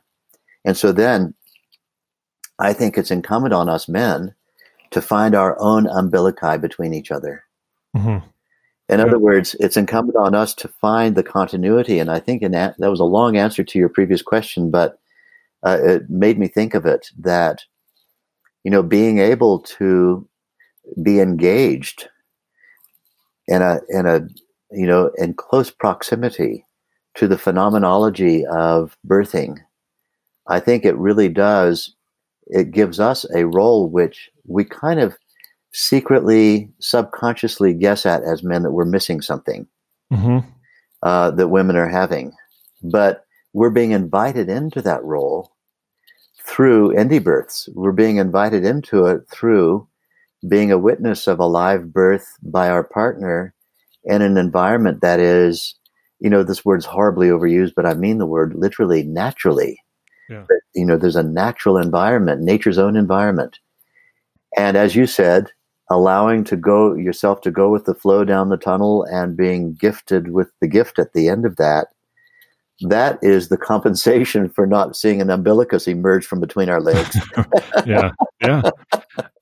And 0.65 0.75
so 0.75 0.91
then 0.91 1.33
I 2.59 2.73
think 2.73 2.97
it's 2.97 3.11
incumbent 3.11 3.53
on 3.53 3.69
us 3.69 3.87
men 3.87 4.35
to 4.91 5.01
find 5.01 5.35
our 5.35 5.57
own 5.59 5.85
umbilici 5.85 6.59
between 6.59 6.93
each 6.93 7.11
other. 7.11 7.43
hmm 7.95 8.17
In 8.89 8.99
Yeah. 8.99 9.05
other 9.05 9.19
words, 9.19 9.55
it's 9.59 9.77
incumbent 9.77 10.17
on 10.17 10.33
us 10.35 10.53
to 10.55 10.67
find 10.67 11.15
the 11.15 11.23
continuity. 11.23 11.99
And 11.99 12.09
I 12.09 12.19
think 12.19 12.41
in 12.41 12.51
that, 12.51 12.75
that 12.79 12.89
was 12.89 12.99
a 12.99 13.05
long 13.05 13.37
answer 13.37 13.63
to 13.63 13.79
your 13.79 13.89
previous 13.89 14.21
question, 14.21 14.71
but 14.71 14.99
uh, 15.63 15.77
it 15.81 16.09
made 16.09 16.39
me 16.39 16.47
think 16.47 16.73
of 16.73 16.85
it 16.85 17.11
that, 17.19 17.63
you 18.63 18.71
know, 18.71 18.83
being 18.83 19.19
able 19.19 19.59
to 19.59 20.27
be 21.01 21.19
engaged 21.19 22.09
in 23.47 23.61
a, 23.61 23.79
in 23.89 24.05
a, 24.05 24.21
you 24.71 24.85
know, 24.85 25.11
in 25.17 25.33
close 25.33 25.71
proximity 25.71 26.65
to 27.15 27.27
the 27.27 27.37
phenomenology 27.37 28.45
of 28.45 28.97
birthing, 29.07 29.57
I 30.47 30.59
think 30.59 30.85
it 30.85 30.97
really 30.97 31.29
does, 31.29 31.95
it 32.47 32.71
gives 32.71 32.99
us 32.99 33.25
a 33.35 33.45
role 33.45 33.89
which 33.89 34.29
we 34.45 34.63
kind 34.63 34.99
of 34.99 35.17
secretly, 35.73 36.69
subconsciously 36.79 37.73
guess 37.73 38.05
at 38.05 38.23
as 38.23 38.43
men 38.43 38.63
that 38.63 38.71
we're 38.71 38.85
missing 38.85 39.21
something 39.21 39.67
hmm 40.11 40.39
uh, 41.03 41.31
that 41.31 41.47
women 41.47 41.75
are 41.75 41.87
having. 41.87 42.33
But 42.83 43.25
we're 43.53 43.69
being 43.69 43.91
invited 43.91 44.49
into 44.49 44.81
that 44.81 45.03
role 45.03 45.51
through 46.49 46.93
indie 46.95 47.23
births. 47.23 47.69
We're 47.73 47.91
being 47.91 48.17
invited 48.17 48.65
into 48.65 49.05
it 49.05 49.21
through 49.31 49.87
being 50.47 50.71
a 50.71 50.77
witness 50.77 51.27
of 51.27 51.39
a 51.39 51.45
live 51.45 51.93
birth 51.93 52.27
by 52.41 52.69
our 52.69 52.83
partner 52.83 53.53
in 54.03 54.21
an 54.21 54.37
environment 54.37 55.01
that 55.01 55.19
is, 55.19 55.75
you 56.19 56.29
know, 56.29 56.43
this 56.43 56.65
word's 56.65 56.85
horribly 56.85 57.27
overused, 57.27 57.73
but 57.75 57.85
I 57.85 57.93
mean 57.93 58.17
the 58.17 58.25
word 58.25 58.55
literally 58.55 59.03
naturally. 59.03 59.77
Yeah. 60.29 60.45
That, 60.47 60.61
You 60.73 60.85
know, 60.85 60.97
there's 60.97 61.15
a 61.15 61.23
natural 61.23 61.77
environment, 61.77 62.41
nature's 62.41 62.77
own 62.77 62.95
environment. 62.95 63.59
And 64.57 64.75
as 64.75 64.95
you 64.95 65.05
said, 65.05 65.51
allowing 65.91 66.43
to 66.45 66.55
go 66.55 66.95
yourself 66.95 67.41
to 67.41 67.51
go 67.51 67.69
with 67.69 67.85
the 67.85 67.95
flow 67.95 68.23
down 68.23 68.49
the 68.49 68.57
tunnel 68.57 69.05
and 69.11 69.37
being 69.37 69.73
gifted 69.73 70.31
with 70.31 70.49
the 70.61 70.67
gift 70.67 70.99
at 70.99 71.13
the 71.13 71.27
end 71.27 71.45
of 71.45 71.57
that 71.57 71.87
that 72.81 73.19
is 73.21 73.49
the 73.49 73.57
compensation 73.57 74.49
for 74.49 74.65
not 74.65 74.95
seeing 74.95 75.21
an 75.21 75.29
umbilicus 75.29 75.87
emerge 75.87 76.25
from 76.25 76.39
between 76.39 76.69
our 76.69 76.81
legs 76.81 77.17
yeah. 77.85 78.11
Yeah. 78.41 78.61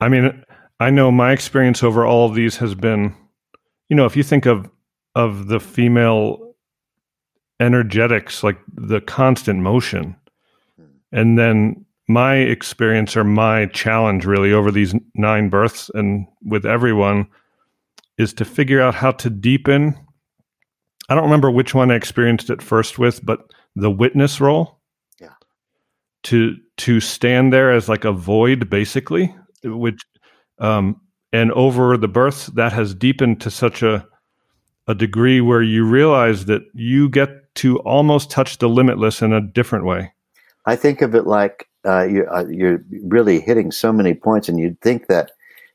I 0.00 0.08
mean, 0.08 0.44
I 0.80 0.90
know 0.90 1.10
my 1.10 1.32
experience 1.32 1.82
over 1.82 2.04
all 2.04 2.28
of 2.28 2.34
these 2.34 2.56
has 2.56 2.74
been, 2.74 3.14
you 3.88 3.96
know, 3.96 4.06
if 4.06 4.16
you 4.16 4.22
think 4.22 4.46
of 4.46 4.70
of 5.14 5.48
the 5.48 5.60
female 5.60 6.54
energetics, 7.60 8.42
like 8.42 8.58
the 8.72 9.00
constant 9.00 9.60
motion, 9.60 10.16
hmm. 10.76 10.84
and 11.12 11.38
then 11.38 11.84
my 12.08 12.36
experience 12.36 13.16
or 13.16 13.24
my 13.24 13.66
challenge 13.66 14.24
really 14.24 14.52
over 14.52 14.70
these 14.70 14.94
nine 15.14 15.50
births 15.50 15.90
and 15.94 16.26
with 16.42 16.64
everyone 16.64 17.26
is 18.16 18.32
to 18.32 18.44
figure 18.44 18.80
out 18.80 18.94
how 18.94 19.12
to 19.12 19.28
deepen. 19.28 19.94
I 21.08 21.14
don't 21.14 21.24
remember 21.24 21.50
which 21.50 21.74
one 21.74 21.90
I 21.90 21.94
experienced 21.94 22.50
it 22.50 22.62
first 22.62 22.98
with, 22.98 23.24
but 23.24 23.40
the 23.74 23.90
witness 23.90 24.40
role. 24.40 24.78
Yeah. 25.20 25.34
To 26.24 26.56
to 26.78 27.00
stand 27.00 27.52
there 27.52 27.72
as 27.72 27.88
like 27.88 28.04
a 28.04 28.12
void, 28.12 28.68
basically, 28.68 29.34
which 29.64 30.00
um, 30.58 31.00
and 31.32 31.52
over 31.52 31.96
the 31.96 32.08
births 32.08 32.46
that 32.48 32.72
has 32.72 32.94
deepened 32.94 33.40
to 33.42 33.50
such 33.50 33.82
a 33.82 34.06
a 34.86 34.94
degree 34.94 35.40
where 35.40 35.62
you 35.62 35.84
realize 35.84 36.46
that 36.46 36.62
you 36.72 37.10
get 37.10 37.54
to 37.56 37.78
almost 37.80 38.30
touch 38.30 38.58
the 38.58 38.68
limitless 38.68 39.20
in 39.20 39.32
a 39.32 39.40
different 39.40 39.84
way. 39.84 40.12
i 40.66 40.74
think 40.74 41.02
of 41.02 41.14
it 41.14 41.26
like 41.26 41.68
uh, 41.86 42.04
you're, 42.04 42.32
uh, 42.34 42.44
you're 42.48 42.82
really 43.04 43.40
hitting 43.40 43.70
so 43.70 43.92
many 43.92 44.12
points 44.12 44.48
and 44.48 44.58
you'd 44.58 44.80
think 44.80 45.06
that 45.06 45.30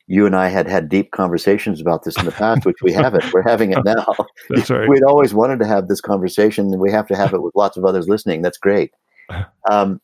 you 0.07 0.25
and 0.25 0.35
i 0.35 0.47
had 0.47 0.67
had 0.67 0.89
deep 0.89 1.11
conversations 1.11 1.79
about 1.79 2.03
this 2.03 2.17
in 2.17 2.25
the 2.25 2.31
past 2.31 2.65
which 2.65 2.81
we 2.81 2.91
haven't. 2.91 3.31
We're 3.33 3.41
having 3.41 3.71
it 3.71 3.83
now. 3.85 4.05
That's 4.49 4.69
right. 4.69 4.89
we'd 4.89 5.03
always 5.03 5.33
wanted 5.33 5.59
to 5.59 5.67
have 5.67 5.87
this 5.87 6.01
conversation 6.01 6.67
and 6.67 6.81
we 6.81 6.91
have 6.91 7.07
to 7.07 7.15
have 7.15 7.33
it 7.33 7.41
with 7.41 7.55
lots 7.55 7.77
of 7.77 7.85
others 7.85 8.07
listening. 8.09 8.41
That's 8.41 8.57
great. 8.57 8.91
Um, 9.71 10.01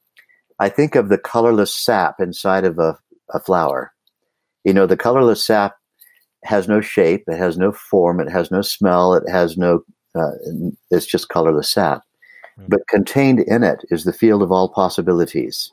i 0.59 0.69
think 0.69 0.95
of 0.95 1.09
the 1.09 1.17
colorless 1.17 1.75
sap 1.75 2.21
inside 2.21 2.63
of 2.63 2.79
a, 2.79 2.97
a 3.33 3.39
flower. 3.41 3.91
You 4.63 4.73
know 4.73 4.85
the 4.85 4.95
colorless 4.95 5.45
sap 5.45 5.75
has 6.45 6.69
no 6.69 6.79
shape 6.79 7.25
it 7.27 7.37
has 7.37 7.57
no 7.57 7.73
form 7.73 8.21
it 8.21 8.31
has 8.31 8.49
no 8.49 8.61
smell 8.61 9.13
it 9.13 9.27
has 9.29 9.57
no 9.57 9.83
uh, 10.15 10.31
it's 10.89 11.05
just 11.05 11.27
colorless 11.27 11.69
sap. 11.69 12.03
But 12.67 12.87
contained 12.87 13.41
in 13.41 13.63
it 13.63 13.85
is 13.89 14.03
the 14.03 14.13
field 14.13 14.41
of 14.41 14.51
all 14.51 14.69
possibilities. 14.69 15.71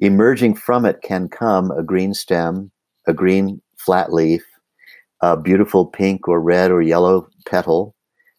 Emerging 0.00 0.54
from 0.56 0.84
it 0.84 1.00
can 1.02 1.28
come 1.28 1.70
a 1.70 1.82
green 1.82 2.12
stem 2.12 2.70
a 3.06 3.14
green 3.14 3.60
flat 3.76 4.12
leaf 4.12 4.44
a 5.22 5.36
beautiful 5.36 5.86
pink 5.86 6.28
or 6.28 6.40
red 6.40 6.70
or 6.70 6.82
yellow 6.82 7.28
petal 7.46 7.94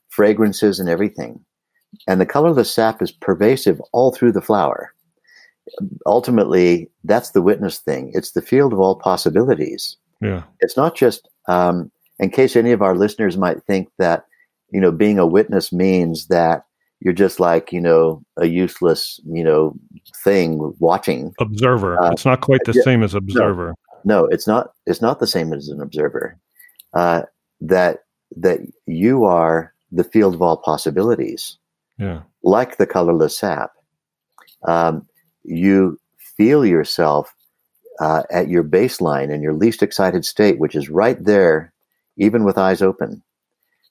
fragrances 0.09 0.79
and 0.79 0.89
everything 0.89 1.39
and 2.07 2.21
the 2.21 2.25
colorless 2.25 2.73
sap 2.73 3.01
is 3.01 3.11
pervasive 3.11 3.81
all 3.93 4.11
through 4.11 4.31
the 4.31 4.41
flower 4.41 4.93
ultimately, 6.05 6.89
that's 7.03 7.31
the 7.31 7.41
witness 7.41 7.79
thing. 7.79 8.11
It's 8.13 8.31
the 8.31 8.41
field 8.41 8.73
of 8.73 8.79
all 8.79 8.95
possibilities. 8.95 9.97
Yeah. 10.21 10.43
It's 10.59 10.77
not 10.77 10.95
just, 10.95 11.27
um, 11.47 11.91
in 12.19 12.29
case 12.29 12.55
any 12.55 12.71
of 12.71 12.81
our 12.81 12.95
listeners 12.95 13.37
might 13.37 13.63
think 13.63 13.89
that, 13.99 14.25
you 14.71 14.81
know, 14.81 14.91
being 14.91 15.19
a 15.19 15.27
witness 15.27 15.71
means 15.71 16.27
that 16.27 16.63
you're 16.99 17.13
just 17.13 17.39
like, 17.39 17.71
you 17.71 17.79
know, 17.79 18.23
a 18.37 18.47
useless, 18.47 19.19
you 19.25 19.43
know, 19.43 19.75
thing 20.23 20.73
watching. 20.79 21.33
Observer. 21.39 21.99
Uh, 22.01 22.11
it's 22.11 22.25
not 22.25 22.41
quite 22.41 22.61
the 22.65 22.73
yeah, 22.73 22.81
same 22.81 23.03
as 23.03 23.13
observer. 23.13 23.75
No, 24.03 24.25
it's 24.25 24.47
not. 24.47 24.73
It's 24.85 25.01
not 25.01 25.19
the 25.19 25.27
same 25.27 25.53
as 25.53 25.69
an 25.69 25.81
observer. 25.81 26.37
Uh, 26.93 27.23
that 27.61 27.99
that 28.35 28.59
you 28.85 29.23
are 29.23 29.73
the 29.91 30.03
field 30.03 30.33
of 30.33 30.41
all 30.41 30.57
possibilities. 30.57 31.57
Yeah. 31.97 32.21
Like 32.43 32.77
the 32.77 32.87
colorless 32.87 33.37
sap. 33.37 33.71
Um, 34.67 35.07
you 35.43 35.99
feel 36.35 36.65
yourself 36.65 37.33
uh, 37.99 38.23
at 38.29 38.49
your 38.49 38.63
baseline 38.63 39.33
in 39.33 39.41
your 39.41 39.53
least 39.53 39.81
excited 39.81 40.25
state, 40.25 40.59
which 40.59 40.75
is 40.75 40.89
right 40.89 41.23
there, 41.23 41.73
even 42.17 42.43
with 42.43 42.57
eyes 42.57 42.81
open. 42.81 43.23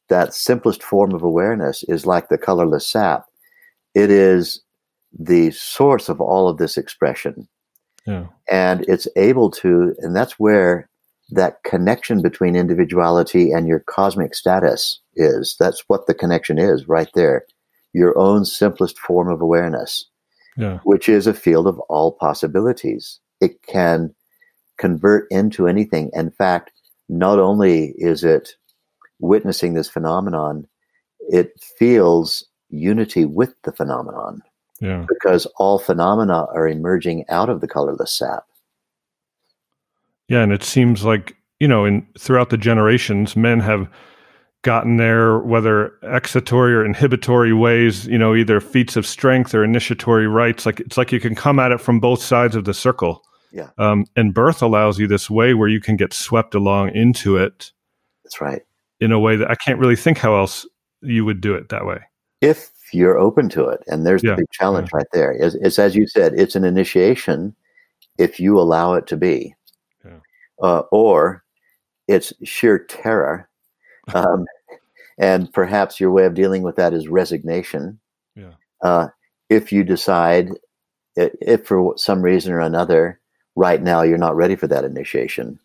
That 0.09 0.35
simplest 0.35 0.83
form 0.83 1.13
of 1.15 1.23
awareness 1.23 1.83
is 1.85 2.07
like 2.07 2.29
the 2.29 2.39
colorless 2.39 2.87
sap. 2.87 3.27
It 3.95 4.11
is 4.11 4.61
the 5.19 5.51
source 5.51 6.09
of 6.09 6.21
all 6.21 6.49
of 6.49 6.59
this 6.59 6.77
expression. 6.77 7.49
Yeah. 8.07 8.27
And 8.51 8.85
it's 8.89 9.09
able 9.17 9.51
to, 9.53 9.95
and 9.99 10.15
that's 10.15 10.39
where 10.39 10.89
that 11.31 11.63
connection 11.65 12.23
between 12.23 12.55
individuality 12.55 13.51
and 13.51 13.67
your 13.67 13.81
cosmic 13.81 14.35
status 14.35 15.01
is. 15.17 15.57
That's 15.59 15.83
what 15.89 16.07
the 16.07 16.15
connection 16.15 16.59
is 16.59 16.89
right 16.89 17.09
there. 17.15 17.45
Your 17.93 18.17
own 18.17 18.45
simplest 18.45 18.99
form 18.99 19.29
of 19.29 19.41
awareness, 19.41 20.07
yeah. 20.57 20.79
which 20.85 21.09
is 21.09 21.27
a 21.27 21.35
field 21.35 21.67
of 21.67 21.81
all 21.89 22.13
possibilities. 22.13 23.19
It 23.41 23.63
can 23.63 24.15
convert 24.79 25.27
into 25.31 25.67
anything. 25.67 26.11
In 26.13 26.31
fact, 26.31 26.71
not 27.09 27.39
only 27.39 27.95
is 27.97 28.23
it 28.23 28.51
witnessing 29.19 29.75
this 29.75 29.89
phenomenon, 29.89 30.69
it 31.29 31.53
feels 31.79 32.47
unity 32.69 33.25
with 33.25 33.55
the 33.63 33.73
phenomenon. 33.73 34.43
Yeah. 34.81 35.05
Because 35.09 35.47
all 35.57 35.79
phenomena 35.79 36.47
are 36.55 36.69
emerging 36.69 37.25
out 37.29 37.49
of 37.49 37.61
the 37.61 37.69
colorless 37.69 38.13
sap. 38.13 38.45
Yeah, 40.29 40.43
and 40.43 40.53
it 40.53 40.63
seems 40.63 41.05
like 41.05 41.37
you 41.61 41.69
know, 41.69 41.85
in 41.85 42.07
throughout 42.19 42.51
the 42.51 42.59
generations, 42.59 43.37
men 43.37 43.61
have 43.61 43.89
gotten 44.63 44.97
there, 44.97 45.39
whether 45.39 45.93
excitatory 46.03 46.73
or 46.73 46.85
inhibitory 46.85 47.53
ways. 47.53 48.07
You 48.07 48.19
know, 48.19 48.35
either 48.35 48.61
feats 48.61 48.97
of 48.97 49.07
strength 49.07 49.55
or 49.55 49.65
initiatory 49.65 50.27
rites. 50.27 50.67
Like 50.67 50.81
it's 50.81 50.97
like 50.97 51.13
you 51.13 51.21
can 51.21 51.35
come 51.35 51.59
at 51.59 51.73
it 51.73 51.81
from 51.81 52.01
both 52.01 52.23
sides 52.23 52.57
of 52.57 52.65
the 52.65 52.75
circle. 52.75 53.23
Yeah. 53.53 53.71
Um, 53.79 54.05
and 54.17 54.35
birth 54.35 54.61
allows 54.61 54.99
you 54.99 55.07
this 55.07 55.31
way 55.31 55.55
where 55.55 55.69
you 55.69 55.81
can 55.81 55.97
get 55.97 56.13
swept 56.13 56.55
along 56.55 56.95
into 56.95 57.37
it. 57.37 57.73
That's 58.25 58.41
right. 58.41 58.63
In 59.01 59.13
a 59.13 59.21
way 59.21 59.37
that 59.37 59.51
I 59.51 59.55
can't 59.55 59.79
really 59.79 59.97
think 59.97 60.19
how 60.19 60.37
else 60.37 60.67
you 61.01 61.25
would 61.25 61.41
do 61.41 61.55
it 61.55 61.69
that 61.71 61.87
way. 61.87 62.01
If 62.41 62.71
you're 62.93 63.19
open 63.19 63.49
to 63.51 63.67
it, 63.67 63.83
and 63.87 64.07
there's 64.07 64.23
yeah. 64.23 64.31
the 64.31 64.39
big 64.39 64.51
challenge 64.53 64.91
yeah. 64.93 64.99
right 64.99 65.07
there. 65.13 65.33
It's, 65.33 65.55
it's 65.57 65.79
as 65.79 65.95
you 65.95 66.07
said, 66.07 66.35
it's 66.39 66.57
an 66.57 66.65
initiation 66.65 67.55
if 68.19 68.41
you 68.41 68.59
allow 68.59 68.95
it 68.95 69.07
to 69.09 69.17
be 69.17 69.55
uh, 70.63 70.81
or 70.91 71.45
it's 72.09 72.33
sheer 72.45 72.79
terror. 72.79 73.49
Um, 74.15 74.47
and 75.19 75.53
perhaps 75.53 75.99
your 75.99 76.11
way 76.11 76.25
of 76.25 76.35
dealing 76.35 76.63
with 76.63 76.77
that 76.77 76.93
is 76.93 77.09
resignation. 77.09 77.99
Yeah. 78.35 78.53
Uh, 78.83 79.09
if 79.49 79.73
you 79.73 79.85
decide, 79.85 80.51
if 81.15 81.67
for 81.67 81.95
some 81.97 82.23
reason 82.23 82.53
or 82.53 82.61
another, 82.61 83.21
right 83.55 83.83
now 83.83 84.03
you're 84.03 84.19
not 84.19 84.37
ready 84.37 84.57
for 84.57 84.67
that 84.67 84.85
initiation. 84.85 85.59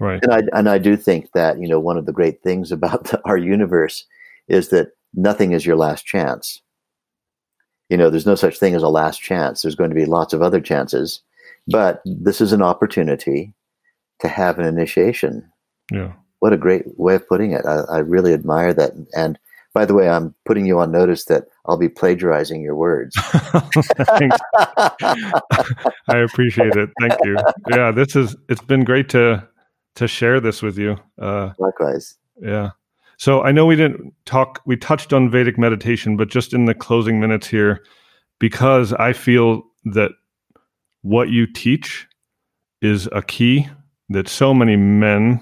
Right. 0.00 0.22
And 0.22 0.32
I 0.32 0.58
and 0.58 0.68
I 0.68 0.78
do 0.78 0.96
think 0.96 1.32
that 1.32 1.58
you 1.58 1.68
know 1.68 1.80
one 1.80 1.96
of 1.96 2.06
the 2.06 2.12
great 2.12 2.42
things 2.42 2.72
about 2.72 3.04
the, 3.04 3.20
our 3.24 3.36
universe 3.36 4.04
is 4.48 4.68
that 4.68 4.92
nothing 5.14 5.52
is 5.52 5.64
your 5.64 5.76
last 5.76 6.06
chance. 6.06 6.60
You 7.88 7.96
know, 7.96 8.10
there's 8.10 8.26
no 8.26 8.34
such 8.34 8.58
thing 8.58 8.74
as 8.74 8.82
a 8.82 8.88
last 8.88 9.20
chance. 9.20 9.62
There's 9.62 9.74
going 9.74 9.90
to 9.90 9.96
be 9.96 10.06
lots 10.06 10.32
of 10.32 10.42
other 10.42 10.60
chances, 10.60 11.20
but 11.68 12.02
this 12.04 12.40
is 12.40 12.52
an 12.52 12.62
opportunity 12.62 13.54
to 14.20 14.28
have 14.28 14.58
an 14.58 14.66
initiation. 14.66 15.50
Yeah. 15.92 16.12
What 16.38 16.52
a 16.52 16.58
great 16.58 16.98
way 16.98 17.14
of 17.14 17.28
putting 17.28 17.52
it. 17.52 17.64
I, 17.66 17.80
I 17.90 17.98
really 17.98 18.32
admire 18.32 18.72
that. 18.74 18.92
And 19.16 19.38
by 19.74 19.84
the 19.84 19.94
way, 19.94 20.08
I'm 20.08 20.34
putting 20.44 20.66
you 20.66 20.78
on 20.78 20.92
notice 20.92 21.24
that 21.26 21.44
I'll 21.66 21.76
be 21.76 21.88
plagiarizing 21.88 22.62
your 22.62 22.76
words. 22.76 23.16
I 26.08 26.18
appreciate 26.18 26.76
it. 26.76 26.90
Thank 27.00 27.14
you. 27.24 27.36
Yeah, 27.70 27.90
this 27.90 28.14
is 28.14 28.36
it's 28.48 28.62
been 28.62 28.84
great 28.84 29.08
to 29.10 29.46
to 29.96 30.08
share 30.08 30.40
this 30.40 30.62
with 30.62 30.78
you. 30.78 30.96
Uh, 31.20 31.50
Likewise. 31.58 32.16
Yeah. 32.40 32.70
So 33.16 33.42
I 33.42 33.52
know 33.52 33.66
we 33.66 33.76
didn't 33.76 34.12
talk 34.24 34.60
we 34.66 34.76
touched 34.76 35.12
on 35.12 35.30
Vedic 35.30 35.58
meditation, 35.58 36.16
but 36.16 36.28
just 36.28 36.52
in 36.52 36.64
the 36.64 36.74
closing 36.74 37.20
minutes 37.20 37.46
here, 37.46 37.84
because 38.38 38.92
I 38.94 39.12
feel 39.12 39.62
that 39.86 40.12
what 41.02 41.28
you 41.28 41.46
teach 41.46 42.06
is 42.82 43.08
a 43.12 43.22
key 43.22 43.68
that 44.08 44.28
so 44.28 44.52
many 44.52 44.76
men, 44.76 45.40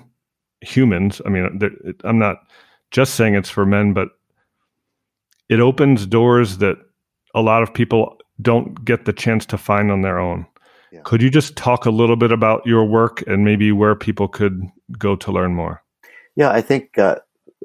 humans, 0.60 1.20
I 1.26 1.28
mean, 1.28 1.60
I'm 2.04 2.18
not 2.18 2.38
just 2.90 3.14
saying 3.14 3.34
it's 3.34 3.50
for 3.50 3.66
men, 3.66 3.92
but 3.92 4.08
it 5.48 5.60
opens 5.60 6.06
doors 6.06 6.58
that 6.58 6.76
a 7.34 7.42
lot 7.42 7.62
of 7.62 7.72
people 7.72 8.16
don't 8.40 8.84
get 8.84 9.04
the 9.04 9.12
chance 9.12 9.46
to 9.46 9.58
find 9.58 9.90
on 9.90 10.02
their 10.02 10.18
own. 10.18 10.46
Yeah. 10.92 11.00
Could 11.04 11.22
you 11.22 11.30
just 11.30 11.56
talk 11.56 11.86
a 11.86 11.90
little 11.90 12.16
bit 12.16 12.32
about 12.32 12.66
your 12.66 12.84
work 12.84 13.22
and 13.26 13.44
maybe 13.44 13.72
where 13.72 13.94
people 13.94 14.28
could 14.28 14.62
go 14.98 15.16
to 15.16 15.32
learn 15.32 15.54
more? 15.54 15.82
Yeah, 16.36 16.50
I 16.50 16.60
think 16.60 16.98
uh, 16.98 17.16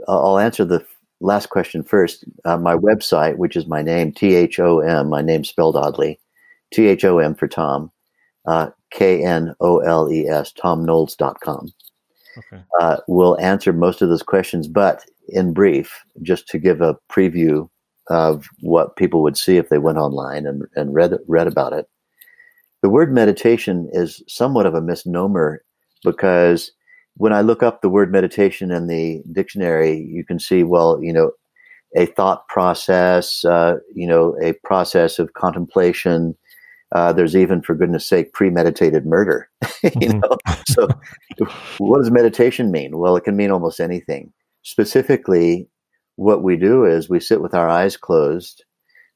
I'll 0.07 0.39
answer 0.39 0.65
the 0.65 0.85
last 1.19 1.49
question 1.49 1.83
first. 1.83 2.25
Uh, 2.45 2.57
my 2.57 2.75
website, 2.75 3.37
which 3.37 3.55
is 3.55 3.67
my 3.67 3.81
name, 3.81 4.11
T 4.11 4.35
H 4.35 4.59
O 4.59 4.79
M, 4.79 5.09
my 5.09 5.21
name 5.21 5.43
spelled 5.43 5.75
oddly, 5.75 6.19
T 6.73 6.87
H 6.87 7.03
O 7.05 7.19
M 7.19 7.35
for 7.35 7.47
Tom, 7.47 7.91
uh, 8.45 8.69
K 8.91 9.23
N 9.23 9.53
O 9.59 9.79
L 9.79 10.11
E 10.11 10.27
S, 10.27 10.53
thomknoles.com. 10.53 11.71
Okay. 12.37 12.63
Uh, 12.79 12.97
we'll 13.07 13.39
answer 13.39 13.73
most 13.73 14.01
of 14.01 14.09
those 14.09 14.23
questions, 14.23 14.67
but 14.67 15.03
in 15.29 15.53
brief, 15.53 16.03
just 16.21 16.47
to 16.49 16.59
give 16.59 16.81
a 16.81 16.97
preview 17.11 17.69
of 18.09 18.47
what 18.61 18.95
people 18.95 19.21
would 19.21 19.37
see 19.37 19.57
if 19.57 19.69
they 19.69 19.79
went 19.79 19.97
online 19.97 20.45
and, 20.45 20.63
and 20.75 20.93
read, 20.93 21.17
read 21.27 21.47
about 21.47 21.73
it. 21.73 21.89
The 22.81 22.89
word 22.89 23.11
meditation 23.11 23.89
is 23.91 24.23
somewhat 24.27 24.65
of 24.65 24.75
a 24.75 24.81
misnomer 24.81 25.63
because 26.03 26.71
when 27.17 27.33
I 27.33 27.41
look 27.41 27.63
up 27.63 27.81
the 27.81 27.89
word 27.89 28.11
meditation 28.11 28.71
in 28.71 28.87
the 28.87 29.21
dictionary, 29.31 29.97
you 29.97 30.23
can 30.23 30.39
see, 30.39 30.63
well, 30.63 31.01
you 31.01 31.11
know, 31.11 31.31
a 31.95 32.05
thought 32.05 32.47
process, 32.47 33.43
uh, 33.45 33.75
you 33.93 34.07
know, 34.07 34.35
a 34.41 34.53
process 34.63 35.19
of 35.19 35.33
contemplation, 35.33 36.35
uh, 36.93 37.11
there's 37.11 37.35
even, 37.35 37.61
for 37.61 37.75
goodness 37.75 38.07
sake, 38.07 38.33
premeditated 38.33 39.05
murder. 39.05 39.49
you 39.83 39.89
mm-hmm. 39.89 40.19
know, 40.19 40.37
so 40.67 40.87
what 41.79 41.99
does 41.99 42.11
meditation 42.11 42.71
mean? 42.71 42.97
Well, 42.97 43.15
it 43.17 43.23
can 43.23 43.35
mean 43.35 43.51
almost 43.51 43.79
anything. 43.79 44.31
Specifically, 44.63 45.67
what 46.15 46.43
we 46.43 46.55
do 46.55 46.85
is 46.85 47.09
we 47.09 47.19
sit 47.19 47.41
with 47.41 47.53
our 47.53 47.67
eyes 47.67 47.97
closed 47.97 48.63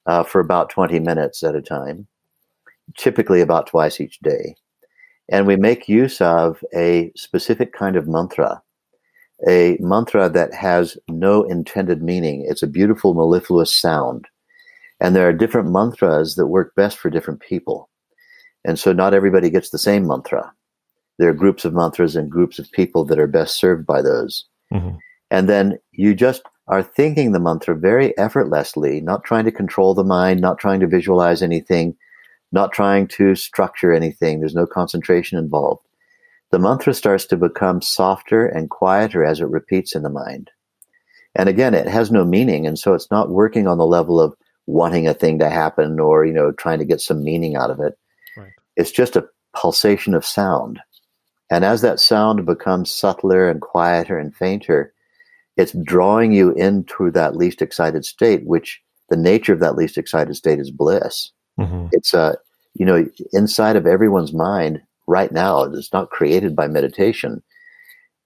uh, 0.05 0.23
for 0.23 0.41
about 0.41 0.69
20 0.69 0.99
minutes 0.99 1.43
at 1.43 1.55
a 1.55 1.61
time, 1.61 2.07
typically 2.97 3.41
about 3.41 3.67
twice 3.67 4.01
each 4.01 4.19
day, 4.19 4.55
and 5.32 5.47
we 5.47 5.55
make 5.55 5.89
use 5.89 6.21
of 6.21 6.63
a 6.75 7.11
specific 7.15 7.73
kind 7.73 7.95
of 7.95 8.07
mantra. 8.07 8.61
A 9.49 9.77
mantra 9.79 10.29
that 10.29 10.53
has 10.53 10.97
no 11.09 11.43
intended 11.43 12.03
meaning. 12.03 12.45
It's 12.47 12.61
a 12.61 12.67
beautiful 12.67 13.15
mellifluous 13.15 13.75
sound 13.75 14.27
and 15.01 15.15
there 15.15 15.27
are 15.27 15.34
different 15.34 15.71
mantras 15.71 16.36
that 16.36 16.47
work 16.47 16.75
best 16.75 16.97
for 16.97 17.09
different 17.09 17.41
people. 17.41 17.89
And 18.63 18.77
so 18.77 18.93
not 18.93 19.15
everybody 19.15 19.49
gets 19.49 19.71
the 19.71 19.79
same 19.79 20.07
mantra. 20.07 20.53
There 21.17 21.27
are 21.27 21.34
groups 21.34 21.65
of 21.65 21.73
mantras 21.73 22.15
and 22.15 22.29
groups 22.29 22.59
of 22.59 22.71
people 22.71 23.03
that 23.05 23.19
are 23.19 23.27
best 23.27 23.59
served 23.59 23.86
by 23.88 24.03
those. 24.03 24.45
Mm-hmm. 24.71 24.97
And 25.32 25.49
then 25.49 25.79
you 25.91 26.13
just 26.13 26.43
are 26.67 26.84
thinking 26.84 27.32
the 27.32 27.39
mantra 27.39 27.75
very 27.75 28.15
effortlessly, 28.17 29.01
not 29.01 29.23
trying 29.23 29.45
to 29.45 29.51
control 29.51 29.95
the 29.95 30.03
mind, 30.03 30.39
not 30.39 30.59
trying 30.59 30.79
to 30.82 30.88
visualize 30.88 31.41
anything, 31.41 31.95
not 32.51 32.71
trying 32.71 33.07
to 33.07 33.35
structure 33.35 33.93
anything. 33.93 34.39
There's 34.39 34.55
no 34.55 34.65
concentration 34.65 35.37
involved. 35.37 35.85
The 36.51 36.59
mantra 36.59 36.93
starts 36.93 37.25
to 37.27 37.37
become 37.37 37.81
softer 37.81 38.45
and 38.45 38.69
quieter 38.69 39.23
as 39.23 39.39
it 39.39 39.47
repeats 39.47 39.95
in 39.95 40.03
the 40.03 40.09
mind. 40.09 40.51
And 41.33 41.47
again, 41.47 41.73
it 41.73 41.87
has 41.87 42.11
no 42.11 42.25
meaning. 42.25 42.67
And 42.67 42.77
so 42.77 42.93
it's 42.93 43.09
not 43.09 43.29
working 43.29 43.67
on 43.67 43.77
the 43.77 43.85
level 43.85 44.19
of 44.19 44.35
wanting 44.67 45.07
a 45.07 45.13
thing 45.13 45.39
to 45.39 45.49
happen 45.49 45.99
or 45.99 46.25
you 46.25 46.33
know 46.33 46.51
trying 46.51 46.79
to 46.79 46.85
get 46.85 47.01
some 47.01 47.23
meaning 47.23 47.55
out 47.55 47.69
of 47.69 47.79
it 47.79 47.97
right. 48.37 48.51
it's 48.75 48.91
just 48.91 49.15
a 49.15 49.27
pulsation 49.53 50.13
of 50.13 50.25
sound 50.25 50.79
and 51.49 51.65
as 51.65 51.81
that 51.81 51.99
sound 51.99 52.45
becomes 52.45 52.91
subtler 52.91 53.49
and 53.49 53.61
quieter 53.61 54.17
and 54.17 54.35
fainter 54.35 54.93
it's 55.57 55.75
drawing 55.83 56.31
you 56.31 56.51
into 56.53 57.11
that 57.11 57.35
least 57.35 57.61
excited 57.61 58.05
state 58.05 58.45
which 58.45 58.81
the 59.09 59.17
nature 59.17 59.51
of 59.51 59.59
that 59.59 59.75
least 59.75 59.97
excited 59.97 60.35
state 60.35 60.59
is 60.59 60.71
bliss 60.71 61.31
mm-hmm. 61.59 61.87
it's 61.91 62.13
a 62.13 62.37
you 62.73 62.85
know, 62.85 63.05
inside 63.33 63.75
of 63.75 63.85
everyone's 63.85 64.33
mind 64.33 64.81
right 65.07 65.31
now, 65.31 65.63
it's 65.63 65.91
not 65.93 66.09
created 66.09 66.55
by 66.55 66.67
meditation. 66.67 67.43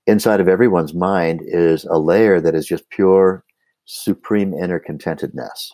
Inside 0.07 0.39
of 0.39 0.47
everyone's 0.47 0.93
mind 0.93 1.41
is 1.43 1.85
a 1.85 1.97
layer 1.97 2.39
that 2.39 2.53
is 2.53 2.67
just 2.67 2.89
pure, 2.89 3.43
supreme 3.85 4.53
inner 4.53 4.79
contentedness. 4.79 5.71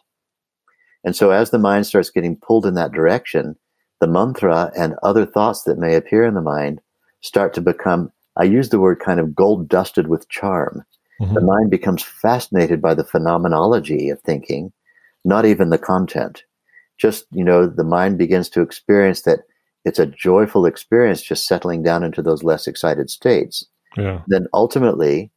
And 1.03 1.15
so 1.15 1.31
as 1.31 1.49
the 1.49 1.59
mind 1.59 1.87
starts 1.87 2.09
getting 2.09 2.37
pulled 2.37 2.65
in 2.65 2.75
that 2.75 2.91
direction, 2.91 3.55
the 3.99 4.07
mantra 4.07 4.71
and 4.77 4.95
other 5.03 5.25
thoughts 5.25 5.63
that 5.63 5.77
may 5.77 5.95
appear 5.95 6.25
in 6.25 6.33
the 6.33 6.41
mind 6.41 6.79
start 7.21 7.53
to 7.55 7.61
become, 7.61 8.11
I 8.37 8.43
use 8.43 8.69
the 8.69 8.79
word 8.79 8.99
kind 8.99 9.19
of 9.19 9.35
gold 9.35 9.67
dusted 9.67 10.07
with 10.07 10.29
charm. 10.29 10.83
Mm-hmm. 11.19 11.33
The 11.33 11.41
mind 11.41 11.71
becomes 11.71 12.03
fascinated 12.03 12.81
by 12.81 12.93
the 12.93 13.03
phenomenology 13.03 14.09
of 14.09 14.21
thinking, 14.21 14.71
not 15.25 15.45
even 15.45 15.69
the 15.69 15.77
content. 15.77 16.43
Just, 17.01 17.25
you 17.31 17.43
know, 17.43 17.65
the 17.65 17.83
mind 17.83 18.19
begins 18.19 18.47
to 18.49 18.61
experience 18.61 19.23
that 19.23 19.39
it's 19.85 19.97
a 19.97 20.05
joyful 20.05 20.67
experience 20.67 21.23
just 21.23 21.47
settling 21.47 21.81
down 21.81 22.03
into 22.03 22.21
those 22.21 22.43
less 22.43 22.67
excited 22.67 23.09
states. 23.09 23.65
Yeah. 23.97 24.21
Then 24.27 24.45
ultimately, 24.53 25.31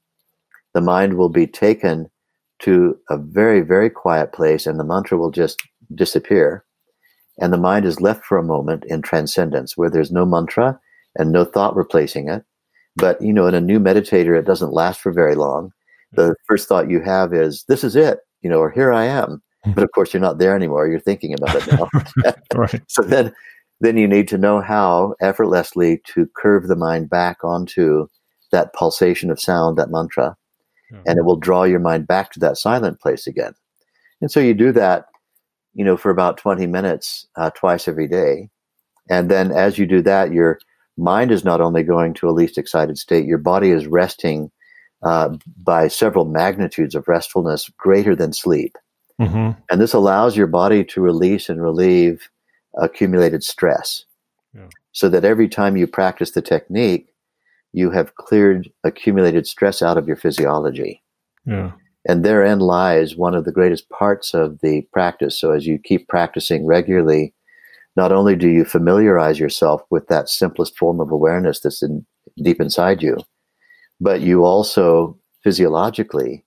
the 0.74 0.82
mind 0.82 1.16
will 1.16 1.30
be 1.30 1.46
taken 1.46 2.10
to 2.60 2.98
a 3.08 3.16
very, 3.16 3.62
very 3.62 3.88
quiet 3.88 4.32
place 4.32 4.66
and 4.66 4.78
the 4.78 4.84
mantra 4.84 5.16
will 5.16 5.30
just 5.30 5.62
disappear. 5.94 6.64
And 7.40 7.52
the 7.52 7.58
mind 7.58 7.86
is 7.86 8.00
left 8.00 8.24
for 8.24 8.36
a 8.36 8.44
moment 8.44 8.84
in 8.84 9.00
transcendence 9.00 9.76
where 9.76 9.90
there's 9.90 10.12
no 10.12 10.26
mantra 10.26 10.78
and 11.16 11.32
no 11.32 11.44
thought 11.44 11.74
replacing 11.74 12.28
it. 12.28 12.44
But, 12.96 13.20
you 13.22 13.32
know, 13.32 13.46
in 13.46 13.54
a 13.54 13.60
new 13.60 13.80
meditator, 13.80 14.38
it 14.38 14.44
doesn't 14.44 14.72
last 14.72 15.00
for 15.00 15.12
very 15.12 15.34
long. 15.34 15.72
The 16.12 16.22
mm-hmm. 16.22 16.32
first 16.46 16.68
thought 16.68 16.90
you 16.90 17.00
have 17.00 17.32
is, 17.32 17.64
this 17.68 17.82
is 17.82 17.96
it, 17.96 18.20
you 18.42 18.50
know, 18.50 18.58
or 18.58 18.70
here 18.70 18.92
I 18.92 19.06
am. 19.06 19.42
But 19.72 19.84
of 19.84 19.92
course, 19.92 20.12
you're 20.12 20.20
not 20.20 20.38
there 20.38 20.54
anymore. 20.54 20.88
You're 20.88 21.00
thinking 21.00 21.34
about 21.34 21.56
it 21.56 21.72
now. 21.72 22.34
right. 22.54 22.82
So 22.88 23.02
then, 23.02 23.32
then 23.80 23.96
you 23.96 24.06
need 24.06 24.28
to 24.28 24.38
know 24.38 24.60
how 24.60 25.14
effortlessly 25.20 26.00
to 26.14 26.28
curve 26.36 26.68
the 26.68 26.76
mind 26.76 27.10
back 27.10 27.38
onto 27.42 28.08
that 28.52 28.72
pulsation 28.74 29.30
of 29.30 29.40
sound, 29.40 29.78
that 29.78 29.90
mantra, 29.90 30.36
and 31.06 31.18
it 31.18 31.24
will 31.24 31.36
draw 31.36 31.64
your 31.64 31.80
mind 31.80 32.06
back 32.06 32.30
to 32.32 32.40
that 32.40 32.56
silent 32.56 33.00
place 33.00 33.26
again. 33.26 33.54
And 34.20 34.30
so 34.30 34.40
you 34.40 34.54
do 34.54 34.70
that, 34.72 35.06
you 35.74 35.84
know, 35.84 35.96
for 35.96 36.10
about 36.10 36.38
20 36.38 36.66
minutes 36.66 37.26
uh, 37.36 37.50
twice 37.50 37.88
every 37.88 38.06
day. 38.06 38.48
And 39.10 39.30
then 39.30 39.50
as 39.50 39.78
you 39.78 39.86
do 39.86 40.02
that, 40.02 40.32
your 40.32 40.58
mind 40.96 41.30
is 41.30 41.44
not 41.44 41.60
only 41.60 41.82
going 41.82 42.14
to 42.14 42.28
a 42.28 42.32
least 42.32 42.58
excited 42.58 42.96
state, 42.96 43.26
your 43.26 43.38
body 43.38 43.70
is 43.70 43.86
resting 43.86 44.50
uh, 45.02 45.36
by 45.62 45.88
several 45.88 46.24
magnitudes 46.24 46.94
of 46.94 47.08
restfulness 47.08 47.68
greater 47.76 48.16
than 48.16 48.32
sleep. 48.32 48.76
Mm-hmm. 49.20 49.60
And 49.70 49.80
this 49.80 49.94
allows 49.94 50.36
your 50.36 50.46
body 50.46 50.84
to 50.84 51.00
release 51.00 51.48
and 51.48 51.62
relieve 51.62 52.28
accumulated 52.76 53.44
stress. 53.44 54.04
Yeah. 54.54 54.68
So 54.92 55.08
that 55.08 55.24
every 55.24 55.48
time 55.48 55.76
you 55.76 55.86
practice 55.86 56.32
the 56.32 56.42
technique, 56.42 57.08
you 57.72 57.90
have 57.90 58.14
cleared 58.16 58.70
accumulated 58.84 59.46
stress 59.46 59.82
out 59.82 59.98
of 59.98 60.06
your 60.06 60.16
physiology. 60.16 61.02
Yeah. 61.46 61.72
And 62.06 62.24
therein 62.24 62.60
lies 62.60 63.16
one 63.16 63.34
of 63.34 63.44
the 63.44 63.52
greatest 63.52 63.88
parts 63.88 64.34
of 64.34 64.60
the 64.60 64.82
practice. 64.92 65.38
So 65.38 65.52
as 65.52 65.66
you 65.66 65.78
keep 65.78 66.06
practicing 66.08 66.66
regularly, 66.66 67.34
not 67.96 68.12
only 68.12 68.36
do 68.36 68.48
you 68.48 68.64
familiarize 68.64 69.38
yourself 69.38 69.82
with 69.90 70.08
that 70.08 70.28
simplest 70.28 70.76
form 70.76 71.00
of 71.00 71.10
awareness 71.10 71.60
that's 71.60 71.82
in, 71.82 72.04
deep 72.42 72.60
inside 72.60 73.02
you, 73.02 73.16
but 74.00 74.20
you 74.20 74.44
also 74.44 75.18
physiologically 75.42 76.43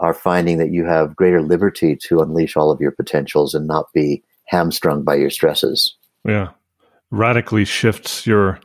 are 0.00 0.14
finding 0.14 0.58
that 0.58 0.70
you 0.70 0.84
have 0.84 1.16
greater 1.16 1.42
liberty 1.42 1.96
to 1.96 2.20
unleash 2.20 2.56
all 2.56 2.70
of 2.70 2.80
your 2.80 2.92
potentials 2.92 3.54
and 3.54 3.66
not 3.66 3.92
be 3.92 4.22
hamstrung 4.46 5.02
by 5.02 5.14
your 5.14 5.30
stresses. 5.30 5.96
Yeah. 6.24 6.48
Radically 7.10 7.64
shifts 7.64 8.26
your 8.26 8.60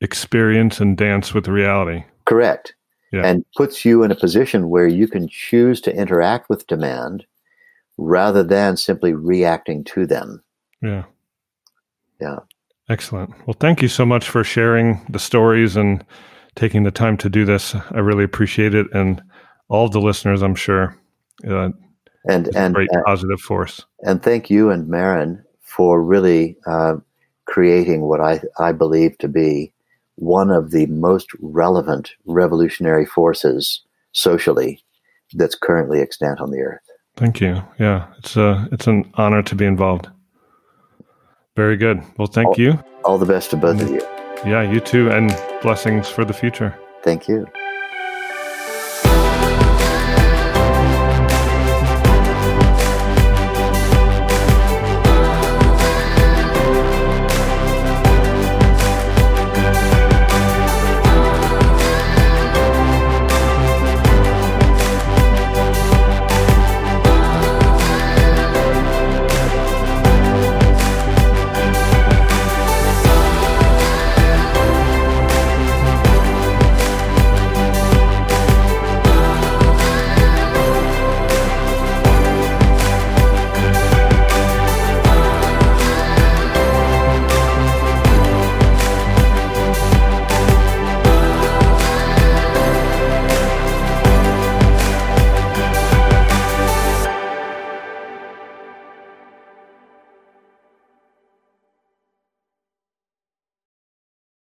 experience 0.00 0.80
and 0.80 0.96
dance 0.96 1.32
with 1.34 1.48
reality. 1.48 2.04
Correct. 2.24 2.74
Yeah. 3.12 3.24
And 3.24 3.44
puts 3.56 3.84
you 3.84 4.02
in 4.02 4.10
a 4.10 4.16
position 4.16 4.68
where 4.68 4.88
you 4.88 5.08
can 5.08 5.28
choose 5.28 5.80
to 5.82 5.94
interact 5.94 6.50
with 6.50 6.66
demand 6.66 7.24
rather 7.98 8.42
than 8.42 8.76
simply 8.76 9.14
reacting 9.14 9.84
to 9.84 10.06
them. 10.06 10.42
Yeah. 10.82 11.04
Yeah. 12.20 12.40
Excellent. 12.88 13.30
Well, 13.46 13.56
thank 13.58 13.82
you 13.82 13.88
so 13.88 14.04
much 14.04 14.28
for 14.28 14.44
sharing 14.44 15.04
the 15.08 15.18
stories 15.18 15.76
and 15.76 16.04
taking 16.54 16.82
the 16.82 16.90
time 16.90 17.16
to 17.18 17.28
do 17.28 17.44
this. 17.44 17.74
I 17.74 17.98
really 17.98 18.24
appreciate 18.24 18.74
it. 18.74 18.86
And 18.92 19.22
all 19.68 19.86
of 19.86 19.92
the 19.92 20.00
listeners, 20.00 20.42
I'm 20.42 20.54
sure, 20.54 20.96
uh, 21.46 21.70
and 22.28 22.54
and 22.56 22.74
great 22.74 22.88
and, 22.92 23.04
positive 23.04 23.40
force. 23.40 23.84
And 24.02 24.22
thank 24.22 24.50
you 24.50 24.70
and 24.70 24.88
Maryn 24.88 25.42
for 25.60 26.02
really 26.02 26.56
uh, 26.66 26.96
creating 27.46 28.02
what 28.02 28.20
I, 28.20 28.40
I 28.58 28.72
believe 28.72 29.18
to 29.18 29.28
be 29.28 29.72
one 30.16 30.50
of 30.50 30.70
the 30.70 30.86
most 30.86 31.28
relevant 31.40 32.12
revolutionary 32.24 33.06
forces 33.06 33.82
socially 34.12 34.82
that's 35.34 35.54
currently 35.54 36.00
extant 36.00 36.40
on 36.40 36.50
the 36.50 36.60
earth. 36.60 36.80
Thank 37.16 37.40
you. 37.40 37.62
Yeah, 37.78 38.06
it's 38.18 38.36
a 38.36 38.44
uh, 38.44 38.66
it's 38.72 38.86
an 38.86 39.10
honor 39.14 39.42
to 39.42 39.54
be 39.54 39.64
involved. 39.64 40.08
Very 41.56 41.76
good. 41.76 42.02
Well, 42.18 42.28
thank 42.28 42.48
all, 42.48 42.54
you. 42.58 42.78
All 43.04 43.16
the 43.16 43.26
best 43.26 43.50
to 43.50 43.56
both 43.56 43.80
of 43.80 43.88
you. 43.88 44.02
Yeah, 44.44 44.70
you 44.70 44.80
too, 44.80 45.10
and 45.10 45.34
blessings 45.62 46.08
for 46.08 46.24
the 46.24 46.34
future. 46.34 46.78
Thank 47.02 47.26
you. 47.26 47.46